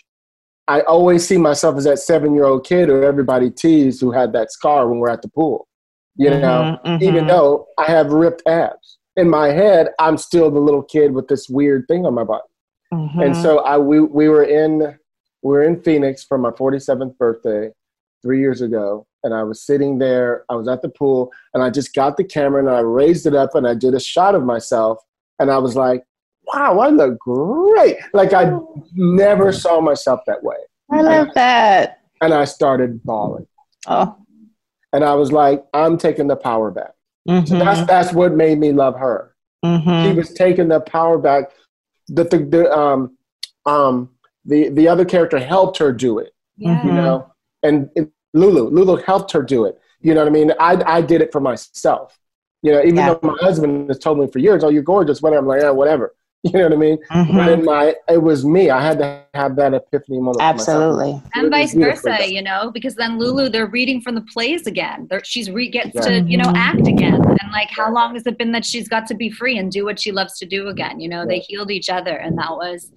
I 0.67 0.81
always 0.81 1.25
see 1.27 1.37
myself 1.37 1.77
as 1.77 1.83
that 1.83 1.99
seven 1.99 2.33
year 2.33 2.45
old 2.45 2.65
kid 2.65 2.89
who 2.89 3.03
everybody 3.03 3.51
teased 3.51 4.01
who 4.01 4.11
had 4.11 4.33
that 4.33 4.51
scar 4.51 4.89
when 4.89 4.99
we're 4.99 5.09
at 5.11 5.21
the 5.21 5.29
pool. 5.29 5.67
You 6.17 6.31
know, 6.31 6.77
Mhm, 6.85 7.01
even 7.03 7.27
though 7.27 7.67
I 7.77 7.85
have 7.85 8.11
ripped 8.11 8.41
abs. 8.47 8.97
In 9.15 9.29
my 9.29 9.49
head, 9.49 9.89
I'm 9.99 10.17
still 10.17 10.49
the 10.49 10.59
little 10.59 10.81
kid 10.81 11.13
with 11.13 11.27
this 11.27 11.47
weird 11.47 11.87
thing 11.87 12.05
on 12.05 12.13
my 12.15 12.23
body. 12.23 12.43
And 13.21 13.35
so 13.35 13.59
I 13.59 13.77
we 13.77 13.99
we 14.01 14.29
were 14.29 14.43
in 14.43 14.97
we 15.45 15.51
were 15.51 15.61
in 15.61 15.79
Phoenix 15.79 16.23
for 16.23 16.39
my 16.39 16.49
47th 16.49 17.19
birthday 17.19 17.69
three 18.23 18.39
years 18.39 18.61
ago, 18.61 19.05
and 19.23 19.31
I 19.31 19.43
was 19.43 19.61
sitting 19.61 19.99
there. 19.99 20.43
I 20.49 20.55
was 20.55 20.67
at 20.67 20.81
the 20.81 20.89
pool, 20.89 21.31
and 21.53 21.61
I 21.61 21.69
just 21.69 21.93
got 21.93 22.17
the 22.17 22.23
camera 22.23 22.59
and 22.59 22.69
I 22.69 22.79
raised 22.79 23.27
it 23.27 23.35
up 23.35 23.53
and 23.53 23.67
I 23.67 23.75
did 23.75 23.93
a 23.93 23.99
shot 23.99 24.33
of 24.33 24.43
myself, 24.43 24.97
and 25.37 25.51
I 25.51 25.59
was 25.59 25.75
like, 25.75 26.03
"Wow, 26.51 26.79
I 26.79 26.89
look 26.89 27.19
great!" 27.19 27.97
Like 28.11 28.33
I 28.33 28.57
never 28.95 29.51
saw 29.53 29.79
myself 29.81 30.21
that 30.25 30.43
way. 30.43 30.55
I 30.91 31.01
love 31.01 31.27
that. 31.35 31.99
And 32.21 32.33
I 32.33 32.45
started 32.45 33.03
bawling, 33.03 33.45
Oh. 33.87 34.15
and 34.93 35.03
I 35.05 35.13
was 35.13 35.31
like, 35.31 35.63
"I'm 35.75 35.95
taking 35.99 36.25
the 36.27 36.35
power 36.37 36.71
back." 36.71 36.93
So 37.27 37.33
Mhm. 37.33 37.59
that's 37.59 37.85
that's 37.85 38.13
what 38.13 38.33
made 38.33 38.57
me 38.57 38.71
love 38.71 38.95
her. 38.97 39.35
She 39.63 39.69
Mhm. 39.69 40.15
was 40.15 40.33
taking 40.33 40.69
the 40.69 40.79
power 40.79 41.19
back. 41.19 41.51
The 42.07 42.23
the, 42.23 42.37
the 42.39 42.75
um 42.75 43.15
um 43.67 44.09
the 44.45 44.69
the 44.69 44.87
other 44.87 45.05
character 45.05 45.39
helped 45.39 45.77
her 45.77 45.91
do 45.91 46.19
it. 46.19 46.33
Yeah. 46.57 46.85
you 46.85 46.93
know 46.93 47.31
and 47.63 47.89
it, 47.95 48.09
lulu 48.33 48.69
lulu 48.69 48.95
helped 49.03 49.31
her 49.33 49.41
do 49.43 49.65
it 49.65 49.77
you 49.99 50.13
know 50.13 50.21
what 50.21 50.27
i 50.27 50.31
mean 50.31 50.53
i 50.59 50.81
i 50.97 51.01
did 51.01 51.21
it 51.21 51.29
for 51.33 51.41
myself 51.41 52.17
you 52.61 52.71
know 52.71 52.79
even 52.81 52.95
Yeah. 52.95 53.13
though 53.15 53.19
my 53.31 53.37
husband 53.41 53.89
has 53.89 53.99
told 53.99 54.19
me 54.19 54.27
for 54.27 54.39
years 54.39 54.63
oh 54.63 54.69
you're 54.69 54.81
gorgeous 54.95 55.21
whatever 55.21 55.41
i'm 55.41 55.47
like 55.47 55.61
yeah 55.63 55.71
whatever 55.71 56.15
you 56.43 56.51
know 56.53 56.63
what 56.63 56.71
i 56.73 56.75
mean 56.77 56.97
Mhm. 57.11 57.35
but 57.35 57.49
in 57.51 57.65
my 57.65 57.93
it 58.07 58.21
was 58.21 58.45
me 58.45 58.69
i 58.69 58.79
had 58.81 58.99
to 58.99 59.23
have 59.33 59.57
that 59.57 59.73
epiphany 59.73 60.17
moment 60.19 60.37
for 60.39 60.43
myself. 60.53 60.59
Absolutely. 60.59 61.21
And 61.35 61.51
vice 61.51 61.73
versa, 61.73 62.17
you 62.35 62.41
know, 62.41 62.71
because 62.71 62.95
then 62.95 63.19
Lulu, 63.19 63.49
they're 63.49 63.67
reading 63.79 63.99
from 63.99 64.15
the 64.15 64.21
plays 64.33 64.65
again. 64.65 65.07
They're, 65.09 65.21
she's 65.25 65.51
re 65.51 65.67
gets 65.69 65.93
Yeah. 65.93 66.01
to, 66.07 66.13
you 66.21 66.37
know, 66.37 66.45
Mhm. 66.51 66.55
act 66.69 66.87
again. 66.87 67.15
And 67.41 67.51
like, 67.51 67.69
how 67.69 67.91
long 67.91 68.13
has 68.13 68.25
it 68.25 68.37
been 68.37 68.53
that 68.53 68.63
she's 68.63 68.87
got 68.87 69.05
to 69.07 69.13
be 69.13 69.29
free 69.29 69.57
and 69.57 69.69
do 69.69 69.83
what 69.83 69.99
she 69.99 70.13
loves 70.13 70.37
to 70.39 70.45
do 70.45 70.69
again? 70.69 71.01
You 71.01 71.09
know, 71.09 71.25
they 71.27 71.39
healed 71.39 71.69
each 71.69 71.89
other, 71.89 72.15
and 72.15 72.37
that 72.37 72.51
was 72.51 72.93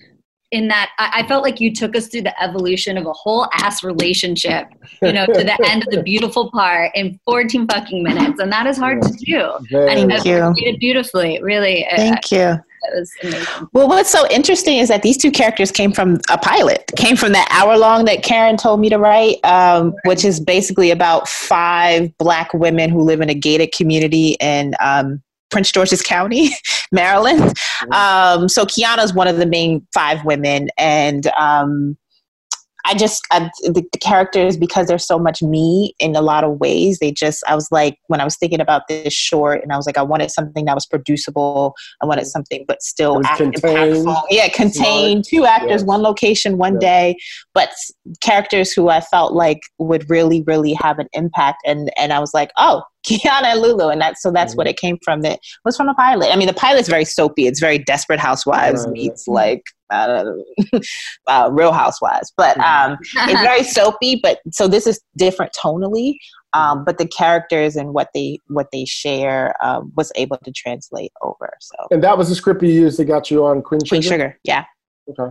in 0.50 0.68
that. 0.68 0.90
I, 0.98 1.22
I 1.22 1.28
felt 1.28 1.42
like 1.42 1.60
you 1.60 1.74
took 1.74 1.96
us 1.96 2.08
through 2.08 2.22
the 2.22 2.42
evolution 2.42 2.96
of 2.96 3.06
a 3.06 3.12
whole 3.12 3.48
ass 3.52 3.84
relationship, 3.84 4.68
you 5.02 5.12
know, 5.12 5.26
to 5.26 5.44
the 5.44 5.58
end 5.68 5.82
of 5.86 5.90
the 5.90 6.02
beautiful 6.02 6.50
part 6.50 6.90
in 6.94 7.18
14 7.26 7.66
fucking 7.68 8.02
minutes, 8.02 8.40
and 8.40 8.50
that 8.52 8.66
is 8.66 8.76
hard 8.78 9.02
to 9.02 9.12
do. 9.12 9.50
Very 9.70 9.90
And 9.90 10.10
Thank 10.10 10.24
you 10.24 10.36
you. 10.36 10.54
did 10.54 10.74
it 10.74 10.80
beautifully, 10.80 11.40
really. 11.42 11.86
uh, 11.86 11.96
Thank 11.96 12.32
you. 12.32 12.58
It 12.80 12.94
was 12.94 13.12
amazing. 13.22 13.68
Well, 13.72 13.88
what's 13.88 14.08
so 14.10 14.26
interesting 14.30 14.78
is 14.78 14.88
that 14.88 15.02
these 15.02 15.16
two 15.16 15.30
characters 15.30 15.70
came 15.70 15.92
from 15.92 16.20
a 16.30 16.38
pilot, 16.38 16.90
came 16.96 17.16
from 17.16 17.32
that 17.32 17.48
hour 17.50 17.76
long 17.76 18.04
that 18.06 18.22
Karen 18.22 18.56
told 18.56 18.80
me 18.80 18.88
to 18.88 18.98
write, 18.98 19.44
um, 19.44 19.94
which 20.04 20.24
is 20.24 20.38
basically 20.40 20.90
about 20.90 21.28
five 21.28 22.16
black 22.18 22.54
women 22.54 22.88
who 22.88 23.02
live 23.02 23.20
in 23.20 23.28
a 23.28 23.34
gated 23.34 23.72
community 23.72 24.36
in 24.40 24.74
um, 24.80 25.20
Prince 25.50 25.72
George's 25.72 26.02
County, 26.02 26.50
Maryland. 26.92 27.56
Um, 27.92 28.48
so 28.48 28.64
Kiana's 28.64 29.14
one 29.14 29.28
of 29.28 29.36
the 29.38 29.46
main 29.46 29.86
five 29.94 30.24
women, 30.24 30.68
and 30.76 31.26
um, 31.38 31.96
I 32.84 32.94
just 32.94 33.20
I, 33.30 33.50
the, 33.64 33.84
the 33.92 33.98
characters 33.98 34.56
because 34.56 34.86
there's 34.86 35.04
so 35.06 35.18
much 35.18 35.42
me 35.42 35.94
in 35.98 36.16
a 36.16 36.22
lot 36.22 36.42
of 36.44 36.58
ways. 36.58 36.98
They 37.00 37.12
just 37.12 37.42
I 37.46 37.54
was 37.54 37.68
like 37.70 37.98
when 38.06 38.20
I 38.20 38.24
was 38.24 38.36
thinking 38.38 38.60
about 38.60 38.82
this 38.88 39.12
short, 39.12 39.62
and 39.62 39.72
I 39.72 39.76
was 39.76 39.84
like 39.86 39.98
I 39.98 40.02
wanted 40.02 40.30
something 40.30 40.64
that 40.64 40.74
was 40.74 40.86
producible. 40.86 41.74
I 42.02 42.06
wanted 42.06 42.26
something 42.26 42.64
but 42.66 42.82
still 42.82 43.20
act- 43.26 43.38
contained, 43.38 44.06
impactful. 44.06 44.22
Yeah, 44.30 44.48
contained 44.48 45.24
two 45.28 45.44
actors, 45.44 45.82
Yes. 45.82 45.84
one 45.84 46.02
location, 46.02 46.56
one 46.56 46.74
Yeah. 46.74 46.88
day, 46.88 47.16
but 47.52 47.70
characters 48.22 48.72
who 48.72 48.88
I 48.88 49.00
felt 49.00 49.34
like 49.34 49.60
would 49.78 50.08
really, 50.08 50.42
really 50.46 50.72
have 50.74 50.98
an 50.98 51.08
impact. 51.12 51.58
And 51.66 51.90
and 51.98 52.12
I 52.12 52.20
was 52.20 52.32
like, 52.32 52.50
oh, 52.56 52.82
Kiana 53.06 53.44
and 53.44 53.60
Lulu, 53.60 53.88
and 53.88 54.00
that's 54.00 54.22
so 54.22 54.30
that's 54.30 54.52
Mm-hmm. 54.52 54.58
what 54.58 54.66
it 54.66 54.76
came 54.76 54.98
from. 55.04 55.22
That 55.22 55.38
was 55.64 55.76
from 55.76 55.88
a 55.88 55.94
pilot. 55.94 56.32
I 56.32 56.36
mean, 56.36 56.48
the 56.48 56.54
pilot's 56.54 56.88
very 56.88 57.04
soapy. 57.04 57.46
It's 57.46 57.60
very 57.60 57.78
Desperate 57.78 58.20
Housewives 58.20 58.84
Right. 58.84 58.92
meets 58.92 59.28
like 59.28 59.62
I 59.90 60.24
uh, 61.28 61.48
Real 61.52 61.72
Housewives, 61.72 62.32
but 62.36 62.56
Mm-hmm. 62.58 62.92
um, 62.92 62.98
it's 63.28 63.40
very 63.40 63.62
soapy. 63.78 64.20
But 64.22 64.40
so 64.52 64.68
this 64.68 64.86
is 64.86 65.00
different 65.16 65.52
tonally. 65.52 66.14
Um, 66.54 66.82
but 66.84 66.96
the 66.96 67.06
characters 67.06 67.76
and 67.76 67.92
what 67.92 68.08
they 68.14 68.38
what 68.46 68.68
they 68.72 68.84
share 68.86 69.54
um, 69.62 69.92
was 69.96 70.10
able 70.14 70.38
to 70.38 70.50
translate 70.52 71.12
over. 71.22 71.52
So 71.60 71.76
and 71.90 72.02
that 72.02 72.16
was 72.16 72.30
the 72.30 72.34
script 72.34 72.62
you 72.62 72.70
used 72.70 72.98
that 72.98 73.04
got 73.04 73.30
you 73.30 73.44
on 73.44 73.60
queen 73.62 73.80
sugar, 73.80 73.88
Queen 73.90 74.02
Sugar, 74.02 74.38
yeah. 74.44 74.64
Okay. 75.10 75.30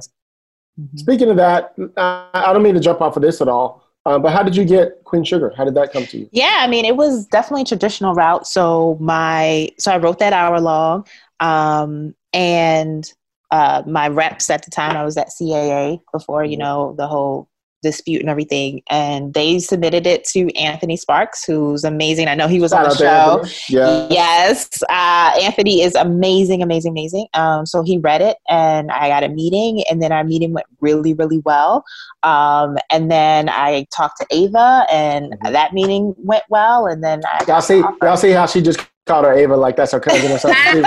speaking 0.95 1.29
of 1.29 1.37
that 1.37 1.73
uh, 1.97 2.27
i 2.33 2.51
don't 2.53 2.61
mean 2.63 2.73
to 2.75 2.79
jump 2.79 3.01
off 3.01 3.15
of 3.15 3.21
this 3.23 3.41
at 3.41 3.47
all 3.47 3.83
uh, 4.07 4.17
but 4.17 4.31
how 4.31 4.41
did 4.41 4.55
you 4.55 4.63
get 4.63 5.03
queen 5.03 5.25
sugar? 5.25 5.53
How 5.57 5.65
did 5.65 5.75
that 5.75 5.91
come 5.91 6.05
to 6.05 6.17
you? 6.17 6.29
Yeah, 6.31 6.59
I 6.59 6.67
mean, 6.67 6.85
it 6.85 6.95
was 6.95 7.27
definitely 7.27 7.63
a 7.63 7.65
traditional 7.65 8.13
route. 8.13 8.47
So 8.47 8.97
my, 9.01 9.69
so 9.77 9.91
I 9.91 9.97
wrote 9.97 10.19
that 10.19 10.31
hour 10.31 10.61
long, 10.61 11.05
um, 11.41 12.15
and 12.31 13.11
uh, 13.51 13.83
my 13.85 14.07
reps 14.07 14.49
at 14.49 14.63
the 14.63 14.71
time, 14.71 14.95
I 14.95 15.03
was 15.03 15.17
at 15.17 15.27
CAA 15.27 15.99
before 16.13 16.45
you 16.45 16.55
know 16.55 16.95
the 16.97 17.05
whole 17.05 17.49
dispute 17.81 18.21
and 18.21 18.29
everything, 18.29 18.81
and 18.89 19.33
they 19.33 19.59
submitted 19.59 20.07
it 20.07 20.23
to 20.25 20.53
Anthony 20.55 20.97
Sparks, 20.97 21.43
who's 21.45 21.83
amazing. 21.83 22.27
I 22.27 22.35
know 22.35 22.47
he 22.47 22.59
was 22.59 22.73
on 22.73 22.83
the 22.83 22.95
show. 22.95 23.05
Anthony. 23.05 23.53
yeah 23.69 24.07
Yes, 24.09 24.69
uh, 24.89 25.37
Anthony 25.41 25.81
is 25.81 25.95
amazing, 25.95 26.61
amazing, 26.63 26.91
amazing. 26.91 27.27
Um, 27.33 27.65
so 27.65 27.83
he 27.83 27.97
read 27.97 28.21
it, 28.21 28.37
and 28.49 28.91
I 28.91 29.09
got 29.09 29.23
a 29.23 29.29
meeting, 29.29 29.83
and 29.89 30.01
then 30.01 30.11
our 30.11 30.23
meeting 30.23 30.53
went 30.53 30.67
really, 30.81 31.13
really 31.13 31.39
well. 31.45 31.83
Um, 32.23 32.77
and 32.89 33.11
then 33.11 33.49
I 33.49 33.85
talked 33.95 34.19
to 34.19 34.27
Ava, 34.31 34.85
and 34.91 35.33
Mhm. 35.43 35.51
that 35.51 35.73
meeting 35.73 36.13
went 36.17 36.43
well. 36.49 36.87
And 36.87 37.03
then 37.03 37.21
I 37.25 37.43
Y'all 37.47 37.61
see, 37.61 37.83
y'all 38.01 38.17
see 38.17 38.31
how 38.31 38.45
she 38.45 38.61
just 38.61 38.79
called 39.05 39.25
her 39.25 39.33
Ava 39.33 39.55
like 39.55 39.75
that's 39.75 39.91
her 39.91 39.99
cousin 39.99 40.31
or 40.31 40.37
something. 40.39 40.83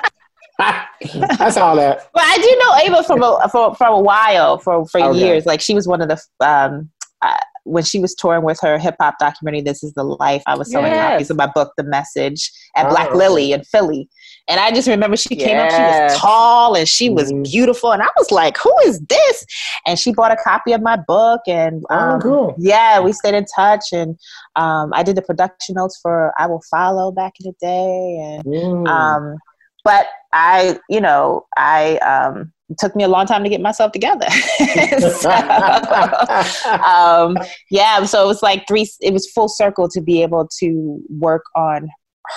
that's 1.38 1.56
all 1.56 1.76
that. 1.76 2.08
Well, 2.14 2.24
I 2.26 2.36
do 2.38 2.58
know 2.90 2.96
Ava 2.96 3.04
from 3.06 3.22
a 3.22 3.48
for, 3.50 3.74
for 3.74 3.86
a 3.86 4.00
while, 4.00 4.58
for 4.58 4.86
for 4.86 5.00
Okay. 5.00 5.18
years. 5.18 5.46
Like 5.46 5.60
she 5.60 5.74
was 5.74 5.86
one 5.88 6.00
of 6.02 6.08
the 6.08 6.20
um, 6.46 6.90
uh, 7.22 7.36
when 7.64 7.84
she 7.84 8.00
was 8.00 8.14
touring 8.14 8.42
with 8.42 8.58
her 8.60 8.78
hip 8.78 8.96
hop 9.00 9.18
documentary. 9.18 9.60
This 9.60 9.82
is 9.82 9.92
the 9.94 10.04
life. 10.04 10.42
I 10.46 10.56
was 10.56 10.70
selling 10.70 10.92
Yes. 10.92 11.10
copies 11.10 11.30
of 11.30 11.36
my 11.36 11.46
book, 11.46 11.72
The 11.76 11.84
Message, 11.84 12.50
at 12.76 12.86
Oh, 12.86 12.90
Black. 12.90 13.14
Lily 13.14 13.52
in 13.52 13.62
Philly. 13.64 14.08
And 14.48 14.58
I 14.58 14.72
just 14.72 14.88
remember 14.88 15.16
she 15.16 15.36
came 15.36 15.58
up. 15.58 15.70
She 15.70 15.82
was 15.82 16.18
tall 16.20 16.74
and 16.74 16.88
she 16.88 17.10
was 17.10 17.30
Mhm. 17.32 17.44
beautiful, 17.44 17.92
and 17.92 18.02
I 18.02 18.08
was 18.16 18.30
like, 18.32 18.56
"Who 18.58 18.74
is 18.86 19.00
this?" 19.08 19.44
And 19.86 19.98
she 19.98 20.12
bought 20.12 20.32
a 20.32 20.36
copy 20.36 20.72
of 20.72 20.80
my 20.82 20.96
book, 20.96 21.40
and 21.46 21.84
Oh, 21.90 21.94
um, 21.96 22.20
cool. 22.20 22.54
yeah, 22.58 22.98
we 23.00 23.12
stayed 23.12 23.34
in 23.34 23.44
touch. 23.54 23.84
And 23.92 24.18
um, 24.56 24.90
I 24.94 25.02
did 25.02 25.16
the 25.16 25.22
production 25.22 25.74
notes 25.76 25.98
for 26.02 26.32
"I 26.38 26.46
Will 26.46 26.62
Follow" 26.70 27.12
back 27.12 27.34
in 27.40 27.50
the 27.50 27.54
day, 27.66 28.18
and 28.22 28.44
Mm. 28.44 28.88
um, 28.88 29.36
but 29.84 30.06
I, 30.32 30.78
you 30.88 31.00
know, 31.00 31.46
I 31.56 31.96
um, 31.98 32.52
it 32.68 32.76
took 32.78 32.94
me 32.94 33.02
a 33.04 33.08
long 33.08 33.26
time 33.26 33.42
to 33.42 33.50
get 33.50 33.60
myself 33.60 33.92
together. 33.92 34.26
So, 35.00 35.30
um, 36.84 37.36
yeah, 37.70 38.04
so 38.04 38.22
it 38.24 38.26
was 38.26 38.42
like 38.42 38.66
three. 38.68 38.88
It 39.00 39.12
was 39.12 39.30
full 39.30 39.48
circle 39.48 39.88
to 39.88 40.00
be 40.00 40.22
able 40.22 40.48
to 40.60 41.00
work 41.08 41.44
on 41.56 41.88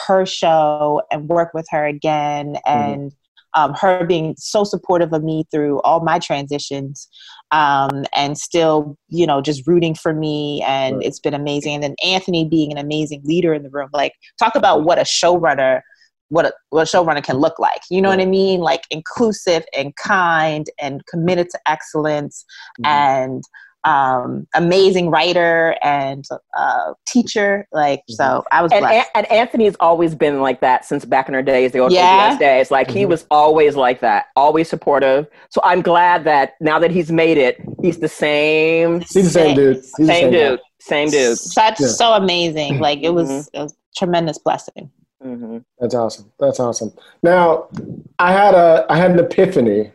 her 0.07 0.25
show 0.25 1.01
and 1.11 1.27
work 1.29 1.53
with 1.53 1.67
her 1.69 1.85
again, 1.85 2.57
and 2.65 3.11
um, 3.53 3.73
her 3.75 4.05
being 4.05 4.35
so 4.37 4.63
supportive 4.63 5.13
of 5.13 5.23
me 5.23 5.43
through 5.51 5.81
all 5.81 5.99
my 6.03 6.17
transitions, 6.19 7.07
um, 7.51 8.05
and 8.15 8.37
still, 8.37 8.97
you 9.09 9.27
know, 9.27 9.41
just 9.41 9.67
rooting 9.67 9.93
for 9.93 10.13
me, 10.13 10.63
and 10.65 10.97
Right. 10.97 11.05
it's 11.05 11.19
been 11.19 11.33
amazing. 11.35 11.75
And 11.75 11.83
then 11.83 11.95
Anthony 12.03 12.45
being 12.47 12.71
an 12.71 12.77
amazing 12.77 13.21
leader 13.23 13.53
in 13.53 13.61
the 13.63 13.69
room, 13.69 13.89
like 13.93 14.13
talk 14.39 14.55
about 14.55 14.83
what 14.83 14.97
a 14.97 15.03
showrunner 15.03 15.81
what 16.29 16.45
a, 16.45 16.53
what 16.69 16.81
a 16.81 16.97
showrunner 16.97 17.23
can 17.23 17.37
look 17.37 17.59
like. 17.59 17.81
You 17.89 18.01
know 18.01 18.09
what 18.09 18.19
I 18.19 18.25
mean? 18.25 18.59
Like 18.61 18.83
inclusive 18.89 19.63
and 19.77 19.95
kind 19.95 20.65
and 20.81 21.05
committed 21.07 21.49
to 21.51 21.59
excellence 21.67 22.45
Mhm. 22.81 22.87
and 22.87 23.43
um, 23.85 24.47
amazing 24.55 25.09
writer 25.09 25.75
and 25.83 26.23
uh, 26.57 26.93
teacher. 27.05 27.67
Like, 27.73 28.01
so 28.07 28.45
I 28.49 28.61
was 28.63 28.71
And, 28.71 28.79
blessed. 28.79 29.09
and 29.13 29.29
Anthony's 29.29 29.75
always 29.81 30.15
been 30.15 30.39
like 30.41 30.61
that 30.61 30.85
since 30.85 31.03
back 31.03 31.27
in 31.27 31.35
our 31.35 31.41
days, 31.41 31.73
the 31.73 31.79
old 31.79 31.91
Yeah. 31.91 32.29
OBS 32.29 32.39
days. 32.39 32.71
Like 32.71 32.89
he 32.89 33.03
Mhm. 33.03 33.09
was 33.09 33.25
always 33.29 33.75
like 33.75 33.99
that, 33.99 34.27
always 34.37 34.69
supportive. 34.69 35.27
So 35.49 35.59
I'm 35.65 35.81
glad 35.81 36.23
that 36.23 36.53
now 36.61 36.79
that 36.79 36.91
he's 36.91 37.11
made 37.11 37.37
it, 37.37 37.57
he's 37.81 37.99
the 37.99 38.07
same, 38.07 39.01
He's 39.01 39.09
the 39.11 39.23
same 39.23 39.55
dude. 39.57 39.75
He's 39.75 39.91
the 39.91 40.05
same 40.05 40.31
guy. 40.31 40.37
dude, 40.37 40.59
same 40.79 41.09
dude. 41.09 41.37
Such 41.37 41.81
Yeah. 41.81 41.87
so 41.87 42.13
amazing. 42.13 42.79
Like 42.79 42.99
it 43.03 43.09
was 43.13 43.29
Mhm. 43.29 43.47
a 43.65 43.69
tremendous 43.97 44.37
blessing. 44.37 44.89
Hmm 45.23 45.57
That's 45.79 45.95
awesome. 45.95 46.31
That's 46.39 46.59
awesome. 46.59 46.91
Now, 47.23 47.67
I 48.19 48.31
had 48.31 48.53
a 48.53 48.85
I 48.89 48.97
had 48.97 49.11
an 49.11 49.19
epiphany. 49.19 49.91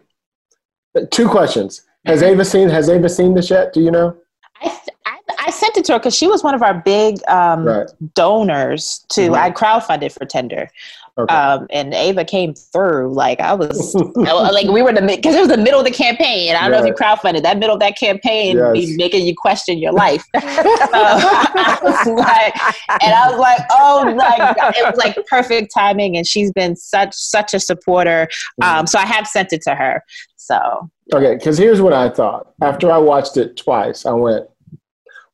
Two 1.11 1.29
questions. 1.29 1.83
Has 2.07 2.23
Ava 2.23 2.45
seen 2.45 2.69
Has 2.71 2.89
Ava 2.89 3.09
seen 3.09 3.35
this 3.35 3.51
yet? 3.51 3.73
Do 3.73 3.81
you 3.81 3.91
know? 3.91 4.17
I, 4.63 4.81
I, 5.07 5.19
I 5.47 5.51
sent 5.51 5.77
it 5.77 5.85
to 5.87 5.93
her 5.93 5.99
because 5.99 6.17
she 6.17 6.27
was 6.27 6.43
one 6.43 6.55
of 6.55 6.63
our 6.63 6.75
big 6.75 7.21
um, 7.29 7.65
Right. 7.65 7.89
donors 8.15 9.05
to. 9.11 9.29
Mhm. 9.31 9.35
I 9.39 9.51
crowdfunded 9.51 10.13
for 10.13 10.25
Tender, 10.25 10.71
Okay. 11.19 11.35
um, 11.35 11.67
and 11.71 11.93
Ava 11.95 12.25
came 12.25 12.55
through. 12.55 13.13
Like 13.13 13.41
I 13.41 13.53
was, 13.53 13.95
like 14.15 14.69
we 14.69 14.83
were 14.83 14.91
in 14.91 14.95
the 14.95 15.03
because 15.03 15.35
it 15.35 15.41
was 15.41 15.49
the 15.49 15.57
middle 15.57 15.81
of 15.81 15.85
the 15.85 15.91
campaign. 15.91 16.55
I 16.55 16.63
don't 16.63 16.71
know 16.71 16.79
if 16.79 16.87
you 16.87 16.95
crowdfunded 16.95 17.43
that 17.43 17.59
middle 17.59 17.75
of 17.75 17.81
that 17.81 17.99
campaign, 17.99 18.57
Yes. 18.57 18.73
be 18.73 18.97
making 18.97 19.27
you 19.27 19.35
question 19.37 19.79
your 19.79 19.93
life. 19.93 20.23
so 20.35 20.41
I 20.45 21.79
was 21.83 22.07
like, 22.07 23.03
and 23.03 23.13
I 23.13 23.31
was 23.31 23.41
like, 23.41 23.61
oh 23.73 24.15
my 24.15 24.55
god, 24.57 24.75
it 24.77 24.87
was 24.87 24.97
like 24.97 25.19
perfect 25.27 25.73
timing, 25.75 26.17
and 26.17 26.25
she's 26.27 26.53
been 26.53 26.77
such 26.77 27.15
such 27.15 27.53
a 27.53 27.59
supporter. 27.59 28.29
Um, 28.63 28.87
so 28.87 28.99
I 28.99 29.07
have 29.07 29.27
sent 29.27 29.53
it 29.53 29.63
to 29.63 29.75
her. 29.75 30.05
So 30.37 30.89
Okay, 31.13 31.35
because 31.35 31.59
here's 31.59 31.81
what 31.81 31.93
I 31.93 32.11
thought. 32.11 32.53
After 32.63 32.93
I 32.93 32.99
watched 32.99 33.37
it 33.37 33.57
twice, 33.57 34.07
I 34.07 34.13
went, 34.13 34.47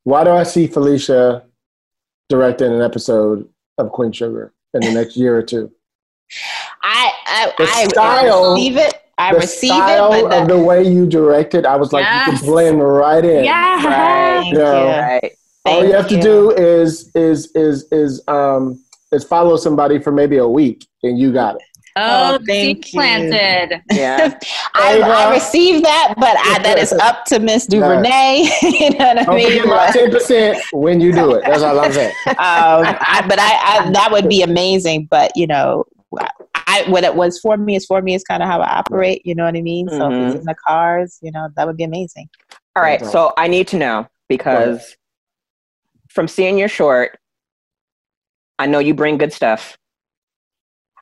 "Why 0.05 0.25
do 0.25 0.31
I 0.31 0.45
see 0.45 0.67
Felicia 0.67 1.45
directing 2.31 2.73
an 2.73 2.81
episode 2.81 3.47
of 3.77 3.91
Queen 3.91 4.13
Sugar 4.13 4.54
in 4.75 4.81
the 4.81 4.93
next 4.93 5.17
year 5.17 5.37
or 5.37 5.43
two? 5.43 5.71
I 6.83 7.13
I, 7.27 7.53
The 7.57 7.65
I, 7.65 7.85
style- 7.89 8.55
receive 8.55 8.77
it. 8.77 9.01
I 9.17 9.33
the 9.33 9.39
receive 9.39 9.71
style 9.71 10.13
it, 10.13 10.23
but 10.23 10.33
of 10.43 10.49
the, 10.49 10.55
the 10.57 10.63
way 10.63 10.83
you 10.83 11.07
directed, 11.07 11.65
I 11.65 11.77
was 11.77 11.93
like, 11.93 12.05
you 12.05 12.33
can 12.37 12.45
blend 12.47 12.83
right 12.83 13.25
in. 13.25 13.45
Yeah. 13.45 13.87
Right. 13.87 14.51
Yeah. 14.53 15.09
Right. 15.23 15.37
All 15.67 15.85
you 15.85 15.93
have 15.93 16.09
to 16.09 16.21
do 16.21 16.51
is 16.51 17.11
is 17.15 17.51
is 17.55 17.87
is 17.93 18.21
um 18.29 18.83
is 19.13 19.25
follow 19.25 19.57
somebody 19.57 19.99
for 20.01 20.11
maybe 20.11 20.37
a 20.39 20.49
week, 20.49 20.87
and 21.05 21.19
you 21.19 21.33
got 21.33 21.55
it. 21.57 21.63
Oh, 21.97 22.35
Oh, 22.35 22.39
seed 22.39 22.47
thank 22.47 22.93
you. 22.93 22.99
planted. 23.01 23.83
Yeah. 23.93 24.39
I, 24.75 24.95
Ava. 24.97 25.05
I 25.07 25.31
receive 25.33 25.83
that, 25.85 26.15
but 26.19 26.37
I, 26.39 26.61
that 26.63 26.77
is 26.79 26.93
up 26.95 27.25
to 27.27 27.39
Miss 27.39 27.67
Duvernay. 27.67 28.49
you 28.63 28.91
know 28.91 28.97
what 29.07 29.19
I 29.19 29.25
Don't 29.25 29.37
mean? 29.37 29.51
forget 29.51 29.67
my 29.69 29.91
ten 29.93 30.11
percent 30.11 30.59
when 30.73 31.01
you 31.01 31.13
do 31.13 31.35
it. 31.35 31.45
That's 31.47 31.63
all 31.63 31.79
I'm 31.79 31.93
saying. 31.93 32.15
um, 32.27 32.37
I, 32.39 33.25
but 33.29 33.39
I, 33.39 33.53
I 33.87 33.91
that 33.93 34.09
would 34.11 34.29
be 34.29 34.43
amazing. 34.43 35.07
But 35.09 35.31
you 35.37 35.47
know, 35.47 35.85
I 36.55 36.85
what 36.89 37.05
it 37.05 37.15
was 37.15 37.39
for 37.39 37.57
me 37.57 37.77
is 37.77 37.87
for 37.87 38.03
me 38.03 38.15
is 38.17 38.25
kind 38.25 38.43
of 38.43 38.49
how 38.49 38.61
I 38.61 38.79
operate. 38.79 39.23
You 39.25 39.37
know 39.37 39.45
what 39.45 39.57
I 39.57 39.63
mean? 39.63 39.89
So 39.89 40.09
if 40.09 40.15
Mhm. 40.15 40.27
it's 40.27 40.35
in 40.41 40.45
the 40.47 40.57
cars, 40.67 41.19
you 41.23 41.31
know, 41.31 41.49
that 41.55 41.65
would 41.67 41.77
be 41.77 41.85
amazing. 41.85 42.29
All 42.75 42.83
right. 42.83 43.05
So 43.07 43.33
I 43.37 43.47
need 43.47 43.69
to 43.69 43.77
know 43.77 44.09
because 44.29 44.97
from 46.09 46.27
seeing 46.27 46.59
your 46.59 46.69
short, 46.69 47.19
I 48.59 48.67
know 48.67 48.81
you 48.81 48.95
bring 48.95 49.17
good 49.17 49.33
stuff. 49.33 49.79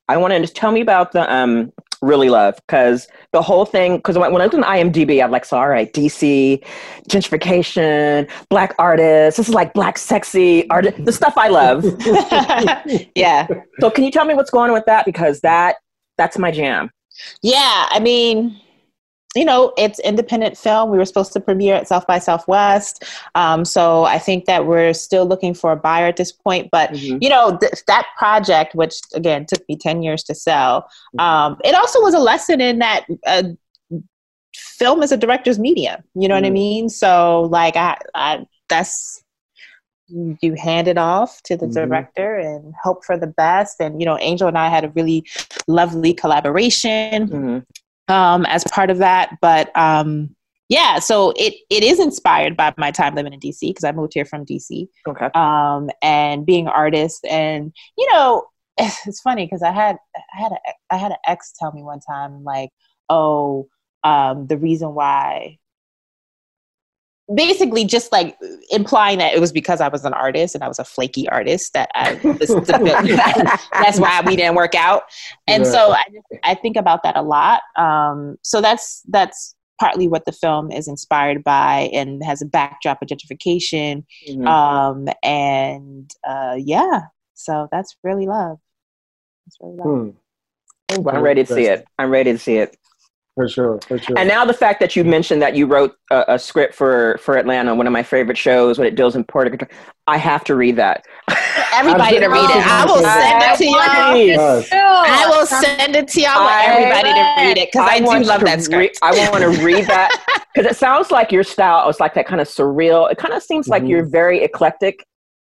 I 0.08 0.16
want 0.16 0.32
to 0.32 0.40
just 0.40 0.56
tell 0.56 0.72
me 0.72 0.80
about 0.80 1.12
the 1.12 1.32
um 1.32 1.72
really 2.02 2.28
love 2.28 2.56
because 2.66 3.06
the 3.32 3.40
whole 3.40 3.64
thing 3.64 3.96
because 3.96 4.18
when, 4.18 4.32
when 4.32 4.42
I 4.42 4.44
looked 4.44 4.56
on 4.56 4.64
IMDb, 4.64 5.22
I'm 5.22 5.30
like, 5.30 5.44
so 5.44 5.56
all 5.56 5.68
right, 5.68 5.90
DC, 5.92 6.62
gentrification, 7.08 8.28
black 8.50 8.74
artists. 8.78 9.38
This 9.38 9.48
is 9.48 9.54
like 9.54 9.72
black 9.72 9.96
sexy 9.96 10.68
art, 10.68 10.86
the 10.98 11.12
stuff 11.12 11.34
I 11.36 11.48
love. 11.48 11.84
yeah, 13.14 13.46
so 13.80 13.90
can 13.90 14.04
you 14.04 14.10
tell 14.10 14.24
me 14.24 14.34
what's 14.34 14.50
going 14.50 14.70
on 14.70 14.74
with 14.74 14.86
that 14.86 15.06
because 15.06 15.40
that 15.40 15.76
that's 16.18 16.36
my 16.38 16.50
jam. 16.50 16.90
yeah. 17.42 17.86
I 17.90 18.00
mean, 18.00 18.60
you 19.34 19.44
know, 19.46 19.72
it's 19.78 19.98
independent 20.00 20.58
film. 20.58 20.90
We 20.90 20.98
were 20.98 21.04
supposed 21.06 21.32
to 21.32 21.40
premiere 21.40 21.74
at 21.76 21.88
South 21.88 22.06
by 22.06 22.18
Southwest, 22.18 23.04
um, 23.34 23.64
so 23.64 24.04
I 24.04 24.18
think 24.18 24.44
that 24.44 24.66
we're 24.66 24.92
still 24.92 25.24
looking 25.26 25.54
for 25.54 25.72
a 25.72 25.76
buyer 25.76 26.06
at 26.06 26.16
this 26.16 26.32
point. 26.32 26.68
But 26.70 26.90
Mhm. 26.90 27.18
you 27.22 27.28
know 27.30 27.56
th- 27.58 27.72
that 27.86 28.06
project 28.18 28.74
which 28.74 28.94
again 29.14 29.46
took 29.46 29.66
me 29.68 29.76
10 29.76 30.02
years 30.02 30.22
to 30.24 30.34
sell 30.34 30.88
um, 31.18 31.56
it 31.64 31.74
also 31.74 32.00
was 32.02 32.14
a 32.14 32.18
lesson 32.18 32.60
in 32.60 32.78
that 32.80 33.04
uh, 33.26 33.42
film 34.54 35.02
is 35.02 35.12
a 35.12 35.16
director's 35.16 35.58
medium 35.58 36.02
you 36.14 36.28
know 36.28 36.34
what 36.34 36.44
i 36.44 36.50
Mm. 36.50 36.52
mean 36.52 36.88
so 36.88 37.42
like 37.50 37.76
i, 37.76 37.96
I 38.14 38.44
that's 38.68 39.22
you 40.08 40.54
hand 40.54 40.88
it 40.88 40.98
off 40.98 41.42
to 41.44 41.56
the 41.56 41.66
Mhm. 41.66 41.72
director 41.74 42.36
and 42.36 42.74
hope 42.82 43.04
for 43.04 43.16
the 43.16 43.26
best 43.26 43.80
and 43.80 43.98
you 44.00 44.04
know 44.06 44.18
angel 44.18 44.46
and 44.48 44.58
i 44.58 44.68
had 44.68 44.84
a 44.84 44.90
really 44.90 45.24
lovely 45.68 46.12
collaboration 46.12 47.28
Mhm. 47.28 47.64
Um, 48.08 48.44
as 48.46 48.64
part 48.64 48.90
of 48.90 48.98
that. 48.98 49.36
But 49.40 49.74
um, 49.76 50.34
yeah, 50.68 50.98
so 50.98 51.32
it 51.36 51.54
it 51.70 51.82
is 51.82 52.00
inspired 52.00 52.56
by 52.56 52.72
my 52.78 52.90
time 52.90 53.14
living 53.14 53.32
in 53.32 53.40
DC 53.40 53.60
because 53.60 53.84
I 53.84 53.92
moved 53.92 54.14
here 54.14 54.24
from 54.24 54.44
DC 54.46 54.88
Okay. 55.06 55.28
um, 55.34 55.90
and 56.02 56.46
being 56.46 56.66
an 56.66 56.72
artist. 56.72 57.24
And 57.28 57.72
you 57.98 58.10
know, 58.12 58.44
it's 58.78 59.20
funny 59.20 59.46
because 59.46 59.62
I 59.62 59.72
had 59.72 59.96
I 60.34 60.40
had 60.42 60.52
a 60.52 60.56
I 60.90 60.96
had 60.96 61.12
an 61.12 61.18
ex 61.26 61.52
tell 61.58 61.72
me 61.72 61.82
one 61.82 62.00
time 62.00 62.44
like, 62.44 62.70
oh, 63.08 63.68
um, 64.04 64.46
the 64.46 64.56
reason 64.58 64.94
why. 64.94 65.58
Basically, 67.34 67.84
just 67.84 68.10
like 68.12 68.36
implying 68.70 69.18
that 69.18 69.32
it 69.32 69.40
was 69.40 69.52
because 69.52 69.80
I 69.80 69.88
was 69.88 70.04
an 70.04 70.12
artist 70.12 70.54
and 70.54 70.64
I 70.64 70.68
was 70.68 70.78
a 70.78 70.84
flaky 70.84 71.28
artist 71.28 71.72
that 71.72 71.90
I 71.94 72.14
was 72.24 72.48
that's 73.72 73.98
why 74.00 74.22
we 74.26 74.36
didn't 74.36 74.54
work 74.56 74.74
out. 74.74 75.04
And 75.46 75.62
Right. 75.62 75.72
so 75.72 75.92
I, 75.92 76.04
I 76.42 76.54
think 76.54 76.76
about 76.76 77.02
that 77.04 77.16
a 77.16 77.22
lot. 77.22 77.62
Um, 77.76 78.36
so 78.42 78.60
that's 78.60 79.02
that's 79.08 79.54
partly 79.80 80.08
what 80.08 80.24
the 80.26 80.32
film 80.32 80.70
is 80.70 80.86
inspired 80.88 81.42
by 81.42 81.90
and 81.92 82.22
has 82.24 82.42
a 82.42 82.46
backdrop 82.46 83.00
of 83.02 83.08
gentrification. 83.08 84.04
Mhm. 84.28 84.46
Um, 84.46 85.08
and 85.22 86.10
uh, 86.26 86.56
yeah, 86.58 87.02
so 87.34 87.68
that's 87.72 87.96
really 88.02 88.26
love. 88.26 88.58
That's 89.46 89.56
really 89.60 89.76
love. 89.76 90.14
Hmm. 90.96 91.02
Well, 91.02 91.16
I'm 91.16 91.22
ready 91.22 91.44
to 91.44 91.54
see 91.54 91.64
it. 91.66 91.86
I'm 91.98 92.10
ready 92.10 92.32
to 92.32 92.38
see 92.38 92.56
it. 92.58 92.76
For 93.34 93.48
sure, 93.48 93.80
for 93.88 93.98
sure. 93.98 94.18
And 94.18 94.28
now 94.28 94.44
the 94.44 94.52
fact 94.52 94.78
that 94.80 94.94
you 94.94 95.04
mentioned 95.04 95.40
that 95.40 95.56
you 95.56 95.64
wrote 95.66 95.94
a, 96.10 96.24
a 96.34 96.38
script 96.38 96.74
for 96.74 97.18
for 97.22 97.38
Atlanta, 97.38 97.74
one 97.74 97.86
of 97.86 97.92
my 97.92 98.02
favorite 98.02 98.36
shows, 98.36 98.78
when 98.78 98.86
it 98.86 98.94
deals 98.94 99.16
in 99.16 99.24
Puerto 99.24 99.50
Rico, 99.50 99.66
I 100.06 100.18
have 100.18 100.44
to 100.44 100.54
read 100.54 100.76
that. 100.76 101.06
Everybody 101.72 102.20
to 102.20 102.26
read 102.28 102.50
it. 102.50 102.66
I 102.66 102.84
will 102.84 102.98
send 103.00 103.42
it 103.42 103.56
to 103.56 103.64
y'all. 103.64 104.82
I 104.84 105.26
will 105.30 105.46
send 105.46 105.96
it 105.96 106.08
to 106.08 106.20
y'all. 106.20 106.30
I 106.36 106.64
everybody 106.66 107.08
to 107.14 107.34
read 107.48 107.58
it 107.58 107.70
because 107.72 107.88
I, 107.90 107.98
do 108.00 108.26
love 108.26 108.40
to 108.40 108.44
that 108.44 108.56
re- 108.58 108.62
script. 108.62 108.98
I 109.00 109.30
want 109.30 109.42
to 109.42 109.64
read 109.64 109.86
that 109.86 110.44
because 110.54 110.70
it 110.70 110.76
sounds 110.76 111.10
like 111.10 111.32
your 111.32 111.42
style 111.44 111.88
is 111.88 111.98
like 112.00 112.12
that 112.14 112.26
kind 112.26 112.42
of 112.42 112.48
surreal. 112.48 113.10
It 113.10 113.16
kind 113.16 113.32
of 113.32 113.42
seems 113.42 113.66
like 113.68 113.82
Mhm. 113.84 113.88
you're 113.88 114.04
very 114.04 114.42
eclectic. 114.44 115.06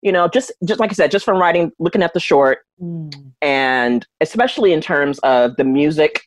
You 0.02 0.12
know, 0.12 0.28
just 0.28 0.52
just 0.66 0.80
like 0.80 0.90
I 0.90 0.94
said, 0.94 1.12
just 1.12 1.26
from 1.26 1.38
writing, 1.38 1.72
looking 1.78 2.02
at 2.02 2.14
the 2.16 2.20
short, 2.20 2.60
Mm. 2.82 3.14
and 3.44 4.06
especially 4.22 4.74
in 4.74 4.82
terms 4.82 5.20
of 5.20 5.56
the 5.58 5.64
music. 5.64 6.22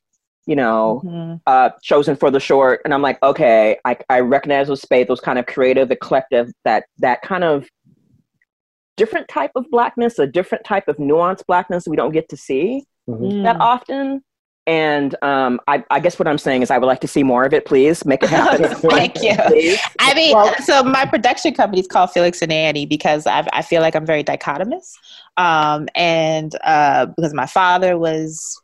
You 0.46 0.56
know, 0.56 1.02
Mhm. 1.04 1.40
uh, 1.46 1.70
chosen 1.82 2.16
for 2.16 2.30
the 2.30 2.40
short, 2.40 2.80
and 2.84 2.92
I'm 2.94 3.02
like, 3.02 3.22
okay, 3.22 3.78
I, 3.84 3.96
I 4.08 4.20
recognize 4.20 4.68
those 4.68 4.80
space, 4.82 5.06
those 5.06 5.20
kind 5.20 5.38
of 5.38 5.46
creative, 5.46 5.90
eclectic, 5.90 6.48
that 6.64 6.84
that 6.98 7.22
kind 7.22 7.44
of 7.44 7.68
different 8.96 9.28
type 9.28 9.52
of 9.54 9.64
blackness, 9.70 10.18
a 10.18 10.26
different 10.26 10.64
type 10.64 10.88
of 10.88 10.96
nuanced 10.96 11.46
blackness 11.46 11.86
we 11.88 11.96
don't 11.96 12.12
get 12.12 12.28
to 12.30 12.36
see 12.36 12.84
Mhm. 13.08 13.44
that 13.44 13.56
often. 13.60 14.22
And 14.66 15.16
um, 15.22 15.58
I, 15.66 15.82
I 15.90 16.00
guess 16.00 16.18
what 16.18 16.28
I'm 16.28 16.36
saying 16.38 16.62
is 16.62 16.70
I 16.70 16.78
would 16.78 16.86
like 16.86 17.00
to 17.00 17.08
see 17.08 17.22
more 17.22 17.44
of 17.44 17.52
it. 17.54 17.64
Please 17.64 18.04
make 18.04 18.22
it 18.22 18.28
happen. 18.28 18.74
Thank 18.90 19.22
you. 19.22 19.34
Please. 19.46 19.80
I 19.98 20.14
mean, 20.14 20.36
Well- 20.36 20.54
so 20.62 20.82
my 20.84 21.06
production 21.06 21.54
company 21.54 21.80
is 21.80 21.86
called 21.88 22.10
Felix 22.12 22.42
and 22.42 22.52
Annie 22.52 22.86
because 22.86 23.26
I, 23.26 23.46
I 23.52 23.62
feel 23.62 23.80
like 23.80 23.96
I'm 23.96 24.06
very 24.06 24.22
dichotomous. 24.22 24.92
Um, 25.38 25.88
and 25.94 26.54
uh, 26.62 27.06
because 27.06 27.32
my 27.34 27.46
father 27.46 27.98
was 27.98 28.60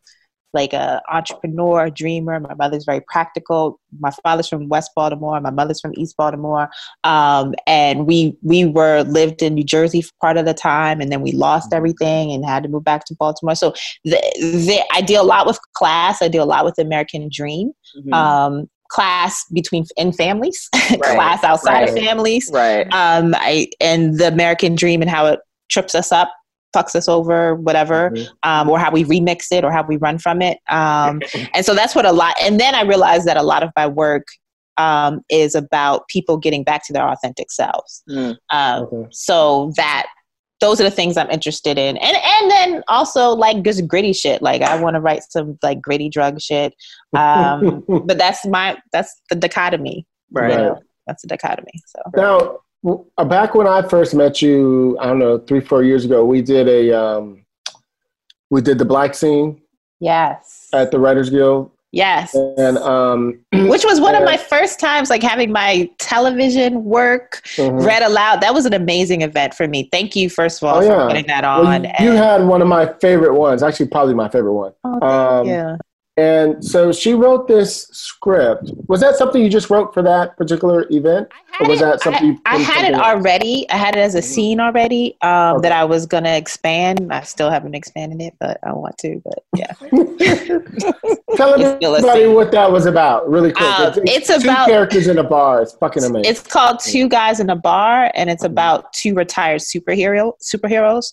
like 0.57 0.73
a 0.73 1.01
entrepreneur, 1.09 1.85
a 1.85 1.91
dreamer. 1.91 2.41
My 2.41 2.55
mother's 2.55 2.85
very 2.85 3.01
practical. 3.07 3.79
My 4.01 4.11
father's 4.25 4.49
from 4.49 4.69
West 4.69 4.91
Baltimore. 4.97 5.41
My 5.41 5.51
mother's 5.51 5.81
from 5.81 5.93
East 5.97 6.17
Baltimore. 6.17 6.69
Um, 7.05 7.55
and 7.69 8.07
we 8.07 8.37
we 8.43 8.65
were 8.65 9.03
lived 9.05 9.43
in 9.43 9.55
New 9.55 9.63
Jersey 9.65 10.03
for 10.03 10.11
part 10.21 10.37
of 10.37 10.47
the 10.47 10.55
time, 10.55 11.01
and 11.01 11.13
then 11.13 11.21
we 11.23 11.31
lost 11.33 11.73
everything 11.73 12.33
and 12.33 12.45
had 12.45 12.65
to 12.65 12.69
move 12.69 12.83
back 12.83 13.05
to 13.07 13.15
Baltimore. 13.15 13.55
So 13.55 13.73
the, 14.05 14.19
the, 14.41 14.81
I 14.93 15.01
deal 15.03 15.23
a 15.23 15.31
lot 15.35 15.47
with 15.47 15.61
class. 15.75 16.21
I 16.21 16.29
deal 16.29 16.43
a 16.43 16.53
lot 16.57 16.65
with 16.65 16.75
the 16.75 16.83
American 16.83 17.29
dream 17.33 17.73
Mhm. 17.97 18.13
um, 18.15 18.69
class 18.89 19.45
between 19.53 19.85
in 19.97 20.13
families, 20.13 20.69
class 21.03 21.43
outside 21.45 21.89
of 21.89 21.95
families, 21.95 22.49
right. 22.53 22.87
um, 22.93 23.35
I, 23.37 23.69
and 23.81 24.19
the 24.19 24.29
American 24.29 24.75
dream 24.75 25.03
and 25.03 25.11
how 25.11 25.27
it 25.27 25.41
trips 25.69 25.95
us 25.95 26.13
up, 26.13 26.31
fucks 26.77 26.95
us 26.95 27.09
over, 27.09 27.55
whatever, 27.55 28.11
Mhm. 28.11 28.29
um, 28.43 28.69
or 28.71 28.79
how 28.79 28.91
we 28.91 29.05
remix 29.05 29.47
it 29.51 29.65
or 29.65 29.71
how 29.73 29.83
we 29.83 29.97
run 29.97 30.19
from 30.19 30.43
it. 30.43 30.59
Um, 30.69 31.21
and 31.55 31.65
so 31.65 31.75
that's 31.75 31.95
what 31.95 32.05
a 32.07 32.13
lot. 32.13 32.35
And 32.43 32.61
then 32.61 32.75
I 32.75 32.83
realized 32.83 33.27
that 33.27 33.37
a 33.37 33.43
lot 33.43 33.63
of 33.63 33.71
my 33.77 33.87
work 33.87 34.27
um, 34.79 35.23
is 35.31 35.55
about 35.55 36.07
people 36.09 36.37
getting 36.37 36.63
back 36.63 36.87
to 36.87 36.93
their 36.93 37.09
authentic 37.09 37.51
selves. 37.51 38.03
Mm. 38.11 38.37
Um, 38.51 38.83
Okay. 38.83 39.09
so 39.11 39.73
that 39.77 40.07
those 40.61 40.81
are 40.81 40.85
the 40.85 40.91
things 40.91 41.17
I'm 41.19 41.31
interested 41.31 41.77
in, 41.79 41.97
and 41.99 42.17
and 42.17 42.51
then 42.51 42.83
also 42.89 43.31
like 43.31 43.63
just 43.63 43.87
gritty 43.87 44.13
shit. 44.15 44.41
Like 44.43 44.63
I 44.63 44.81
want 44.81 44.95
to 44.97 45.01
write 45.01 45.23
some 45.31 45.59
like 45.63 45.81
gritty 45.83 46.09
drug 46.09 46.41
shit. 46.41 46.75
Um, 47.15 47.85
but 48.07 48.17
that's 48.19 48.45
my 48.47 48.77
that's 48.93 49.13
the 49.31 49.37
dichotomy. 49.37 50.07
Right. 50.31 50.53
You 50.53 50.57
know? 50.59 50.81
That's 51.07 51.23
the 51.23 51.29
dichotomy. 51.29 51.73
So 51.87 52.01
Now, 52.17 52.59
back 53.27 53.55
when 53.55 53.67
I 53.67 53.83
first 53.83 54.15
met 54.15 54.41
you, 54.41 54.97
I 55.01 55.07
don't 55.07 55.19
know, 55.19 55.39
three, 55.39 55.61
four 55.61 55.83
years 55.83 56.05
ago, 56.05 56.25
we 56.25 56.43
did 56.43 56.69
a, 56.69 56.93
um, 56.93 57.45
we 58.51 58.61
did 58.61 58.79
the 58.79 58.85
black 58.85 59.15
scene 59.15 59.61
yes, 60.01 60.69
at 60.73 60.91
the 60.91 60.99
Writers 60.99 61.31
Guild, 61.31 61.71
yes. 61.93 62.35
and 62.35 62.79
um, 62.79 63.41
Which 63.53 63.85
was 63.85 64.01
one 64.01 64.15
of 64.15 64.23
uh, 64.23 64.27
my 64.27 64.37
first 64.37 64.79
times, 64.79 65.11
like 65.11 65.23
having 65.23 65.51
my 65.51 65.91
television 65.99 66.85
work 66.85 67.43
mhm. 67.57 67.85
read 67.85 68.03
aloud. 68.03 68.41
That 68.41 68.55
was 68.55 68.67
an 68.67 68.75
amazing 68.75 69.23
event 69.23 69.55
for 69.55 69.67
me. 69.67 69.89
Thank 69.91 70.15
you, 70.15 70.31
first 70.31 70.63
of 70.63 70.69
all, 70.69 70.77
Oh, 70.77 70.81
yeah. 70.83 71.03
for 71.03 71.09
putting 71.09 71.27
that 71.27 71.45
on. 71.45 71.85
you, 71.85 71.91
you 72.01 72.11
and- 72.11 72.19
had 72.19 72.47
one 72.47 72.63
of 72.63 72.69
my 72.69 72.93
favorite 73.01 73.35
ones, 73.35 73.63
actually, 73.63 73.89
probably 73.89 74.15
my 74.15 74.29
favorite 74.29 74.55
one. 74.55 74.73
oh, 74.85 75.01
thank 75.01 75.03
um, 75.03 75.47
you. 75.49 75.79
And 76.19 76.65
so 76.65 76.93
she 76.93 77.13
wrote 77.13 77.47
this 77.47 77.89
script. 77.89 78.71
Was 78.89 79.01
that 79.03 79.17
something 79.17 79.43
you 79.43 79.51
just 79.51 79.69
wrote 79.69 79.93
for 79.93 80.03
that 80.03 80.35
particular 80.39 80.87
event? 80.91 81.29
Or 81.61 81.69
was 81.69 81.81
that 81.81 82.01
something 82.01 82.41
I, 82.47 82.57
you 82.57 82.63
I 82.63 82.65
had 82.65 82.85
it 82.87 82.95
else? 82.95 83.03
already. 83.03 83.69
I 83.71 83.77
had 83.77 83.97
it 83.97 84.01
as 84.01 84.15
a 84.15 84.23
scene 84.23 84.59
already 84.59 85.17
um, 85.23 85.57
Okay. 85.57 85.69
that 85.69 85.73
I 85.73 85.85
was 85.85 86.07
gonna 86.07 86.35
expand. 86.35 87.13
I 87.13 87.21
still 87.23 87.51
haven't 87.51 87.75
expanded 87.75 88.21
it, 88.23 88.35
but 88.41 88.59
I 88.63 88.73
want 88.73 88.97
to. 88.99 89.21
But 89.25 89.45
yeah, 89.57 89.73
Tell 91.37 91.55
It's 91.55 91.85
everybody 91.85 92.27
what 92.29 92.51
that 92.53 92.71
was 92.71 92.87
about, 92.87 93.29
really 93.29 93.53
quick. 93.53 93.67
Um, 93.69 93.93
it's 94.05 94.29
two 94.29 94.35
about- 94.49 94.69
characters 94.69 95.07
in 95.09 95.19
a 95.19 95.25
bar. 95.25 95.63
It's 95.63 95.73
fucking 95.75 96.05
amazing. 96.05 96.31
it's 96.31 96.43
called 96.43 96.81
Two 96.81 97.09
Guys 97.09 97.41
in 97.41 97.51
a 97.51 97.57
Bar, 97.57 98.11
and 98.15 98.31
it's 98.31 98.45
about 98.45 98.93
two 98.93 99.15
retired 99.15 99.61
superhero 99.61 100.33
superheroes 100.43 101.13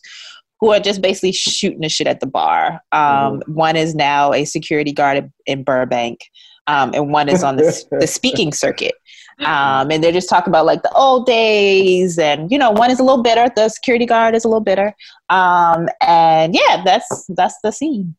who 0.63 0.71
are 0.71 0.79
just 0.79 1.01
basically 1.01 1.33
shooting 1.33 1.81
the 1.81 1.89
shit 1.89 2.07
at 2.07 2.21
the 2.21 2.25
bar. 2.25 2.81
Um, 2.93 3.41
One 3.47 3.75
is 3.75 3.93
now 3.95 4.31
a 4.31 4.45
security 4.45 4.93
guard 4.93 5.17
in- 5.17 5.33
in 5.45 5.63
Burbank, 5.63 6.21
um, 6.67 6.91
and 6.93 7.11
one 7.11 7.27
is 7.27 7.43
on 7.43 7.57
the, 7.57 7.83
the 7.99 8.07
speaking 8.17 8.53
circuit. 8.53 8.93
Um, 9.39 9.91
and 9.91 10.01
they're 10.01 10.13
just 10.13 10.29
talking 10.29 10.51
about 10.51 10.65
like 10.65 10.81
the 10.83 10.91
old 10.93 11.25
days, 11.25 12.17
and 12.17 12.49
you 12.49 12.57
know, 12.57 12.71
one 12.71 12.91
is 12.91 12.99
a 12.99 13.03
little 13.03 13.21
bitter. 13.23 13.49
The 13.53 13.67
security 13.67 14.05
guard 14.05 14.35
is 14.35 14.45
a 14.45 14.47
little 14.47 14.61
bitter, 14.63 14.93
um, 15.29 15.89
and 15.99 16.55
yeah, 16.55 16.81
that's 16.85 17.25
that's 17.35 17.55
the 17.61 17.71
scene. 17.71 18.15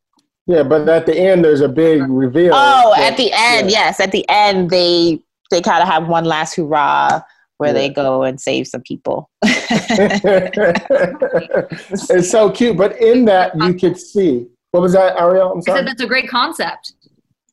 yeah, 0.46 0.62
but 0.64 0.86
at 0.88 1.06
the 1.06 1.16
end, 1.18 1.44
there's 1.46 1.62
a 1.62 1.68
big 1.68 2.02
reveal. 2.10 2.52
Oh, 2.54 2.92
that- 2.96 3.12
at 3.12 3.16
the 3.16 3.30
end, 3.32 3.70
yeah. 3.70 3.78
yes, 3.86 4.00
at 4.00 4.12
the 4.12 4.26
end 4.28 4.68
they 4.68 5.22
they 5.50 5.62
kind 5.62 5.82
of 5.82 5.88
have 5.88 6.08
one 6.08 6.24
last 6.24 6.56
hurrah 6.56 7.22
where 7.64 7.72
they 7.72 7.88
go 7.88 8.22
and 8.22 8.38
save 8.40 8.66
some 8.66 8.82
people. 8.82 9.30
it's 12.12 12.30
so 12.30 12.50
cute. 12.50 12.76
But 12.76 13.00
in 13.00 13.24
that, 13.24 13.56
you 13.56 13.72
could 13.74 13.98
see. 13.98 14.46
What 14.72 14.80
was 14.80 14.92
that, 14.92 15.16
Arielle? 15.16 15.52
I'm 15.52 15.58
I 15.58 15.76
said 15.78 15.86
that's 15.86 16.02
a 16.02 16.06
great 16.06 16.28
concept. 16.28 16.92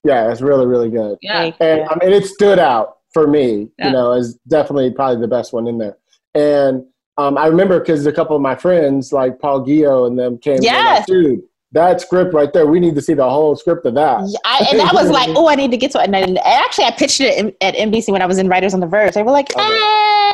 Yeah, 0.04 0.32
it's 0.32 0.42
really, 0.42 0.66
really 0.66 0.90
good. 0.90 1.18
Yeah. 1.22 1.52
And 1.60 1.88
I 1.88 1.96
mean, 2.02 2.12
it 2.12 2.26
stood 2.26 2.60
out 2.60 2.98
for 3.14 3.28
me. 3.28 3.70
Yeah. 3.78 3.88
You 3.88 3.94
know, 3.94 4.12
as 4.12 4.38
definitely 4.48 4.92
probably 4.92 5.22
the 5.22 5.28
best 5.28 5.54
one 5.54 5.68
in 5.68 5.78
there. 5.78 5.98
And 6.34 6.86
um, 7.18 7.38
I 7.38 7.48
remember 7.48 7.80
because 7.80 8.06
a 8.06 8.12
couple 8.12 8.36
of 8.36 8.42
my 8.42 8.56
friends, 8.56 9.14
like 9.14 9.40
Paul 9.40 9.66
Gio 9.66 10.08
and 10.08 10.18
them, 10.18 10.38
came. 10.38 10.56
and 10.56 10.64
were 10.64 10.68
Yes. 10.68 11.00
Like, 11.00 11.08
Dude, 11.08 11.42
that 11.74 12.02
script 12.02 12.34
right 12.34 12.52
there. 12.52 12.68
We 12.68 12.80
need 12.80 12.96
to 12.96 13.02
see 13.02 13.14
the 13.14 13.30
whole 13.30 13.56
script 13.56 13.86
of 13.86 13.96
that. 13.96 14.22
Yeah, 14.28 14.38
I, 14.46 14.68
and 14.72 14.82
I 14.82 14.92
was 14.94 15.10
like, 15.10 15.30
oh, 15.36 15.48
I 15.48 15.56
need 15.56 15.72
to 15.72 15.78
get 15.78 15.92
to 15.92 16.02
it. 16.02 16.06
And, 16.06 16.16
I, 16.16 16.20
and 16.20 16.38
actually, 16.40 16.86
I 16.86 16.92
pitched 16.92 17.22
it 17.22 17.38
in, 17.38 17.54
at 17.62 17.76
NBC 17.76 18.10
when 18.10 18.22
I 18.22 18.26
was 18.26 18.38
in 18.38 18.48
Writers 18.48 18.74
on 18.74 18.80
the 18.80 18.88
Verge. 18.88 19.14
They 19.14 19.24
were 19.24 19.32
like, 19.32 19.50
eh. 19.58 20.34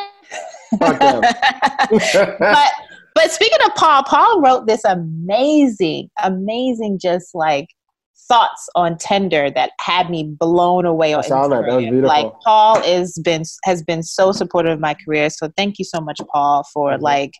But 0.78 2.72
but 3.14 3.32
speaking 3.32 3.58
of 3.64 3.74
Paul, 3.74 4.04
Paul 4.04 4.40
wrote 4.42 4.66
this 4.66 4.84
amazing, 4.84 6.10
amazing, 6.22 6.98
just 7.00 7.34
like 7.34 7.66
thoughts 8.28 8.68
on 8.74 8.98
Tender 8.98 9.50
that 9.50 9.70
had 9.80 10.10
me 10.10 10.22
blown 10.38 10.84
away 10.84 11.14
on 11.14 11.24
I 11.24 11.26
saw 11.26 11.48
that. 11.48 11.62
That 11.62 11.74
was 11.74 11.84
beautiful. 11.84 12.08
Like 12.08 12.32
Paul 12.44 12.82
is 12.84 13.18
been 13.24 13.42
has 13.64 13.82
been 13.82 14.02
so 14.02 14.30
supportive 14.32 14.72
of 14.72 14.80
my 14.80 14.94
career. 14.94 15.30
So 15.30 15.50
thank 15.56 15.78
you 15.78 15.84
so 15.84 16.00
much, 16.00 16.20
Paul, 16.32 16.64
for 16.72 16.92
Mhm. 16.92 17.00
like 17.00 17.32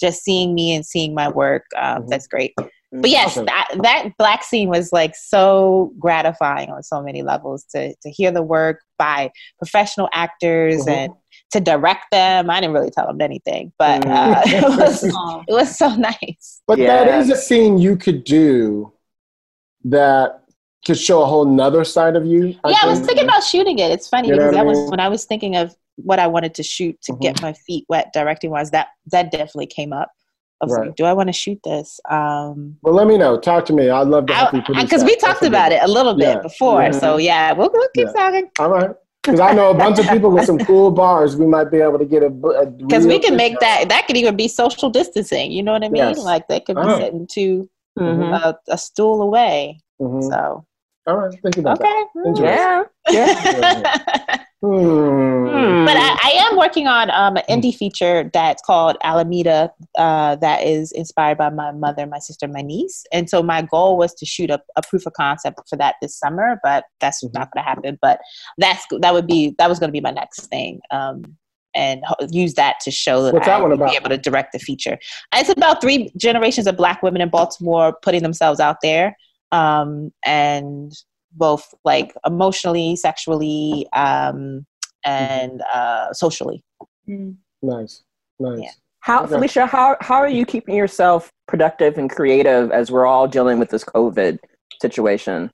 just 0.00 0.24
seeing 0.24 0.54
me 0.54 0.74
and 0.74 0.84
seeing 0.84 1.14
my 1.14 1.28
work. 1.28 1.64
Um, 1.76 2.04
Mhm. 2.04 2.08
That's 2.08 2.26
great. 2.26 2.54
But 2.92 3.10
yes, 3.10 3.36
that, 3.36 3.68
that 3.82 4.08
black 4.18 4.42
scene 4.42 4.68
was 4.68 4.92
like 4.92 5.14
so 5.14 5.92
gratifying 5.98 6.70
on 6.70 6.82
so 6.82 7.00
many 7.02 7.22
levels 7.22 7.64
to 7.74 7.94
to 7.94 8.10
hear 8.10 8.32
the 8.32 8.42
work 8.42 8.80
by 8.98 9.30
professional 9.58 10.08
actors 10.12 10.84
Mhm. 10.86 10.88
and 10.92 11.12
to 11.52 11.60
direct 11.60 12.06
them. 12.10 12.50
I 12.50 12.60
didn't 12.60 12.74
really 12.74 12.90
tell 12.90 13.06
them 13.06 13.20
anything, 13.20 13.72
but 13.78 14.04
uh, 14.06 14.42
Mhm. 14.42 14.42
it 14.46 14.62
was 14.78 15.04
Oh. 15.16 15.44
it 15.46 15.52
was 15.52 15.78
so 15.78 15.94
nice. 15.94 16.62
But 16.66 16.78
Yeah. 16.78 17.04
that 17.04 17.18
is 17.20 17.30
a 17.30 17.36
scene 17.36 17.78
you 17.78 17.96
could 17.96 18.24
do 18.24 18.92
that 19.84 20.42
could 20.86 20.98
show 20.98 21.22
a 21.22 21.26
whole 21.26 21.44
nother 21.44 21.84
side 21.84 22.16
of 22.16 22.26
you. 22.26 22.48
yeah, 22.66 22.76
I 22.82 22.86
was 22.88 23.00
thinking 23.00 23.24
about 23.24 23.44
shooting 23.44 23.78
it. 23.78 23.90
It's 23.92 24.08
funny 24.08 24.28
You 24.28 24.34
know 24.36 24.50
because 24.50 24.54
what 24.56 24.60
I 24.60 24.64
that 24.64 24.66
was 24.80 24.90
when 24.90 25.00
I 25.00 25.08
was 25.08 25.24
thinking 25.26 25.54
of 25.56 25.76
what 25.96 26.18
I 26.18 26.26
wanted 26.26 26.54
to 26.54 26.62
shoot 26.62 27.00
to 27.02 27.12
get 27.20 27.40
my 27.42 27.52
feet 27.52 27.84
wet 27.88 28.12
directing 28.12 28.50
wise. 28.50 28.70
That 28.70 28.88
that 29.12 29.30
definitely 29.30 29.66
came 29.66 29.92
up. 29.92 30.10
I 30.62 30.66
was 30.66 30.74
Right. 30.76 30.86
like, 30.88 30.96
do 30.96 31.04
I 31.04 31.12
want 31.14 31.28
to 31.28 31.32
shoot 31.32 31.58
this? 31.64 32.00
Um, 32.08 32.76
Well, 32.82 32.94
let 32.94 33.06
me 33.06 33.16
know. 33.16 33.38
Talk 33.38 33.64
to 33.66 33.72
me. 33.72 33.88
I'd 33.88 34.06
love 34.08 34.26
to 34.26 34.34
help 34.34 34.52
you 34.52 34.60
produce 34.62 34.84
because 34.84 35.04
we 35.04 35.16
talked 35.16 35.42
a 35.42 35.46
about 35.46 35.70
good 35.70 35.76
it 35.76 35.82
a 35.82 35.88
little 35.88 36.14
bit 36.14 36.36
Yeah. 36.36 36.42
before. 36.42 36.82
Yeah. 36.82 36.90
So 36.90 37.16
yeah, 37.16 37.52
we'll, 37.52 37.70
we'll 37.72 37.88
keep 37.94 38.08
Yeah. 38.08 38.12
talking. 38.12 38.50
All 38.58 38.68
right. 38.70 38.90
Because 39.22 39.40
I 39.40 39.52
know 39.52 39.70
a 39.70 39.74
bunch 39.74 39.98
of 39.98 40.06
people 40.14 40.30
with 40.30 40.44
some 40.46 40.58
cool 40.58 40.90
bars. 40.90 41.36
We 41.36 41.46
might 41.46 41.70
be 41.70 41.78
able 41.78 41.98
to 41.98 42.04
get 42.04 42.22
a. 42.22 42.30
Because 42.30 43.06
we 43.06 43.18
can 43.18 43.36
make 43.36 43.58
that. 43.60 43.88
That 43.88 44.06
could 44.06 44.16
even 44.16 44.36
be 44.36 44.48
social 44.48 44.90
distancing. 44.90 45.50
You 45.52 45.62
know 45.62 45.72
what 45.72 45.84
I 45.84 45.88
mean? 45.88 45.96
Yes. 46.02 46.18
Like 46.18 46.48
they 46.48 46.60
could 46.60 46.76
be 46.76 46.82
Oh. 46.84 46.98
sitting 46.98 47.26
two 47.26 47.68
Mhm. 47.98 48.32
a, 48.44 48.58
a 48.68 48.78
stool 48.78 49.20
away. 49.22 49.80
hmm 49.98 50.20
So 50.22 50.64
All 51.06 51.16
right. 51.16 51.34
Think 51.42 51.56
about 51.58 51.80
okay. 51.80 52.02
Interesting. 52.26 52.44
Yeah. 52.44 52.84
that. 53.10 54.46
Hmm. 54.62 55.86
But 55.86 55.96
I, 55.96 56.18
I 56.22 56.30
am 56.50 56.58
working 56.58 56.86
on 56.86 57.10
um, 57.10 57.36
an 57.38 57.42
indie 57.48 57.74
feature 57.74 58.30
that's 58.34 58.60
called 58.60 58.98
Alameda, 59.02 59.72
uh, 59.96 60.36
that 60.36 60.66
is 60.66 60.92
inspired 60.92 61.38
by 61.38 61.48
my 61.48 61.72
mother, 61.72 62.06
my 62.06 62.18
sister, 62.18 62.46
my 62.46 62.60
niece. 62.60 63.04
And 63.10 63.30
so 63.30 63.42
my 63.42 63.62
goal 63.62 63.96
was 63.96 64.14
to 64.16 64.26
shoot 64.26 64.50
a, 64.50 64.60
a 64.76 64.82
proof 64.82 65.06
of 65.06 65.14
concept 65.14 65.60
for 65.68 65.76
that 65.76 65.94
this 66.02 66.18
summer, 66.18 66.60
but 66.62 66.84
that's 67.00 67.24
Mhm. 67.24 67.32
not 67.32 67.50
going 67.52 67.64
to 67.64 67.68
happen. 67.68 67.98
But 68.02 68.20
that's 68.58 68.84
that 69.00 69.14
would 69.14 69.26
be 69.26 69.54
that 69.58 69.68
was 69.68 69.78
going 69.78 69.88
to 69.88 69.92
be 69.92 70.00
my 70.02 70.10
next 70.10 70.46
thing. 70.48 70.80
Um, 70.90 71.36
and 71.74 72.02
use 72.30 72.54
that 72.54 72.80
to 72.80 72.90
show 72.90 73.22
that 73.22 73.32
What's 73.32 73.46
I 73.48 73.52
that 73.52 73.60
one 73.62 73.70
would 73.70 73.78
about? 73.78 73.90
be 73.92 73.96
able 73.96 74.10
to 74.10 74.18
direct 74.18 74.52
the 74.52 74.58
feature. 74.58 74.98
It's 75.34 75.48
about 75.48 75.80
three 75.80 76.10
generations 76.18 76.66
of 76.66 76.76
Black 76.76 77.02
women 77.02 77.22
in 77.22 77.28
Baltimore 77.30 77.96
putting 78.02 78.22
themselves 78.22 78.58
out 78.60 78.78
there, 78.82 79.16
um, 79.52 80.12
and 80.24 80.92
both 81.32 81.72
like 81.84 82.12
emotionally, 82.26 82.96
sexually, 82.96 83.86
um, 83.92 84.66
and 85.04 85.62
uh, 85.72 86.12
socially. 86.12 86.62
Nice. 87.62 88.02
Nice. 88.38 88.58
Yeah. 88.60 88.70
How, 89.00 89.22
Okay. 89.24 89.32
Felicia, 89.34 89.66
how, 89.66 89.96
how 90.00 90.16
are 90.16 90.28
you 90.28 90.44
keeping 90.44 90.74
yourself 90.74 91.30
productive 91.48 91.96
and 91.96 92.10
creative 92.10 92.70
as 92.70 92.90
we're 92.90 93.06
all 93.06 93.26
dealing 93.26 93.58
with 93.58 93.70
this 93.70 93.82
COVID 93.84 94.38
situation? 94.80 95.50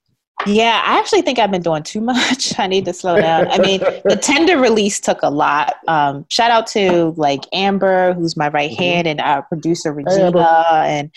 Yeah, 0.47 0.83
I 0.85 0.99
actually 0.99 1.23
think 1.23 1.39
I've 1.39 1.51
been 1.51 1.63
doing 1.63 1.83
too 1.83 2.01
much. 2.01 2.53
I 2.59 2.67
need 2.67 2.85
to 2.85 2.93
slow 2.93 3.19
down. 3.21 3.49
I 3.49 3.59
mean, 3.59 3.81
the 4.05 4.17
tender 4.23 4.59
release 4.59 5.01
took 5.01 5.19
a 5.23 5.31
lot. 5.31 5.77
Um, 5.89 6.27
shout 6.29 6.51
out 6.51 6.67
to 6.69 7.15
like 7.17 7.45
Amber, 7.53 8.13
who's 8.15 8.37
my 8.37 8.49
right 8.49 8.71
Mhm. 8.71 8.77
hand, 8.77 9.07
and 9.07 9.21
our 9.21 9.43
producer 9.43 9.91
Amber. 9.91 10.11
Regina 10.11 10.83
and 10.85 11.11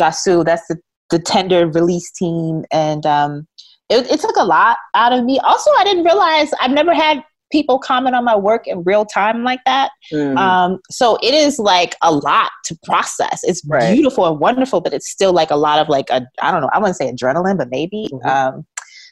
Jasu. 0.00 0.44
That's 0.44 0.66
the 0.68 0.78
the 1.10 1.18
tender 1.18 1.66
release 1.66 2.10
team, 2.12 2.64
and 2.72 3.04
um, 3.04 3.46
it, 3.92 4.10
it 4.10 4.20
took 4.20 4.36
a 4.36 4.44
lot 4.44 4.76
out 4.94 5.12
of 5.12 5.24
me. 5.24 5.38
Also, 5.40 5.70
I 5.78 5.84
didn't 5.84 6.04
realize 6.04 6.50
I've 6.60 6.70
never 6.70 6.94
had 6.94 7.22
people 7.50 7.78
comment 7.78 8.16
on 8.16 8.24
my 8.24 8.34
work 8.34 8.66
in 8.66 8.82
real 8.82 9.04
time 9.04 9.44
like 9.44 9.60
that. 9.66 9.90
Mm. 10.12 10.38
Um, 10.38 10.78
so 10.90 11.18
it 11.22 11.34
is 11.34 11.58
like 11.58 11.94
a 12.02 12.10
lot 12.10 12.50
to 12.64 12.78
process. 12.84 13.40
It's 13.44 13.62
Right. 13.66 13.92
beautiful 13.92 14.26
and 14.26 14.40
wonderful, 14.40 14.80
but 14.80 14.94
it's 14.94 15.08
still 15.10 15.32
like 15.34 15.50
a 15.50 15.56
lot 15.56 15.78
of 15.78 15.88
like 15.88 16.08
a 16.10 16.26
I 16.40 16.50
don't 16.50 16.62
know. 16.62 16.70
I 16.72 16.78
wouldn't 16.78 16.96
say 16.96 17.12
adrenaline, 17.12 17.58
but 17.58 17.68
maybe. 17.70 18.08
Mhm. 18.10 18.26
Um, 18.26 18.66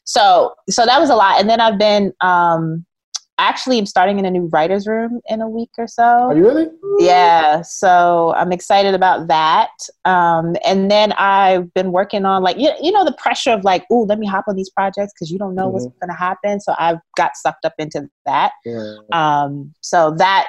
so 0.04 0.54
so 0.70 0.86
that 0.86 0.98
was 0.98 1.10
a 1.10 1.14
lot. 1.14 1.38
And 1.38 1.48
then 1.50 1.60
I've 1.60 1.78
been 1.78 2.12
um, 2.22 2.86
actually 3.40 3.78
I'm 3.78 3.86
starting 3.86 4.18
in 4.18 4.24
a 4.24 4.30
new 4.30 4.46
writers 4.46 4.86
room 4.86 5.20
in 5.28 5.40
a 5.40 5.48
week 5.48 5.70
or 5.78 5.86
so. 5.86 6.02
Are 6.02 6.36
you 6.36 6.44
really? 6.44 6.68
Yeah, 6.98 7.62
so 7.62 8.34
I'm 8.36 8.52
excited 8.52 8.94
about 8.94 9.28
that. 9.28 9.70
Um, 10.04 10.56
and 10.64 10.90
then 10.90 11.12
I've 11.12 11.72
been 11.74 11.92
working 11.92 12.24
on 12.24 12.42
like 12.42 12.58
you, 12.58 12.70
you 12.80 12.92
know 12.92 13.04
the 13.04 13.14
pressure 13.14 13.50
of 13.50 13.64
like, 13.64 13.86
oh, 13.90 14.02
let 14.02 14.18
me 14.18 14.26
hop 14.26 14.44
on 14.46 14.56
these 14.56 14.70
projects 14.70 15.12
because 15.14 15.30
you 15.30 15.38
don't 15.38 15.54
know 15.54 15.68
what's 15.68 15.86
going 15.86 16.10
to 16.10 16.14
happen. 16.14 16.60
So 16.60 16.74
I've 16.78 16.98
got 17.16 17.32
sucked 17.36 17.64
up 17.64 17.74
into 17.78 18.08
that. 18.26 18.52
Yeah. 18.64 18.96
Um, 19.12 19.74
so 19.80 20.14
that 20.18 20.46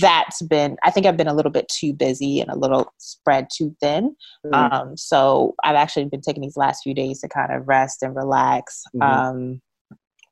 that's 0.00 0.42
been 0.42 0.76
I 0.82 0.90
think 0.90 1.06
I've 1.06 1.16
been 1.16 1.28
a 1.28 1.34
little 1.34 1.52
bit 1.52 1.68
too 1.68 1.92
busy 1.92 2.40
and 2.40 2.50
a 2.50 2.58
little 2.58 2.92
spread 2.98 3.48
too 3.52 3.74
thin. 3.80 4.16
Mm. 4.44 4.72
Um, 4.72 4.96
so 4.96 5.54
I've 5.64 5.76
actually 5.76 6.06
been 6.06 6.20
taking 6.20 6.42
these 6.42 6.56
last 6.56 6.82
few 6.82 6.94
days 6.94 7.20
to 7.20 7.28
kind 7.28 7.52
of 7.52 7.68
rest 7.68 8.02
and 8.02 8.14
relax. 8.14 8.82
Mhm. 8.94 9.60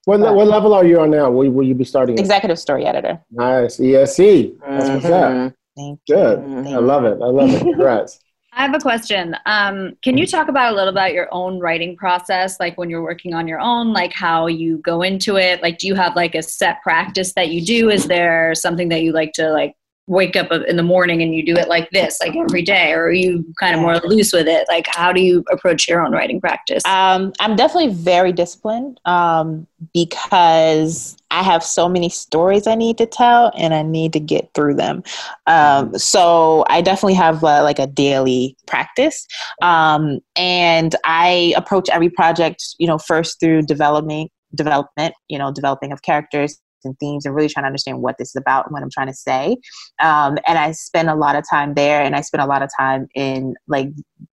What, 0.06 0.20
le- 0.20 0.32
what 0.34 0.46
level 0.46 0.72
are 0.72 0.84
you 0.86 1.00
on 1.00 1.10
now? 1.10 1.28
Will, 1.30 1.50
will 1.50 1.66
you 1.66 1.74
be 1.74 1.84
starting? 1.84 2.14
at? 2.14 2.20
executive 2.20 2.60
story 2.60 2.86
editor. 2.86 3.20
Nice. 3.32 3.78
ESC. 3.78 4.56
That's 4.60 4.88
what's 4.88 5.04
up. 5.06 5.32
Mhm. 5.32 5.54
Thank 5.76 6.00
Good. 6.06 6.38
Mhm. 6.38 6.72
I 6.72 6.78
love 6.78 7.04
it. 7.04 7.18
I 7.20 7.26
love 7.26 7.50
it. 7.50 7.60
Congrats. 7.60 8.20
I 8.52 8.62
have 8.62 8.74
a 8.74 8.78
question. 8.78 9.36
Um, 9.46 9.96
can 10.02 10.16
you 10.16 10.24
talk 10.26 10.48
about 10.48 10.72
a 10.72 10.76
little 10.76 10.88
about 10.88 11.12
your 11.12 11.28
own 11.32 11.58
writing 11.58 11.96
process, 11.96 12.58
like 12.60 12.78
when 12.78 12.88
you're 12.88 13.02
working 13.02 13.34
on 13.34 13.46
your 13.48 13.58
own, 13.60 13.92
like 13.92 14.12
how 14.14 14.46
you 14.46 14.78
go 14.78 15.02
into 15.02 15.36
it? 15.36 15.60
Like, 15.60 15.76
do 15.78 15.88
you 15.88 15.94
have 15.96 16.14
like 16.16 16.34
a 16.36 16.42
set 16.42 16.80
practice 16.82 17.34
that 17.34 17.48
you 17.48 17.60
do? 17.60 17.90
Is 17.90 18.06
there 18.06 18.54
something 18.54 18.88
that 18.90 19.02
you 19.02 19.12
like 19.12 19.32
to 19.34 19.50
like 19.50 19.74
wake 20.06 20.36
up 20.36 20.52
in 20.52 20.76
the 20.76 20.82
morning 20.82 21.20
and 21.22 21.34
you 21.34 21.44
do 21.44 21.56
it 21.56 21.68
like 21.68 21.90
this, 21.90 22.18
like 22.20 22.36
every 22.36 22.62
day, 22.62 22.92
or 22.92 23.06
are 23.06 23.12
you 23.12 23.44
kind 23.58 23.74
of 23.74 23.80
more 23.80 23.98
loose 24.04 24.32
with 24.32 24.46
it? 24.46 24.64
Like, 24.68 24.86
how 24.88 25.12
do 25.12 25.20
you 25.20 25.44
approach 25.50 25.88
your 25.88 26.04
own 26.04 26.12
writing 26.12 26.40
practice? 26.40 26.84
Um, 26.86 27.32
I'm 27.40 27.56
definitely 27.56 27.92
very 27.92 28.32
disciplined 28.32 29.00
um, 29.04 29.66
because 29.92 31.16
I 31.30 31.42
have 31.42 31.64
so 31.64 31.88
many 31.88 32.08
stories 32.08 32.68
I 32.68 32.76
need 32.76 32.98
to 32.98 33.06
tell 33.06 33.50
and 33.56 33.74
I 33.74 33.82
need 33.82 34.12
to 34.12 34.20
get 34.20 34.50
through 34.54 34.74
them. 34.74 35.02
Um, 35.46 35.98
so 35.98 36.64
I 36.68 36.82
definitely 36.82 37.14
have 37.14 37.42
uh, 37.42 37.62
like 37.64 37.80
a 37.80 37.88
daily 37.88 38.56
practice. 38.66 39.26
Um, 39.60 40.20
and 40.36 40.94
I 41.04 41.52
approach 41.56 41.88
every 41.90 42.10
project, 42.10 42.62
you 42.78 42.86
know, 42.86 42.98
first 42.98 43.40
through 43.40 43.62
development, 43.62 44.30
development, 44.54 45.14
you 45.28 45.38
know, 45.38 45.52
developing 45.52 45.90
of 45.90 46.02
characters, 46.02 46.60
and 46.84 46.98
themes 46.98 47.24
and 47.24 47.34
really 47.34 47.48
trying 47.48 47.64
to 47.64 47.68
understand 47.68 48.00
what 48.02 48.16
this 48.18 48.28
is 48.28 48.36
about 48.36 48.66
and 48.66 48.72
what 48.72 48.82
I'm 48.82 48.90
trying 48.90 49.08
to 49.08 49.14
say. 49.14 49.56
Um, 50.00 50.38
and 50.46 50.58
I 50.58 50.72
spend 50.72 51.08
a 51.08 51.14
lot 51.14 51.36
of 51.36 51.44
time 51.48 51.74
there 51.74 52.02
and 52.02 52.14
I 52.14 52.20
spend 52.20 52.42
a 52.42 52.46
lot 52.46 52.62
of 52.62 52.70
time 52.78 53.08
in 53.14 53.54
like 53.68 53.88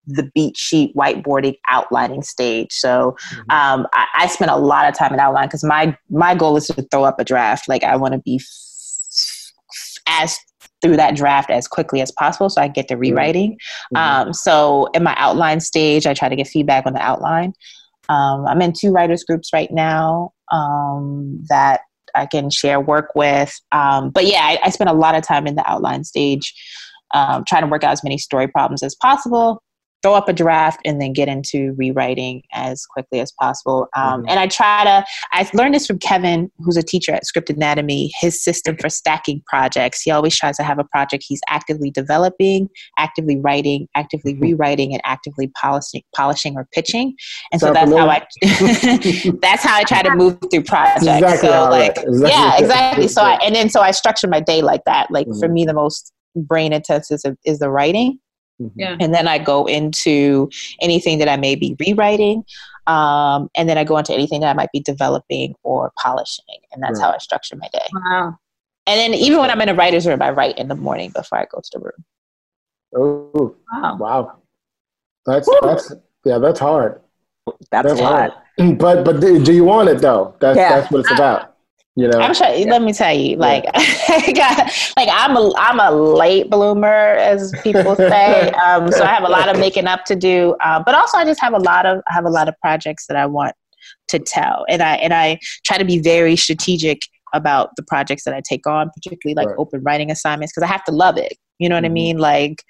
the 0.08 0.30
beat 0.34 0.58
sheet 0.58 0.96
whiteboarding 0.96 1.58
outlining 1.68 2.24
stage. 2.24 2.72
So 2.72 3.16
mm-hmm. 3.34 3.52
um, 3.52 3.88
I, 3.94 4.08
I 4.16 4.28
spend 4.28 4.52
a 4.52 4.58
lot 4.58 4.88
of 4.88 4.98
time 4.98 5.14
in 5.14 5.20
outline 5.20 5.48
because 5.48 5.64
my 5.64 5.98
my 6.10 6.36
goal 6.36 6.58
is 6.58 6.68
to 6.68 6.82
throw 6.92 7.04
up 7.04 7.20
a 7.20 7.24
draft. 7.24 7.68
Like 7.68 7.84
I 7.84 7.96
want 7.96 8.14
to 8.14 8.20
be 8.20 8.40
f- 8.42 9.52
as 10.08 10.38
through 10.82 10.98
that 10.98 11.16
draft 11.16 11.50
as 11.50 11.68
quickly 11.68 12.02
as 12.02 12.12
possible 12.12 12.50
so 12.50 12.62
I 12.62 12.68
get 12.68 12.90
to 12.90 12.98
rewriting. 12.98 13.54
Mm-hmm. 13.96 13.98
Um, 13.98 14.34
so 14.34 14.88
in 14.94 15.02
my 15.02 15.16
outline 15.18 15.62
stage, 15.62 16.06
I 16.06 16.14
try 16.14 16.30
to 16.30 16.36
get 16.36 16.48
feedback 16.48 16.86
on 16.86 16.94
the 16.94 17.02
outline. 17.02 17.54
Um, 18.10 18.46
I'm 18.46 18.62
in 18.62 18.74
two 18.74 18.92
writers 18.92 19.24
groups 19.24 19.54
right 19.54 19.72
now 19.72 20.34
um, 20.52 21.44
that 21.50 21.82
I 22.16 22.26
can 22.26 22.50
share 22.50 22.80
work 22.80 23.12
with. 23.16 23.54
Um, 23.72 24.10
but 24.10 24.26
yeah, 24.26 24.42
I, 24.44 24.60
I 24.64 24.70
spend 24.70 24.90
a 24.90 24.94
lot 24.94 25.16
of 25.16 25.24
time 25.24 25.48
in 25.48 25.56
the 25.56 25.70
outline 25.70 26.04
stage, 26.04 26.54
um, 27.14 27.44
trying 27.48 27.64
to 27.64 27.68
work 27.68 27.84
out 27.84 27.92
as 27.92 28.04
many 28.04 28.18
story 28.18 28.48
problems 28.48 28.84
as 28.84 28.96
possible 28.96 29.62
throw 30.04 30.14
up 30.14 30.28
a 30.28 30.34
draft 30.34 30.80
and 30.86 31.02
then 31.02 31.14
get 31.14 31.28
into 31.28 31.74
rewriting 31.78 32.44
as 32.52 32.86
quickly 32.86 33.22
as 33.22 33.32
possible. 33.40 33.88
Um, 33.96 34.20
mm-hmm. 34.20 34.30
And 34.30 34.40
I 34.40 34.48
try 34.48 34.84
to, 34.84 35.06
I 35.32 35.50
learned 35.54 35.74
this 35.74 35.88
from 35.88 35.98
Kevin, 35.98 36.52
who's 36.60 36.78
a 36.78 36.84
teacher 36.84 37.14
at 37.14 37.26
Script 37.26 37.50
Anatomy, 37.50 38.12
his 38.20 38.44
system 38.44 38.76
for 38.78 38.90
stacking 38.90 39.42
projects. 39.48 40.02
He 40.02 40.12
always 40.12 40.38
tries 40.38 40.58
to 40.58 40.64
have 40.64 40.78
a 40.78 40.84
project 40.84 41.24
he's 41.26 41.42
actively 41.48 41.90
developing, 41.90 42.70
actively 42.98 43.40
writing, 43.40 43.88
actively 43.96 44.34
mm-hmm. 44.34 44.44
rewriting, 44.44 44.94
and 44.94 45.02
actively 45.06 45.52
polishing, 45.60 46.04
polishing 46.16 46.56
or 46.56 46.68
pitching. 46.74 47.16
And 47.52 47.62
so 47.62 47.72
that's 47.72 47.92
how 47.92 48.10
I, 48.10 48.28
that's 49.42 49.64
how 49.64 49.78
I 49.78 49.84
try 49.84 50.02
to 50.02 50.16
move 50.16 50.38
through 50.52 50.64
projects. 50.64 51.04
Exactly 51.04 51.50
so 51.50 51.70
like, 51.70 51.98
exactly. 51.98 52.30
yeah, 52.30 52.58
exactly. 52.58 53.08
So 53.08 53.22
I, 53.22 53.36
and 53.36 53.56
then 53.56 53.70
so 53.70 53.80
I 53.80 53.92
structure 53.92 54.28
my 54.28 54.42
day 54.42 54.62
like 54.62 54.84
that. 54.86 55.10
Like 55.12 55.28
mm-hmm. 55.28 55.40
for 55.40 55.48
me, 55.48 55.64
the 55.66 55.74
most 55.74 56.12
brain 56.36 56.74
intensive 56.74 57.20
is, 57.24 57.26
is 57.46 57.60
the 57.60 57.70
writing. 57.70 58.20
Yeah. 58.76 58.98
And 59.00 59.14
then 59.14 59.28
I 59.28 59.38
go 59.38 59.66
into 59.66 60.50
anything 60.82 61.20
that 61.20 61.30
I 61.30 61.38
may 61.38 61.56
be 61.56 61.76
rewriting. 61.80 62.44
Um, 62.88 63.50
and 63.56 63.70
then 63.70 63.78
I 63.78 63.84
go 63.84 63.98
into 63.98 64.14
anything 64.14 64.42
that 64.42 64.50
I 64.50 64.54
might 64.54 64.72
be 64.72 64.80
developing 64.80 65.56
or 65.64 65.92
polishing. 65.98 66.60
And 66.72 66.84
that's 66.84 67.00
right. 67.00 67.06
how 67.06 67.12
I 67.14 67.18
structure 67.18 67.56
my 67.56 67.70
day. 67.72 67.88
Wow. 67.94 68.38
And 68.86 69.00
then 69.00 69.14
even 69.14 69.40
when 69.40 69.50
I'm 69.50 69.62
in 69.62 69.70
a 69.70 69.74
writer's 69.74 70.06
room, 70.06 70.22
I 70.22 70.32
write 70.32 70.58
in 70.58 70.68
the 70.68 70.76
morning 70.76 71.12
before 71.16 71.38
I 71.38 71.46
go 71.46 71.62
to 71.62 71.70
the 71.74 71.80
room. 71.80 72.04
Oh, 72.96 73.56
wow. 73.72 73.98
wow. 73.98 74.38
That's, 75.26 75.48
Woo! 75.48 75.58
that's, 75.62 75.94
yeah, 76.26 76.38
that's 76.38 76.60
hard. 76.60 77.02
That's, 77.72 77.88
that's 77.88 78.00
hard. 78.00 78.32
hard. 78.32 78.40
But, 78.78 79.04
but 79.04 79.20
do 79.20 79.52
you 79.52 79.64
want 79.64 79.90
it 79.90 80.00
though? 80.00 80.36
That's, 80.40 80.58
yeah. 80.58 80.80
that's 80.80 80.92
what 80.92 81.00
it's 81.00 81.12
about. 81.12 81.53
You 81.96 82.08
know, 82.08 82.20
I'm 82.20 82.34
sure. 82.34 82.48
Yeah. 82.48 82.72
Let 82.72 82.82
me 82.82 82.92
tell 82.92 83.14
you, 83.14 83.38
like, 83.38 83.66
yeah. 83.66 84.68
like 84.98 85.10
I'm 85.12 85.38
a 85.38 85.54
I'm 85.58 85.80
a 85.80 85.92
late 85.92 86.50
bloomer, 86.50 86.88
as 86.88 87.54
people 87.62 87.96
say. 87.96 88.50
um, 88.52 88.92
so 88.92 89.04
I 89.04 89.08
have 89.08 89.24
a 89.24 89.30
lot 89.30 89.48
of 89.48 89.60
making 89.60 89.86
up 89.86 90.04
to 90.06 90.16
do, 90.16 90.56
uh, 90.64 90.82
but 90.84 90.96
also 90.96 91.18
I 91.18 91.26
just 91.26 91.40
have 91.40 91.54
a 91.54 91.60
lot 91.60 91.86
of 91.86 92.00
I 92.10 92.14
have 92.14 92.26
a 92.26 92.32
lot 92.32 92.50
of 92.50 92.56
projects 92.62 93.06
that 93.08 93.18
I 93.18 93.28
want 93.28 93.54
to 94.08 94.18
tell, 94.18 94.66
and 94.70 94.82
I 94.82 94.96
and 94.96 95.14
I 95.14 95.38
try 95.66 95.78
to 95.78 95.86
be 95.86 96.00
very 96.00 96.36
strategic 96.36 97.00
about 97.36 97.76
the 97.76 97.84
projects 97.84 98.24
that 98.24 98.34
I 98.34 98.42
take 98.48 98.66
on, 98.66 98.90
particularly 98.90 99.36
like 99.36 99.50
right. 99.50 99.60
open 99.60 99.84
writing 99.84 100.10
assignments, 100.10 100.52
because 100.54 100.68
I 100.68 100.72
have 100.72 100.84
to 100.86 100.92
love 100.92 101.18
it. 101.18 101.34
You 101.60 101.70
know 101.70 101.76
what 101.76 101.84
mm-hmm. 101.84 101.92
I 101.92 101.94
mean? 101.94 102.18
Like, 102.18 102.64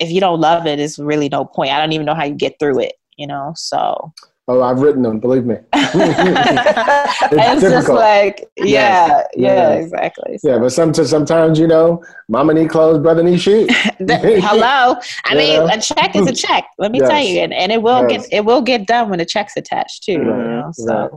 if 0.00 0.10
you 0.10 0.20
don't 0.20 0.40
love 0.40 0.66
it, 0.66 0.80
it's 0.80 0.98
really 0.98 1.28
no 1.28 1.44
point. 1.44 1.70
I 1.70 1.78
don't 1.78 1.92
even 1.92 2.06
know 2.06 2.14
how 2.14 2.24
you 2.24 2.34
get 2.34 2.58
through 2.58 2.80
it. 2.80 2.94
You 3.16 3.28
know, 3.28 3.52
so 3.54 4.12
Oh, 4.48 4.62
I've 4.62 4.80
written 4.80 5.02
them. 5.02 5.18
Believe 5.18 5.44
me. 5.44 5.56
it's, 5.72 7.32
it's 7.32 7.62
just 7.62 7.88
like, 7.88 8.48
yeah, 8.56 9.24
yeah, 9.34 9.70
yeah, 9.70 9.70
exactly. 9.72 10.38
So. 10.38 10.50
Yeah, 10.50 10.58
but 10.58 10.70
some, 10.70 10.94
sometimes 10.94 11.58
you 11.58 11.66
know, 11.66 12.04
mama 12.28 12.54
need 12.54 12.70
clothes, 12.70 13.00
brother 13.00 13.24
need 13.24 13.40
shoes. 13.40 13.68
Hello, 13.98 14.96
I 15.24 15.32
you 15.32 15.36
mean, 15.36 15.66
know? 15.66 15.74
a 15.74 15.80
check 15.80 16.14
is 16.14 16.28
a 16.28 16.32
check. 16.32 16.64
Let 16.78 16.92
me 16.92 17.00
yes. 17.00 17.08
tell 17.08 17.22
you, 17.22 17.40
and, 17.40 17.52
and 17.52 17.72
it 17.72 17.82
will 17.82 18.08
yes. 18.08 18.28
get 18.28 18.38
it 18.38 18.44
will 18.44 18.62
get 18.62 18.86
done 18.86 19.10
when 19.10 19.18
the 19.18 19.26
check's 19.26 19.56
attached 19.56 20.04
too. 20.04 20.18
Right. 20.18 20.26
You 20.26 20.44
know, 20.44 20.70
so. 20.72 20.94
Right. 20.94 21.10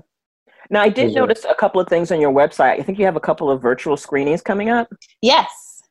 Now, 0.72 0.82
I 0.82 0.90
did 0.90 1.16
notice 1.16 1.46
a 1.50 1.56
couple 1.56 1.82
of 1.82 1.88
things 1.88 2.12
on 2.12 2.22
your 2.22 2.32
website. 2.32 2.80
I 2.80 2.84
think 2.84 3.00
you 3.00 3.06
have 3.06 3.16
a 3.16 3.20
couple 3.20 3.50
of 3.50 3.60
virtual 3.60 3.98
screenings 3.98 4.42
coming 4.44 4.70
up. 4.70 4.88
Yes. 5.20 5.82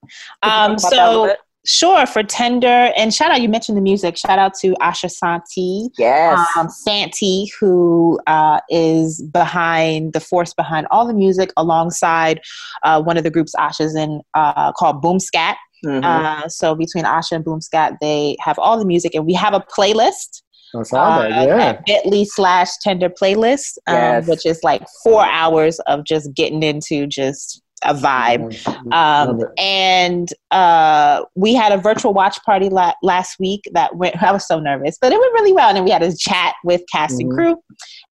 Um, 0.42 0.78
so 0.78 1.34
Sure, 1.66 2.06
for 2.06 2.22
Tender. 2.22 2.92
And 2.96 3.12
shout 3.12 3.30
out, 3.30 3.42
you 3.42 3.48
mentioned 3.48 3.76
the 3.76 3.82
music. 3.82 4.16
Shout 4.16 4.38
out 4.38 4.54
to 4.60 4.74
Asha 4.80 5.10
Santee. 5.10 5.90
Yes. 5.98 6.38
Um, 6.56 6.68
Santee, 6.70 7.52
who 7.60 8.18
uh, 8.26 8.60
is 8.70 9.20
behind 9.22 10.12
the 10.12 10.20
force 10.20 10.54
behind 10.54 10.86
all 10.90 11.06
the 11.06 11.12
music 11.12 11.52
alongside 11.56 12.40
uh, 12.84 13.02
one 13.02 13.18
of 13.18 13.24
the 13.24 13.30
groups 13.30 13.54
Asha's 13.56 13.94
in 13.94 14.22
uh, 14.34 14.72
called 14.72 15.02
Boom 15.02 15.20
Scat. 15.20 15.58
Mm-hmm. 15.84 16.04
Uh, 16.04 16.48
so 16.48 16.74
between 16.74 17.04
Asha 17.04 17.32
and 17.32 17.44
Boom 17.44 17.60
Scat, 17.60 17.94
they 18.00 18.36
have 18.40 18.58
all 18.58 18.78
the 18.78 18.86
music, 18.86 19.14
and 19.14 19.26
we 19.26 19.34
have 19.34 19.54
a 19.54 19.60
playlist. 19.60 20.42
That's 20.72 20.92
all 20.92 21.22
uh, 21.22 21.28
yeah. 21.28 21.80
Bit.ly 21.86 22.24
slash 22.24 22.68
Tender 22.82 23.08
playlist, 23.08 23.78
um, 23.86 23.94
yes. 23.94 24.28
which 24.28 24.44
is 24.44 24.60
like 24.62 24.82
four 25.02 25.24
hours 25.24 25.80
of 25.80 26.04
just 26.04 26.32
getting 26.34 26.62
into 26.62 27.06
just 27.06 27.62
a 27.84 27.94
vibe. 27.94 28.66
Um, 28.92 29.40
and 29.58 30.28
uh, 30.50 31.24
we 31.34 31.54
had 31.54 31.72
a 31.72 31.78
virtual 31.78 32.12
watch 32.14 32.38
party 32.44 32.68
la- 32.68 32.94
last 33.02 33.38
week 33.38 33.62
that 33.72 33.96
went, 33.96 34.20
I 34.22 34.32
was 34.32 34.46
so 34.46 34.58
nervous, 34.58 34.98
but 35.00 35.12
it 35.12 35.18
went 35.18 35.32
really 35.34 35.52
well. 35.52 35.68
And 35.68 35.76
then 35.76 35.84
we 35.84 35.90
had 35.90 36.02
a 36.02 36.16
chat 36.16 36.54
with 36.64 36.82
cast 36.90 37.14
mm-hmm. 37.14 37.28
and 37.28 37.32
crew. 37.32 37.62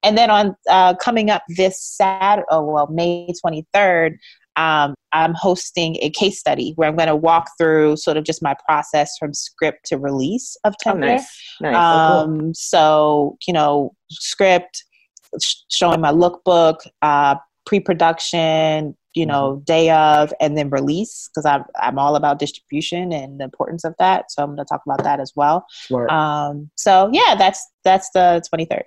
And 0.02 0.16
then 0.16 0.30
on 0.30 0.56
uh, 0.68 0.94
coming 0.96 1.30
up 1.30 1.42
this 1.56 1.82
Saturday, 1.82 2.46
oh, 2.50 2.64
well, 2.64 2.86
May 2.88 3.28
23rd, 3.44 4.16
um, 4.56 4.94
I'm 5.12 5.34
hosting 5.34 5.96
a 6.02 6.10
case 6.10 6.38
study 6.38 6.72
where 6.74 6.88
I'm 6.88 6.96
going 6.96 7.08
to 7.08 7.16
walk 7.16 7.50
through 7.58 7.96
sort 7.96 8.16
of 8.16 8.24
just 8.24 8.42
my 8.42 8.56
process 8.66 9.16
from 9.18 9.32
script 9.32 9.86
to 9.86 9.98
release 9.98 10.56
of 10.64 10.74
Tender. 10.80 11.06
Oh, 11.06 11.10
nice. 11.10 11.56
Nice. 11.60 11.74
Um, 11.74 11.80
oh, 11.80 12.38
cool. 12.40 12.50
So, 12.54 13.38
you 13.46 13.52
know, 13.52 13.94
script, 14.10 14.84
sh- 15.40 15.54
showing 15.70 16.00
my 16.00 16.10
lookbook, 16.10 16.78
uh, 17.02 17.36
pre-production, 17.66 18.96
you 19.18 19.26
know, 19.26 19.54
mm-hmm. 19.54 19.64
day 19.64 19.90
of 19.90 20.32
and 20.40 20.56
then 20.56 20.70
release 20.70 21.28
because 21.28 21.44
I'm 21.44 21.64
I'm 21.80 21.98
all 21.98 22.14
about 22.14 22.38
distribution 22.38 23.12
and 23.12 23.40
the 23.40 23.44
importance 23.44 23.84
of 23.84 23.94
that. 23.98 24.30
So 24.30 24.42
I'm 24.42 24.50
going 24.50 24.58
to 24.58 24.64
talk 24.64 24.82
about 24.86 25.02
that 25.02 25.18
as 25.18 25.32
well. 25.34 25.66
Smart. 25.70 26.10
Um, 26.10 26.70
so 26.76 27.10
yeah, 27.12 27.34
that's 27.36 27.66
that's 27.82 28.10
the 28.10 28.42
23rd. 28.52 28.82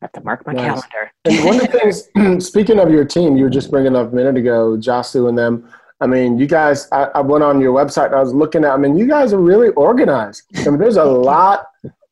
I 0.00 0.04
have 0.04 0.12
to 0.12 0.20
mark 0.22 0.46
my 0.46 0.52
nice. 0.52 0.82
calendar. 0.82 1.12
and 1.24 1.44
one 1.44 1.54
of 1.56 1.72
the 1.72 2.08
things, 2.14 2.46
speaking 2.46 2.78
of 2.78 2.90
your 2.90 3.04
team, 3.04 3.36
you 3.36 3.44
were 3.44 3.50
just 3.50 3.70
bringing 3.70 3.96
up 3.96 4.12
a 4.12 4.14
minute 4.14 4.36
ago, 4.36 4.76
Josu 4.76 5.28
and 5.28 5.38
them. 5.38 5.68
I 6.00 6.06
mean, 6.06 6.38
you 6.38 6.46
guys, 6.46 6.88
I, 6.92 7.04
I 7.14 7.20
went 7.20 7.42
on 7.42 7.60
your 7.60 7.74
website 7.74 8.14
I 8.14 8.20
was 8.20 8.32
looking 8.32 8.64
at, 8.64 8.70
I 8.70 8.76
mean, 8.76 8.96
you 8.96 9.08
guys 9.08 9.32
are 9.32 9.40
really 9.40 9.70
organized. 9.70 10.44
I 10.56 10.70
mean, 10.70 10.78
there's 10.78 10.96
a 10.96 11.04
lot 11.04 11.66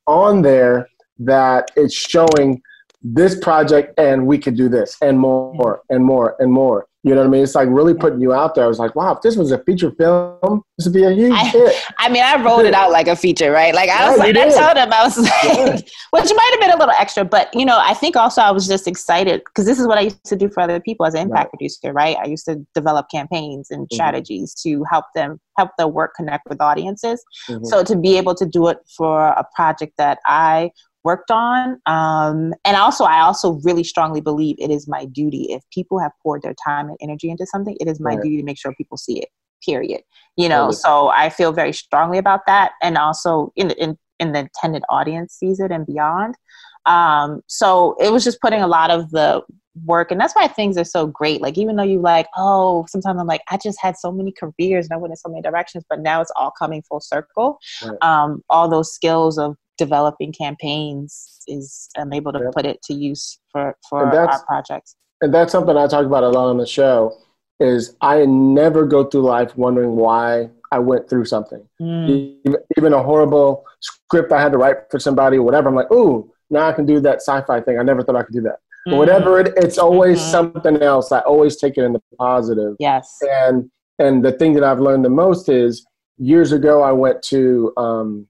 on 0.08 0.42
there 0.42 0.88
that 1.20 1.70
it's 1.76 1.94
showing 1.94 2.60
this 3.14 3.38
project 3.38 3.98
and 3.98 4.26
we 4.26 4.38
could 4.38 4.56
do 4.56 4.68
this 4.68 4.96
and 5.00 5.18
more 5.18 5.82
and 5.90 6.04
more 6.04 6.36
and 6.38 6.52
more. 6.52 6.86
You 7.04 7.14
know 7.14 7.20
what 7.20 7.28
I 7.28 7.30
mean? 7.30 7.44
It's 7.44 7.54
like 7.54 7.68
really 7.70 7.94
putting 7.94 8.20
you 8.20 8.32
out 8.32 8.56
there. 8.56 8.64
I 8.64 8.66
was 8.66 8.80
like, 8.80 8.96
wow, 8.96 9.14
if 9.14 9.22
this 9.22 9.36
was 9.36 9.52
a 9.52 9.62
feature 9.62 9.92
film, 9.92 10.62
this 10.76 10.88
would 10.88 10.92
be 10.92 11.04
a 11.04 11.12
huge 11.12 11.30
I, 11.30 11.44
hit. 11.44 11.84
I 11.98 12.08
mean, 12.08 12.24
I 12.24 12.42
wrote 12.42 12.64
it 12.64 12.74
out 12.74 12.90
like 12.90 13.06
a 13.06 13.14
feature, 13.14 13.52
right? 13.52 13.72
Like 13.72 13.88
I 13.88 14.08
was 14.08 14.18
yeah, 14.18 14.24
like, 14.24 14.36
I 14.36 14.50
told 14.50 14.76
him 14.76 14.92
I 14.92 15.04
was 15.04 15.16
like, 15.16 15.32
yeah. 15.44 15.72
which 16.10 16.32
might 16.34 16.50
have 16.50 16.60
been 16.60 16.70
a 16.72 16.76
little 16.76 16.94
extra, 16.98 17.24
but 17.24 17.54
you 17.54 17.64
know, 17.64 17.78
I 17.80 17.94
think 17.94 18.16
also 18.16 18.42
I 18.42 18.50
was 18.50 18.66
just 18.66 18.88
excited 18.88 19.44
because 19.44 19.66
this 19.66 19.78
is 19.78 19.86
what 19.86 19.98
I 19.98 20.00
used 20.00 20.24
to 20.24 20.34
do 20.34 20.48
for 20.48 20.60
other 20.60 20.80
people 20.80 21.06
as 21.06 21.14
an 21.14 21.20
impact 21.20 21.44
right. 21.44 21.50
producer, 21.50 21.92
right? 21.92 22.16
I 22.20 22.26
used 22.26 22.44
to 22.46 22.66
develop 22.74 23.06
campaigns 23.08 23.70
and 23.70 23.82
mm-hmm. 23.82 23.94
strategies 23.94 24.52
to 24.64 24.82
help 24.90 25.04
them 25.14 25.38
help 25.56 25.70
their 25.78 25.86
work 25.86 26.14
connect 26.16 26.48
with 26.48 26.60
audiences. 26.60 27.24
Mm-hmm. 27.48 27.66
So 27.66 27.84
to 27.84 27.96
be 27.96 28.18
able 28.18 28.34
to 28.34 28.46
do 28.46 28.66
it 28.66 28.78
for 28.96 29.28
a 29.28 29.46
project 29.54 29.92
that 29.98 30.18
I 30.26 30.72
worked 31.06 31.30
on. 31.30 31.80
Um, 31.86 32.52
and 32.64 32.76
also, 32.76 33.04
I 33.04 33.20
also 33.20 33.60
really 33.64 33.84
strongly 33.84 34.20
believe 34.20 34.56
it 34.58 34.70
is 34.70 34.88
my 34.88 35.04
duty. 35.04 35.44
If 35.50 35.62
people 35.72 36.00
have 36.00 36.10
poured 36.22 36.42
their 36.42 36.56
time 36.68 36.88
and 36.88 36.98
energy 37.00 37.30
into 37.30 37.46
something, 37.46 37.76
it 37.80 37.86
is 37.88 38.00
my 38.00 38.14
right. 38.14 38.22
duty 38.22 38.38
to 38.38 38.42
make 38.42 38.58
sure 38.58 38.74
people 38.76 38.96
see 38.96 39.20
it. 39.20 39.28
Period. 39.64 40.02
You 40.36 40.48
know, 40.48 40.64
totally. 40.66 40.76
so 40.76 41.08
I 41.08 41.30
feel 41.30 41.52
very 41.52 41.72
strongly 41.72 42.18
about 42.18 42.40
that, 42.46 42.72
and 42.82 42.98
also 42.98 43.52
in 43.56 43.70
in 43.72 43.96
in 44.18 44.32
the 44.32 44.40
intended 44.40 44.82
audience 44.88 45.34
sees 45.34 45.60
it 45.60 45.70
and 45.70 45.86
beyond. 45.86 46.34
Um, 46.86 47.40
so 47.46 47.96
it 48.00 48.10
was 48.12 48.24
just 48.24 48.40
putting 48.40 48.60
a 48.62 48.66
lot 48.66 48.90
of 48.90 49.10
the 49.10 49.42
work 49.84 50.10
and 50.10 50.18
that's 50.20 50.34
why 50.34 50.48
things 50.48 50.78
are 50.78 50.84
so 50.84 51.06
great 51.06 51.42
like 51.42 51.58
even 51.58 51.76
though 51.76 51.82
you 51.82 52.00
like 52.00 52.26
oh 52.38 52.86
sometimes 52.88 53.20
i'm 53.20 53.26
like 53.26 53.42
i 53.50 53.58
just 53.62 53.78
had 53.78 53.94
so 53.94 54.10
many 54.10 54.32
careers 54.32 54.86
and 54.86 54.94
i 54.94 54.96
went 54.96 55.12
in 55.12 55.16
so 55.16 55.28
many 55.28 55.42
directions 55.42 55.84
but 55.90 56.00
now 56.00 56.18
it's 56.22 56.32
all 56.34 56.50
coming 56.58 56.82
full 56.88 57.00
circle 57.00 57.58
Right. 57.84 57.98
um, 58.00 58.42
all 58.48 58.70
those 58.70 58.90
skills 58.94 59.36
of 59.36 59.54
developing 59.78 60.32
campaigns 60.32 61.40
is 61.46 61.88
i'm 61.96 62.12
able 62.12 62.32
to 62.32 62.50
put 62.54 62.64
it 62.66 62.80
to 62.82 62.94
use 62.94 63.38
for 63.52 63.76
for 63.88 64.04
our 64.16 64.44
projects 64.46 64.96
and 65.22 65.32
that's 65.32 65.50
something 65.50 65.74
I 65.78 65.86
talk 65.86 66.04
about 66.04 66.24
a 66.24 66.28
lot 66.28 66.50
on 66.50 66.58
the 66.58 66.66
show. 66.66 67.16
Is 67.58 67.96
I 68.02 68.26
never 68.26 68.84
go 68.84 69.04
through 69.04 69.22
life 69.22 69.56
wondering 69.56 69.96
why 69.96 70.50
I 70.70 70.78
went 70.78 71.08
through 71.08 71.24
something. 71.24 71.66
Mm. 71.80 72.36
Even, 72.44 72.60
even 72.76 72.92
a 72.92 73.02
horrible 73.02 73.64
script 73.80 74.30
I 74.30 74.42
had 74.42 74.52
to 74.52 74.58
write 74.58 74.76
for 74.90 74.98
somebody 75.00 75.38
or 75.38 75.42
whatever. 75.42 75.70
I'm 75.70 75.74
like, 75.74 75.90
ooh, 75.90 76.30
now 76.50 76.68
I 76.68 76.72
can 76.74 76.84
do 76.84 77.00
that 77.00 77.22
sci-fi 77.22 77.62
thing. 77.62 77.78
I 77.78 77.82
never 77.82 78.02
thought 78.02 78.14
I 78.16 78.24
could 78.24 78.34
do 78.34 78.42
that. 78.42 78.58
But 78.84 78.92
Mm. 78.92 78.98
whatever 78.98 79.40
it, 79.40 79.54
it's 79.56 79.78
always 79.78 80.18
Mhm. 80.20 80.30
something 80.36 80.82
else. 80.82 81.10
I 81.10 81.20
always 81.20 81.56
take 81.56 81.78
it 81.78 81.84
in 81.84 81.94
the 81.94 82.02
positive. 82.18 82.76
yes 82.78 83.16
And 83.22 83.70
and 83.98 84.22
the 84.22 84.32
thing 84.32 84.52
that 84.52 84.64
I've 84.64 84.80
learned 84.80 85.02
the 85.06 85.08
most 85.24 85.48
is 85.48 85.86
years 86.18 86.52
ago 86.52 86.82
I 86.82 86.92
went 86.92 87.22
to 87.32 87.72
um, 87.78 88.26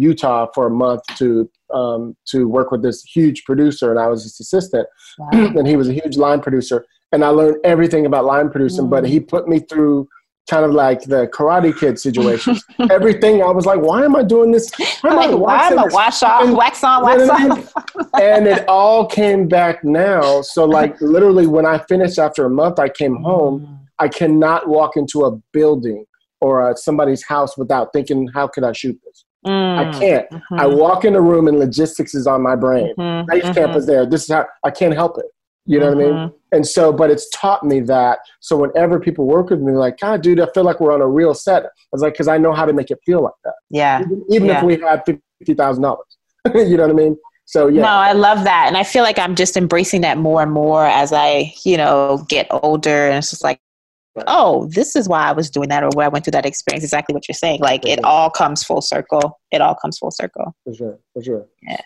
Utah 0.00 0.46
for 0.54 0.66
a 0.66 0.70
month 0.70 1.02
to 1.18 1.50
um, 1.72 2.16
to 2.32 2.48
work 2.48 2.70
with 2.72 2.82
this 2.82 3.02
huge 3.04 3.44
producer, 3.44 3.90
and 3.90 4.00
I 4.00 4.08
was 4.08 4.22
his 4.24 4.40
assistant, 4.40 4.86
Wow. 5.18 5.28
and 5.32 5.66
he 5.68 5.76
was 5.76 5.88
a 5.88 5.92
huge 5.92 6.16
line 6.16 6.40
producer, 6.40 6.84
and 7.12 7.24
I 7.24 7.28
learned 7.28 7.58
everything 7.64 8.06
about 8.06 8.24
line 8.24 8.50
producing. 8.50 8.88
But 8.90 9.04
Mm. 9.04 9.08
he 9.08 9.20
put 9.20 9.46
me 9.48 9.60
through 9.60 10.08
kind 10.50 10.64
of 10.64 10.72
like 10.72 11.02
the 11.02 11.28
Karate 11.28 11.78
Kid 11.78 11.96
situations. 11.98 12.64
everything 12.90 13.40
I 13.40 13.50
was 13.50 13.66
like, 13.66 13.80
why 13.80 14.04
am 14.04 14.16
I 14.16 14.24
doing 14.24 14.50
this? 14.50 14.68
Why 15.02 15.10
am 15.12 15.18
I, 15.18 15.26
like, 15.26 15.38
why 15.38 15.68
am 15.68 15.78
I 15.78 15.84
wash 15.84 16.22
off, 16.24 16.40
fucking- 16.40 16.56
wax 16.56 16.82
on, 16.82 17.04
wax 17.04 17.18
know 17.20 17.26
what 17.28 17.40
I 17.40 17.48
mean? 17.54 17.68
off? 17.76 18.20
and 18.20 18.46
it 18.48 18.64
all 18.68 19.06
came 19.06 19.46
back 19.46 19.84
now. 19.84 20.42
So 20.42 20.64
like 20.64 21.00
literally 21.16 21.46
when 21.46 21.66
I 21.66 21.78
finished 21.88 22.18
after 22.18 22.44
a 22.46 22.50
month, 22.50 22.80
I 22.80 22.88
came 22.88 23.16
home. 23.22 23.78
I 24.00 24.08
cannot 24.08 24.66
walk 24.66 24.96
into 24.96 25.24
a 25.26 25.30
building 25.52 26.04
or 26.40 26.52
uh, 26.68 26.74
somebody's 26.74 27.22
house 27.24 27.56
without 27.58 27.92
thinking, 27.92 28.26
how 28.34 28.48
could 28.48 28.64
I 28.64 28.72
shoot 28.72 28.98
this? 29.04 29.24
Mm. 29.46 29.78
I 29.78 29.98
can't. 29.98 30.26
I 30.52 30.64
Mhm. 30.66 30.76
walk 30.78 31.04
in 31.04 31.14
a 31.14 31.20
room 31.20 31.48
and 31.48 31.58
logistics 31.58 32.14
is 32.14 32.26
on 32.26 32.42
my 32.42 32.56
brain. 32.56 32.94
Mhm. 32.98 33.26
Base 33.26 33.50
camp 33.54 33.74
is 33.74 33.86
there. 33.86 34.04
This 34.04 34.24
is 34.24 34.30
how 34.34 34.46
I 34.64 34.70
can't 34.70 34.94
help 34.94 35.16
it. 35.18 35.26
You 35.66 35.78
know 35.78 35.86
what 35.86 35.94
I 35.94 35.98
mean? 35.98 36.12
Mhm. 36.12 36.32
And 36.52 36.66
so, 36.66 36.92
but 36.92 37.10
it's 37.10 37.28
taught 37.30 37.64
me 37.64 37.80
that. 37.80 38.18
So 38.40 38.56
whenever 38.56 38.98
people 39.00 39.24
work 39.26 39.50
with 39.50 39.60
me, 39.60 39.72
like, 39.72 39.98
God, 40.00 40.20
dude, 40.22 40.40
I 40.40 40.46
feel 40.52 40.64
like 40.64 40.80
we're 40.80 40.92
on 40.92 41.00
a 41.00 41.06
real 41.06 41.32
set. 41.32 41.64
I 41.64 41.68
was 41.92 42.02
like, 42.02 42.14
because 42.14 42.28
I 42.28 42.38
know 42.38 42.52
how 42.52 42.64
to 42.66 42.72
make 42.72 42.90
it 42.90 42.98
feel 43.06 43.22
like 43.22 43.34
that, 43.44 43.54
Yeah. 43.70 44.00
even, 44.00 44.24
even 44.30 44.48
Yeah. 44.48 44.58
if 44.58 44.64
we 44.64 44.76
had 44.78 45.02
fifty 45.06 45.54
thousand 45.54 45.82
dollars. 45.84 46.06
you 46.54 46.76
know 46.76 46.84
what 46.84 46.90
I 46.90 46.94
mean? 46.94 47.16
So 47.46 47.68
yeah, 47.68 47.82
No, 47.82 47.88
I 47.88 48.12
love 48.12 48.44
that. 48.44 48.66
And 48.68 48.76
I 48.76 48.82
feel 48.84 49.02
like 49.04 49.18
I'm 49.18 49.34
just 49.34 49.56
embracing 49.56 50.02
that 50.02 50.18
more 50.18 50.42
and 50.42 50.52
more 50.52 50.84
as 50.84 51.12
I, 51.12 51.52
you 51.64 51.76
know, 51.76 52.24
get 52.28 52.46
older. 52.50 53.06
And 53.08 53.16
it's 53.18 53.30
just 53.30 53.42
like, 53.44 53.60
oh, 54.26 54.66
this 54.66 54.96
is 54.96 55.08
why 55.08 55.22
I 55.22 55.32
was 55.32 55.50
doing 55.50 55.68
that 55.68 55.82
or 55.82 55.90
why 55.94 56.04
I 56.04 56.08
went 56.08 56.24
through 56.24 56.32
that 56.32 56.46
experience. 56.46 56.84
Exactly 56.84 57.14
what 57.14 57.28
you're 57.28 57.34
saying. 57.34 57.60
Like 57.60 57.86
it 57.86 58.02
all 58.04 58.30
comes 58.30 58.62
full 58.62 58.80
circle. 58.80 59.38
It 59.50 59.60
all 59.60 59.74
comes 59.74 59.98
full 59.98 60.10
circle. 60.10 60.54
for 60.64 60.74
sure, 60.74 60.98
for 61.14 61.22
sure. 61.22 61.46
Yeah. 61.62 61.80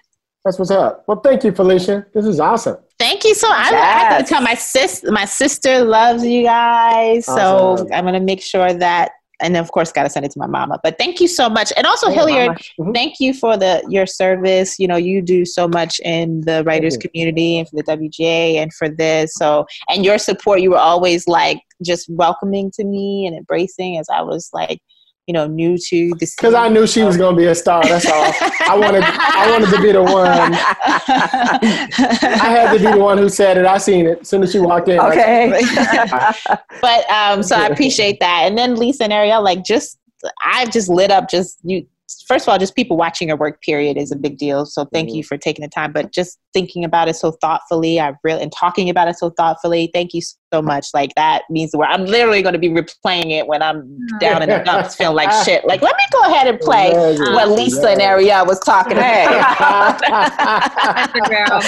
That's 0.44 0.58
what's 0.58 0.70
up. 0.70 1.04
Well, 1.08 1.20
thank 1.20 1.42
you, 1.42 1.52
Felicia. 1.52 2.06
This 2.12 2.26
is 2.26 2.38
awesome. 2.38 2.76
Thank 2.98 3.24
you 3.24 3.34
so 3.34 3.48
much. 3.48 3.72
I, 3.72 3.76
I 3.76 3.98
have 3.98 4.18
to 4.18 4.28
tell 4.28 4.42
my 4.42 4.54
sis 4.54 5.02
my 5.04 5.24
sister 5.24 5.82
loves 5.84 6.24
you 6.24 6.42
guys. 6.44 7.24
So 7.24 7.88
I'm 7.92 8.04
gonna 8.04 8.20
make 8.20 8.42
sure 8.42 8.72
that 8.74 9.12
and 9.40 9.56
of 9.56 9.72
course 9.72 9.90
gotta 9.90 10.10
send 10.10 10.24
it 10.26 10.32
to 10.32 10.38
my 10.38 10.46
mama. 10.46 10.78
But 10.82 10.96
thank 10.98 11.20
you 11.20 11.28
so 11.28 11.48
much. 11.48 11.72
And 11.76 11.86
also 11.86 12.08
Yeah, 12.08 12.14
Hilliard, 12.14 12.46
mama. 12.78 12.90
Mhm. 12.90 12.94
thank 12.94 13.20
you 13.20 13.32
for 13.34 13.56
the 13.56 13.82
your 13.88 14.06
service. 14.06 14.78
You 14.78 14.86
know, 14.86 14.96
you 14.96 15.22
do 15.22 15.44
so 15.44 15.66
much 15.66 15.98
in 16.00 16.42
the 16.42 16.62
writers 16.64 16.96
community 16.98 17.58
and 17.58 17.68
for 17.68 17.76
the 17.76 17.82
WGA 17.82 18.56
and 18.58 18.72
for 18.72 18.88
this. 18.88 19.34
So 19.34 19.66
and 19.88 20.04
your 20.04 20.18
support, 20.18 20.60
you 20.60 20.70
were 20.70 20.78
always 20.78 21.26
like 21.26 21.58
just 21.82 22.08
welcoming 22.10 22.70
to 22.72 22.84
me 22.84 23.26
and 23.26 23.36
embracing 23.36 23.98
as 23.98 24.08
I 24.08 24.22
was 24.22 24.50
like, 24.52 24.80
you 25.26 25.32
know, 25.32 25.46
new 25.46 25.78
to 25.78 26.12
this 26.18 26.36
Because 26.36 26.52
I 26.52 26.68
knew 26.68 26.86
she 26.86 27.02
was 27.02 27.16
going 27.16 27.34
to 27.34 27.40
be 27.40 27.46
a 27.46 27.54
star. 27.54 27.82
That's 27.82 28.04
all. 28.06 28.30
I 28.68 28.76
wanted, 28.78 29.02
I 29.04 29.50
wanted 29.50 29.70
to 29.74 29.80
be 29.80 29.90
the 29.92 30.02
one. 30.02 30.26
I 30.28 32.50
had 32.50 32.72
to 32.74 32.78
be 32.78 32.90
the 32.90 32.98
one 32.98 33.16
who 33.16 33.30
said 33.30 33.56
it. 33.56 33.64
I 33.64 33.78
seen 33.78 34.06
it 34.06 34.20
as 34.20 34.28
soon 34.28 34.42
as 34.42 34.52
she 34.52 34.58
walked 34.58 34.88
in. 34.88 34.98
like, 34.98 35.18
Okay. 35.18 35.62
but 36.80 37.10
um 37.10 37.42
so 37.42 37.56
i 37.56 37.66
appreciate 37.66 38.18
that 38.20 38.42
and 38.44 38.58
then 38.58 38.76
lisa 38.76 39.04
and 39.04 39.12
arielle 39.12 39.42
like 39.42 39.64
just 39.64 39.98
i've 40.44 40.70
just 40.70 40.88
lit 40.88 41.10
up 41.10 41.28
just 41.30 41.58
you 41.62 41.86
first 42.26 42.44
of 42.44 42.52
all 42.52 42.58
just 42.58 42.74
people 42.74 42.96
watching 42.96 43.28
your 43.28 43.36
work 43.36 43.60
period 43.62 43.96
is 43.96 44.12
a 44.12 44.16
big 44.16 44.38
deal 44.38 44.66
so 44.66 44.84
thank 44.92 45.10
you 45.10 45.22
mm-hmm. 45.22 45.26
for 45.26 45.36
taking 45.36 45.62
the 45.62 45.68
time 45.68 45.92
but 45.92 46.12
just 46.12 46.38
thinking 46.52 46.84
about 46.84 47.08
it 47.08 47.16
so 47.16 47.32
thoughtfully 47.32 48.00
i 48.00 48.12
really 48.22 48.42
and 48.42 48.52
talking 48.52 48.88
about 48.88 49.08
it 49.08 49.16
so 49.16 49.30
thoughtfully 49.30 49.90
thank 49.92 50.14
you 50.14 50.20
so 50.52 50.62
much 50.62 50.88
like 50.94 51.12
that 51.16 51.42
means 51.50 51.70
the 51.70 51.78
word 51.78 51.88
i'm 51.90 52.04
literally 52.04 52.42
going 52.42 52.52
to 52.52 52.58
be 52.58 52.68
replaying 52.68 53.30
it 53.30 53.46
when 53.46 53.62
i'm 53.62 53.82
mm-hmm. 53.82 54.18
down 54.18 54.42
in 54.42 54.48
the 54.48 54.58
dumps 54.64 54.94
feeling 54.94 55.16
like 55.16 55.30
shit 55.44 55.64
like 55.66 55.82
let 55.82 55.96
me 55.96 56.04
go 56.12 56.20
ahead 56.22 56.46
and 56.46 56.58
play 56.60 56.90
Imagine. 56.90 57.34
what 57.34 57.48
lisa 57.50 57.90
and 57.90 58.00
arielle 58.00 58.46
was 58.46 58.60
talking 58.60 58.96
Hey. 58.96 59.26
about 59.26 60.00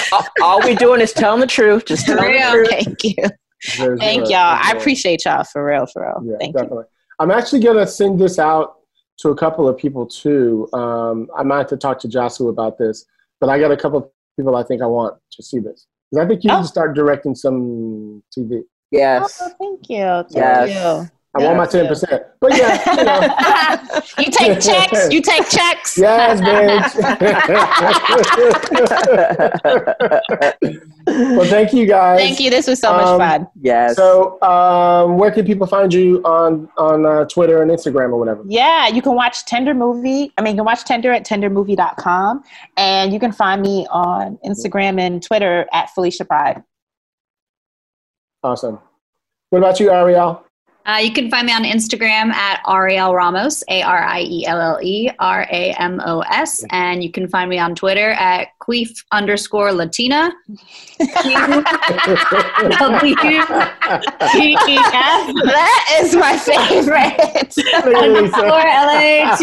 all, 0.11 0.25
all 0.41 0.59
we're 0.61 0.75
doing 0.75 1.01
is 1.01 1.13
telling 1.13 1.41
the 1.41 1.47
truth. 1.47 1.85
Just 1.85 2.05
telling 2.05 2.23
the 2.23 2.29
Real. 2.29 2.51
truth. 2.51 2.69
thank 2.69 3.03
you 3.03 3.15
There's 3.77 3.99
thank 3.99 4.23
good. 4.23 4.31
y'all 4.31 4.59
i 4.61 4.73
appreciate 4.75 5.25
y'all 5.25 5.43
for 5.43 5.65
real 5.65 5.85
for 5.87 6.03
real 6.03 6.31
Yeah, 6.31 6.37
thank 6.39 6.55
you. 6.55 6.85
I'm 7.19 7.31
actually 7.31 7.61
going 7.61 7.77
to 7.77 7.87
send 7.87 8.19
this 8.19 8.37
out 8.37 8.76
to 9.19 9.29
a 9.29 9.35
couple 9.35 9.67
of 9.67 9.77
people 9.77 10.05
too. 10.05 10.67
Um, 10.73 11.29
I 11.37 11.43
might 11.43 11.57
have 11.59 11.67
to 11.67 11.77
talk 11.77 11.99
to 11.99 12.07
Joshua 12.07 12.49
about 12.49 12.77
this, 12.77 13.05
but 13.39 13.49
I 13.49 13.59
got 13.59 13.71
a 13.71 13.77
couple 13.77 13.99
of 13.99 14.09
people 14.37 14.55
I 14.55 14.63
think 14.63 14.81
I 14.81 14.85
want 14.85 15.15
to 15.31 15.43
see 15.43 15.59
this. 15.59 15.87
'Cause 16.13 16.23
I 16.23 16.27
think 16.27 16.43
you 16.43 16.51
Oh. 16.51 16.57
need 16.57 16.61
to 16.61 16.67
start 16.67 16.95
directing 16.95 17.35
some 17.35 18.23
TV. 18.31 18.63
Yes. 18.91 19.39
Oh, 19.41 19.49
thank 19.59 19.89
you. 19.89 19.97
Thank 19.97 20.31
Yes. 20.31 20.69
you. 21.03 21.16
I 21.39 21.43
want 21.43 21.57
my 21.57 21.63
Yes, 21.63 21.71
ten 21.71 21.85
yes. 21.85 21.89
percent, 22.01 22.23
but 22.39 22.57
yeah, 22.57 22.95
you 22.97 23.03
know. 23.03 23.19
you 24.23 24.31
take 24.31 24.59
checks. 24.61 25.11
You 25.11 25.21
take 25.21 25.47
checks. 25.49 25.97
Yes, 26.07 26.41
bitch. 26.41 26.93
well, 31.07 31.45
thank 31.45 31.73
you 31.73 31.85
guys. 31.85 32.19
Thank 32.19 32.39
you. 32.39 32.49
This 32.49 32.67
was 32.67 32.79
so 32.79 32.93
much 32.93 33.05
Um, 33.07 33.19
fun. 33.19 33.47
yes. 33.61 33.95
So, 33.95 34.41
um, 34.41 35.17
where 35.17 35.31
can 35.31 35.45
people 35.45 35.67
find 35.67 35.93
you 35.93 36.21
on 36.23 36.69
on 36.77 37.05
uh, 37.05 37.25
Twitter 37.25 37.61
and 37.61 37.71
Instagram 37.71 38.11
or 38.11 38.17
whatever? 38.17 38.43
Yeah, 38.47 38.87
you 38.87 39.01
can 39.01 39.13
watch 39.15 39.45
Tender 39.45 39.73
Movie. 39.73 40.31
I 40.37 40.41
mean, 40.41 40.53
you 40.55 40.57
can 40.59 40.65
watch 40.65 40.83
Tender 40.85 41.11
at 41.11 41.25
tendermovie.com. 41.25 42.43
And 42.77 43.13
you 43.13 43.19
can 43.19 43.31
find 43.31 43.61
me 43.61 43.87
on 43.89 44.37
Instagram 44.45 44.99
and 44.99 45.21
Twitter 45.23 45.65
at 45.73 45.89
Felicia 45.91 46.25
Pride. 46.25 46.63
Awesome. 48.43 48.79
What 49.49 49.59
about 49.59 49.79
you, 49.79 49.87
Arielle? 49.87 50.43
Uh, 50.87 50.99
you 50.99 51.11
can 51.11 51.29
find 51.29 51.45
me 51.45 51.51
on 51.53 51.63
Instagram 51.65 52.31
at 52.31 52.63
Arielle 52.63 53.13
Ramos, 53.13 53.61
A 53.67 53.81
R 53.81 54.03
I 54.03 54.21
E 54.21 54.45
L 54.45 54.61
L 54.61 54.79
E 54.81 55.09
R 55.19 55.45
A 55.51 55.73
M 55.73 56.01
O 56.05 56.21
S. 56.21 56.63
And 56.69 57.03
you 57.03 57.11
can 57.11 57.27
find 57.27 57.49
me 57.49 57.59
on 57.59 57.75
Twitter 57.75 58.11
at 58.11 58.57
queef 58.67 59.03
underscore 59.11 59.71
Latina. 59.71 60.31
W-T-E-F 60.99 61.17
that 65.45 65.99
is 66.01 66.15
my 66.15 66.37
favorite. 66.37 67.55
underscore 67.97 68.67
L-A-T-I-N-A. 68.67 69.33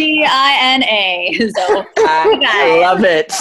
So 1.57 1.85
I 1.99 2.81
love 2.81 3.05
it. 3.05 3.33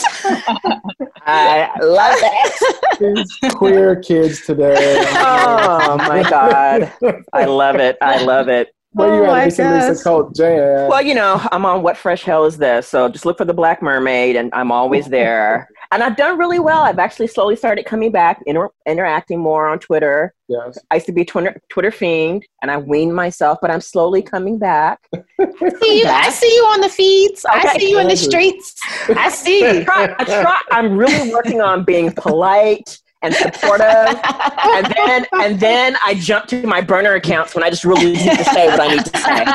I 1.26 1.72
love 1.82 2.18
it. 2.20 3.56
Queer 3.56 3.96
kids 3.98 4.46
today. 4.46 5.04
Oh 5.18 5.98
my 5.98 6.24
God. 6.30 6.92
I 7.34 7.46
love 7.46 7.76
it. 7.78 7.93
I 8.02 8.24
love 8.24 8.48
it. 8.50 8.70
Where 8.94 9.08
you 9.16 9.24
Oh 9.24 9.26
my 9.26 9.42
at, 9.42 9.46
Lisa. 9.46 9.90
Lisa 9.90 10.04
Colt 10.04 10.36
Jan? 10.36 10.88
Well, 10.88 11.02
you 11.02 11.16
know, 11.16 11.42
I'm 11.52 11.66
on 11.66 11.82
What 11.82 11.98
Fresh 11.98 12.22
Hell 12.24 12.46
Is 12.46 12.60
This? 12.60 12.88
So 12.88 13.10
just 13.10 13.26
look 13.26 13.40
for 13.40 13.46
the 13.46 13.54
Black 13.54 13.82
Mermaid, 13.82 14.36
and 14.36 14.52
I'm 14.54 14.72
always 14.72 15.08
there. 15.08 15.68
And 15.92 16.02
I've 16.02 16.18
done 16.18 16.40
really 16.40 16.58
well. 16.58 16.82
I've 16.82 16.98
actually 16.98 17.28
slowly 17.28 17.56
started 17.56 17.86
coming 17.86 18.12
back, 18.12 18.42
inter- 18.48 18.72
interacting 18.88 19.40
more 19.40 19.68
on 19.68 19.78
Twitter. 19.78 20.34
Yes. 20.48 20.80
I 20.90 20.96
used 20.96 21.06
to 21.06 21.12
be 21.12 21.22
a 21.22 21.26
Twitter, 21.26 21.62
Twitter 21.70 21.92
fiend, 21.92 22.48
and 22.64 22.72
I 22.72 22.78
weaned 22.78 23.14
myself, 23.16 23.60
but 23.62 23.70
I'm 23.70 23.80
slowly 23.82 24.24
coming 24.24 24.58
back. 24.58 25.00
see 25.14 26.00
you. 26.00 26.08
I 26.08 26.32
see 26.32 26.52
you 26.56 26.64
on 26.64 26.82
the 26.82 26.90
feeds. 26.90 27.46
I 27.48 27.78
see 27.78 27.92
you 27.92 28.00
in 28.00 28.08
the 28.08 28.18
streets. 28.18 28.74
I 29.10 29.30
see 29.30 29.64
I 29.64 29.72
you. 29.72 29.84
try, 29.84 30.16
I 30.18 30.24
try, 30.24 30.60
I'm 30.72 30.98
really 30.98 31.32
working 31.32 31.62
on 31.62 31.84
being 31.84 32.12
polite 32.14 32.98
and 33.24 33.34
supportive, 33.34 33.88
and 33.88 34.86
then 34.96 35.26
and 35.34 35.60
then 35.60 35.98
I 36.04 36.14
jump 36.16 36.48
to 36.48 36.66
my 36.68 36.82
burner 36.82 37.14
accounts 37.14 37.56
when 37.56 37.64
I 37.64 37.70
just 37.70 37.86
really 37.86 38.14
need 38.14 38.38
to 38.38 38.44
say 38.44 38.68
what 38.68 38.80
I 38.80 38.96
need 38.96 39.06
to 39.06 39.18
say. 39.18 39.46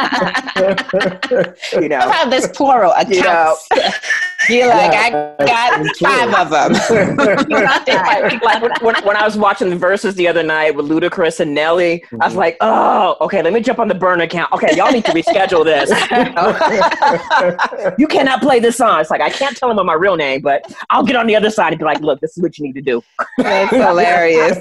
You 1.73 1.89
know. 1.89 1.99
I 1.99 2.13
have 2.15 2.31
this 2.31 2.47
plural 2.49 2.93
accounts. 2.93 3.67
You 3.71 3.83
know. 3.83 3.91
You're 4.49 4.69
like, 4.69 4.93
Yeah, 4.93 5.35
I 5.39 5.47
got 5.47 5.97
five 5.97 6.35
of 6.35 6.51
them. 6.51 6.73
like, 7.49 8.43
like 8.43 8.63
when, 8.63 8.73
when, 8.81 8.95
when 9.05 9.17
I 9.17 9.25
was 9.25 9.37
watching 9.37 9.69
the 9.69 9.77
verses 9.77 10.15
the 10.15 10.27
other 10.27 10.43
night 10.43 10.75
with 10.75 10.87
Ludacris 10.87 11.41
and 11.41 11.55
Nelly, 11.55 12.05
I 12.13 12.17
was 12.17 12.31
mm-hmm. 12.31 12.39
like, 12.39 12.57
oh, 12.61 13.17
okay, 13.21 13.43
let 13.43 13.53
me 13.53 13.61
jump 13.61 13.79
on 13.79 13.89
the 13.89 13.95
burn 13.95 14.21
account. 14.21 14.53
Okay, 14.53 14.77
y'all 14.77 14.93
need 14.93 15.05
to 15.05 15.13
reschedule 15.13 15.65
this. 15.65 15.91
you 17.99 18.07
cannot 18.07 18.41
play 18.41 18.61
this 18.61 18.77
song. 18.77 19.01
It's 19.01 19.11
like 19.11 19.21
I 19.21 19.31
can't 19.31 19.57
tell 19.57 19.75
them 19.75 19.87
my 19.87 19.95
real 19.95 20.17
name, 20.17 20.41
but 20.41 20.73
I'll 20.91 21.05
get 21.05 21.17
on 21.17 21.27
the 21.27 21.37
other 21.37 21.51
side 21.51 21.73
and 21.73 21.79
be 21.79 21.85
like, 21.85 22.01
look, 22.01 22.21
this 22.21 22.37
is 22.37 22.43
what 22.43 22.59
you 22.59 22.65
need 22.65 22.75
to 22.75 22.83
do. 22.83 23.03
That's 23.71 23.71
hilarious. 23.89 24.59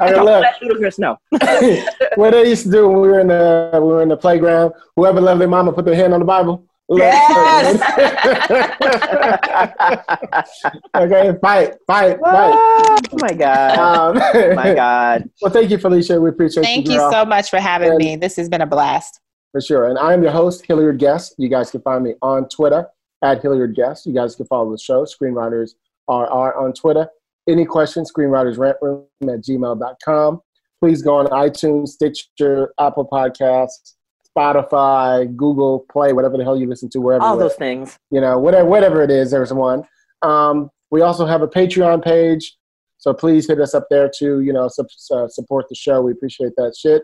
I 0.00 0.10
mean, 0.12 0.24
look, 0.24 0.42
Let 0.42 0.60
Ludacris 0.60 0.98
know. 0.98 1.16
what 2.16 2.30
they 2.32 2.48
used 2.48 2.64
to 2.64 2.70
do 2.70 2.88
when 2.88 3.00
we 3.00 3.08
were 3.08 3.20
in 3.20 3.28
the 3.28 3.70
we 3.74 3.80
were 3.80 4.02
in 4.02 4.08
the 4.08 4.16
playground. 4.16 4.72
Whoever 4.96 5.20
loved 5.20 5.40
their 5.40 5.48
mama 5.48 5.72
put 5.72 5.84
their 5.84 5.94
hand 5.94 6.12
on 6.14 6.20
the 6.20 6.26
Bible. 6.26 6.64
Yes. 6.88 7.80
okay, 10.96 11.32
fight, 11.40 11.74
fight, 11.86 12.18
fight. 12.20 12.20
Oh 12.20 12.96
my 13.14 13.32
god. 13.32 13.78
Um, 13.78 14.22
Oh 14.34 14.54
my 14.54 14.74
god. 14.74 15.30
Well, 15.40 15.52
thank 15.52 15.70
you, 15.70 15.78
Felicia. 15.78 16.20
We 16.20 16.30
appreciate 16.30 16.64
Thank 16.64 16.88
you. 16.88 16.98
Thank 16.98 17.02
you 17.04 17.10
so 17.18 17.24
much 17.24 17.50
for 17.50 17.60
having 17.60 17.90
And- 17.90 17.98
me. 17.98 18.16
This 18.16 18.36
has 18.36 18.48
been 18.48 18.60
a 18.60 18.66
blast. 18.66 19.20
For 19.52 19.60
sure. 19.60 19.88
And 19.88 19.98
I'm 19.98 20.22
your 20.22 20.32
host, 20.32 20.64
Hilliard 20.66 20.98
Guess. 20.98 21.34
You 21.38 21.48
guys 21.48 21.70
can 21.70 21.80
find 21.82 22.02
me 22.04 22.14
on 22.22 22.48
Twitter 22.48 22.86
at 23.22 23.42
Hilliard 23.42 23.74
Guess. 23.74 24.06
You 24.06 24.14
guys 24.14 24.34
can 24.34 24.46
follow 24.46 24.70
the 24.70 24.78
show, 24.78 25.04
Screenwriters 25.04 25.72
RR 26.08 26.56
on 26.58 26.72
Twitter. 26.72 27.08
Any 27.48 27.64
questions, 27.64 28.12
screenwritersrantroom 28.12 29.04
at 29.22 29.40
gmail.com. 29.40 30.40
Please 30.80 31.02
go 31.02 31.16
on 31.16 31.26
iTunes, 31.26 31.88
Stitcher, 31.88 32.72
Apple 32.78 33.08
Podcasts, 33.10 33.94
Spotify, 34.36 35.34
Google 35.36 35.84
Play, 35.90 36.12
whatever 36.12 36.36
the 36.36 36.44
hell 36.44 36.56
you 36.56 36.66
listen 36.66 36.88
to, 36.90 37.00
wherever. 37.00 37.24
All 37.24 37.36
those 37.36 37.54
things. 37.54 37.98
you 38.10 38.20
know, 38.20 38.38
whatever, 38.38 38.68
whatever 38.68 39.02
it 39.02 39.10
is, 39.10 39.30
there's 39.30 39.52
one. 39.52 39.84
Um, 40.22 40.70
we 40.90 41.02
also 41.02 41.26
have 41.26 41.42
a 41.42 41.48
Patreon 41.48 42.04
page, 42.04 42.56
so 42.98 43.12
please 43.12 43.46
hit 43.48 43.60
us 43.60 43.74
up 43.74 43.86
there 43.90 44.10
to, 44.18 44.40
you 44.40 44.52
know, 44.52 44.68
sup- 44.68 44.86
uh, 45.10 45.28
support 45.28 45.68
the 45.68 45.74
show. 45.74 46.00
We 46.02 46.12
appreciate 46.12 46.52
that 46.56 46.76
shit. 46.76 47.02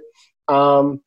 Um, 0.49 1.01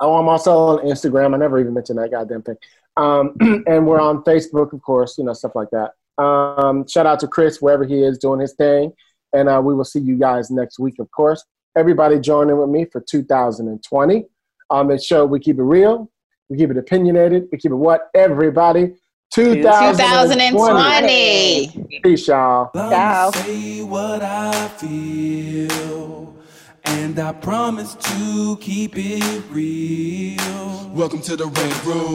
oh, 0.00 0.16
I'm 0.16 0.28
also 0.28 0.56
on 0.56 0.86
Instagram. 0.86 1.34
I 1.34 1.38
never 1.38 1.58
even 1.60 1.74
mentioned 1.74 1.98
that 1.98 2.10
goddamn 2.10 2.42
thing. 2.42 2.56
Um, 2.96 3.36
and 3.66 3.86
we're 3.86 4.00
on 4.00 4.22
Facebook, 4.24 4.72
of 4.72 4.82
course, 4.82 5.16
you 5.18 5.24
know, 5.24 5.32
stuff 5.32 5.52
like 5.54 5.70
that. 5.72 5.92
Um, 6.18 6.86
shout 6.86 7.06
out 7.06 7.20
to 7.20 7.28
Chris, 7.28 7.60
wherever 7.60 7.84
he 7.84 8.02
is 8.02 8.18
doing 8.18 8.40
his 8.40 8.54
thing. 8.54 8.92
And 9.32 9.48
uh, 9.48 9.60
we 9.64 9.74
will 9.74 9.84
see 9.84 10.00
you 10.00 10.18
guys 10.18 10.50
next 10.50 10.78
week, 10.78 10.96
of 10.98 11.10
course. 11.10 11.44
Everybody 11.76 12.20
join 12.20 12.50
in 12.50 12.58
with 12.58 12.68
me 12.68 12.84
for 12.84 13.00
2020. 13.00 14.26
On 14.70 14.88
this 14.88 15.04
show, 15.06 15.24
we 15.24 15.40
keep 15.40 15.58
it 15.58 15.62
real, 15.62 16.10
we 16.48 16.58
keep 16.58 16.70
it 16.70 16.76
opinionated, 16.76 17.48
we 17.50 17.58
keep 17.58 17.72
it 17.72 17.76
what? 17.76 18.08
Everybody. 18.14 18.94
2020. 19.32 20.50
2020. 20.50 22.00
Peace, 22.02 22.28
y'all. 22.28 22.70
Ciao. 22.74 23.30
Say 23.30 23.82
what 23.82 24.22
I 24.22 24.68
feel, 24.68 26.36
and 26.84 27.18
I 27.18 27.32
promise 27.32 27.94
to 27.94 28.58
keep 28.60 28.92
it 28.96 29.42
real. 29.50 30.90
Welcome 30.90 31.22
to 31.22 31.36
the 31.36 31.46
Red 31.46 31.84
Room. 31.86 32.14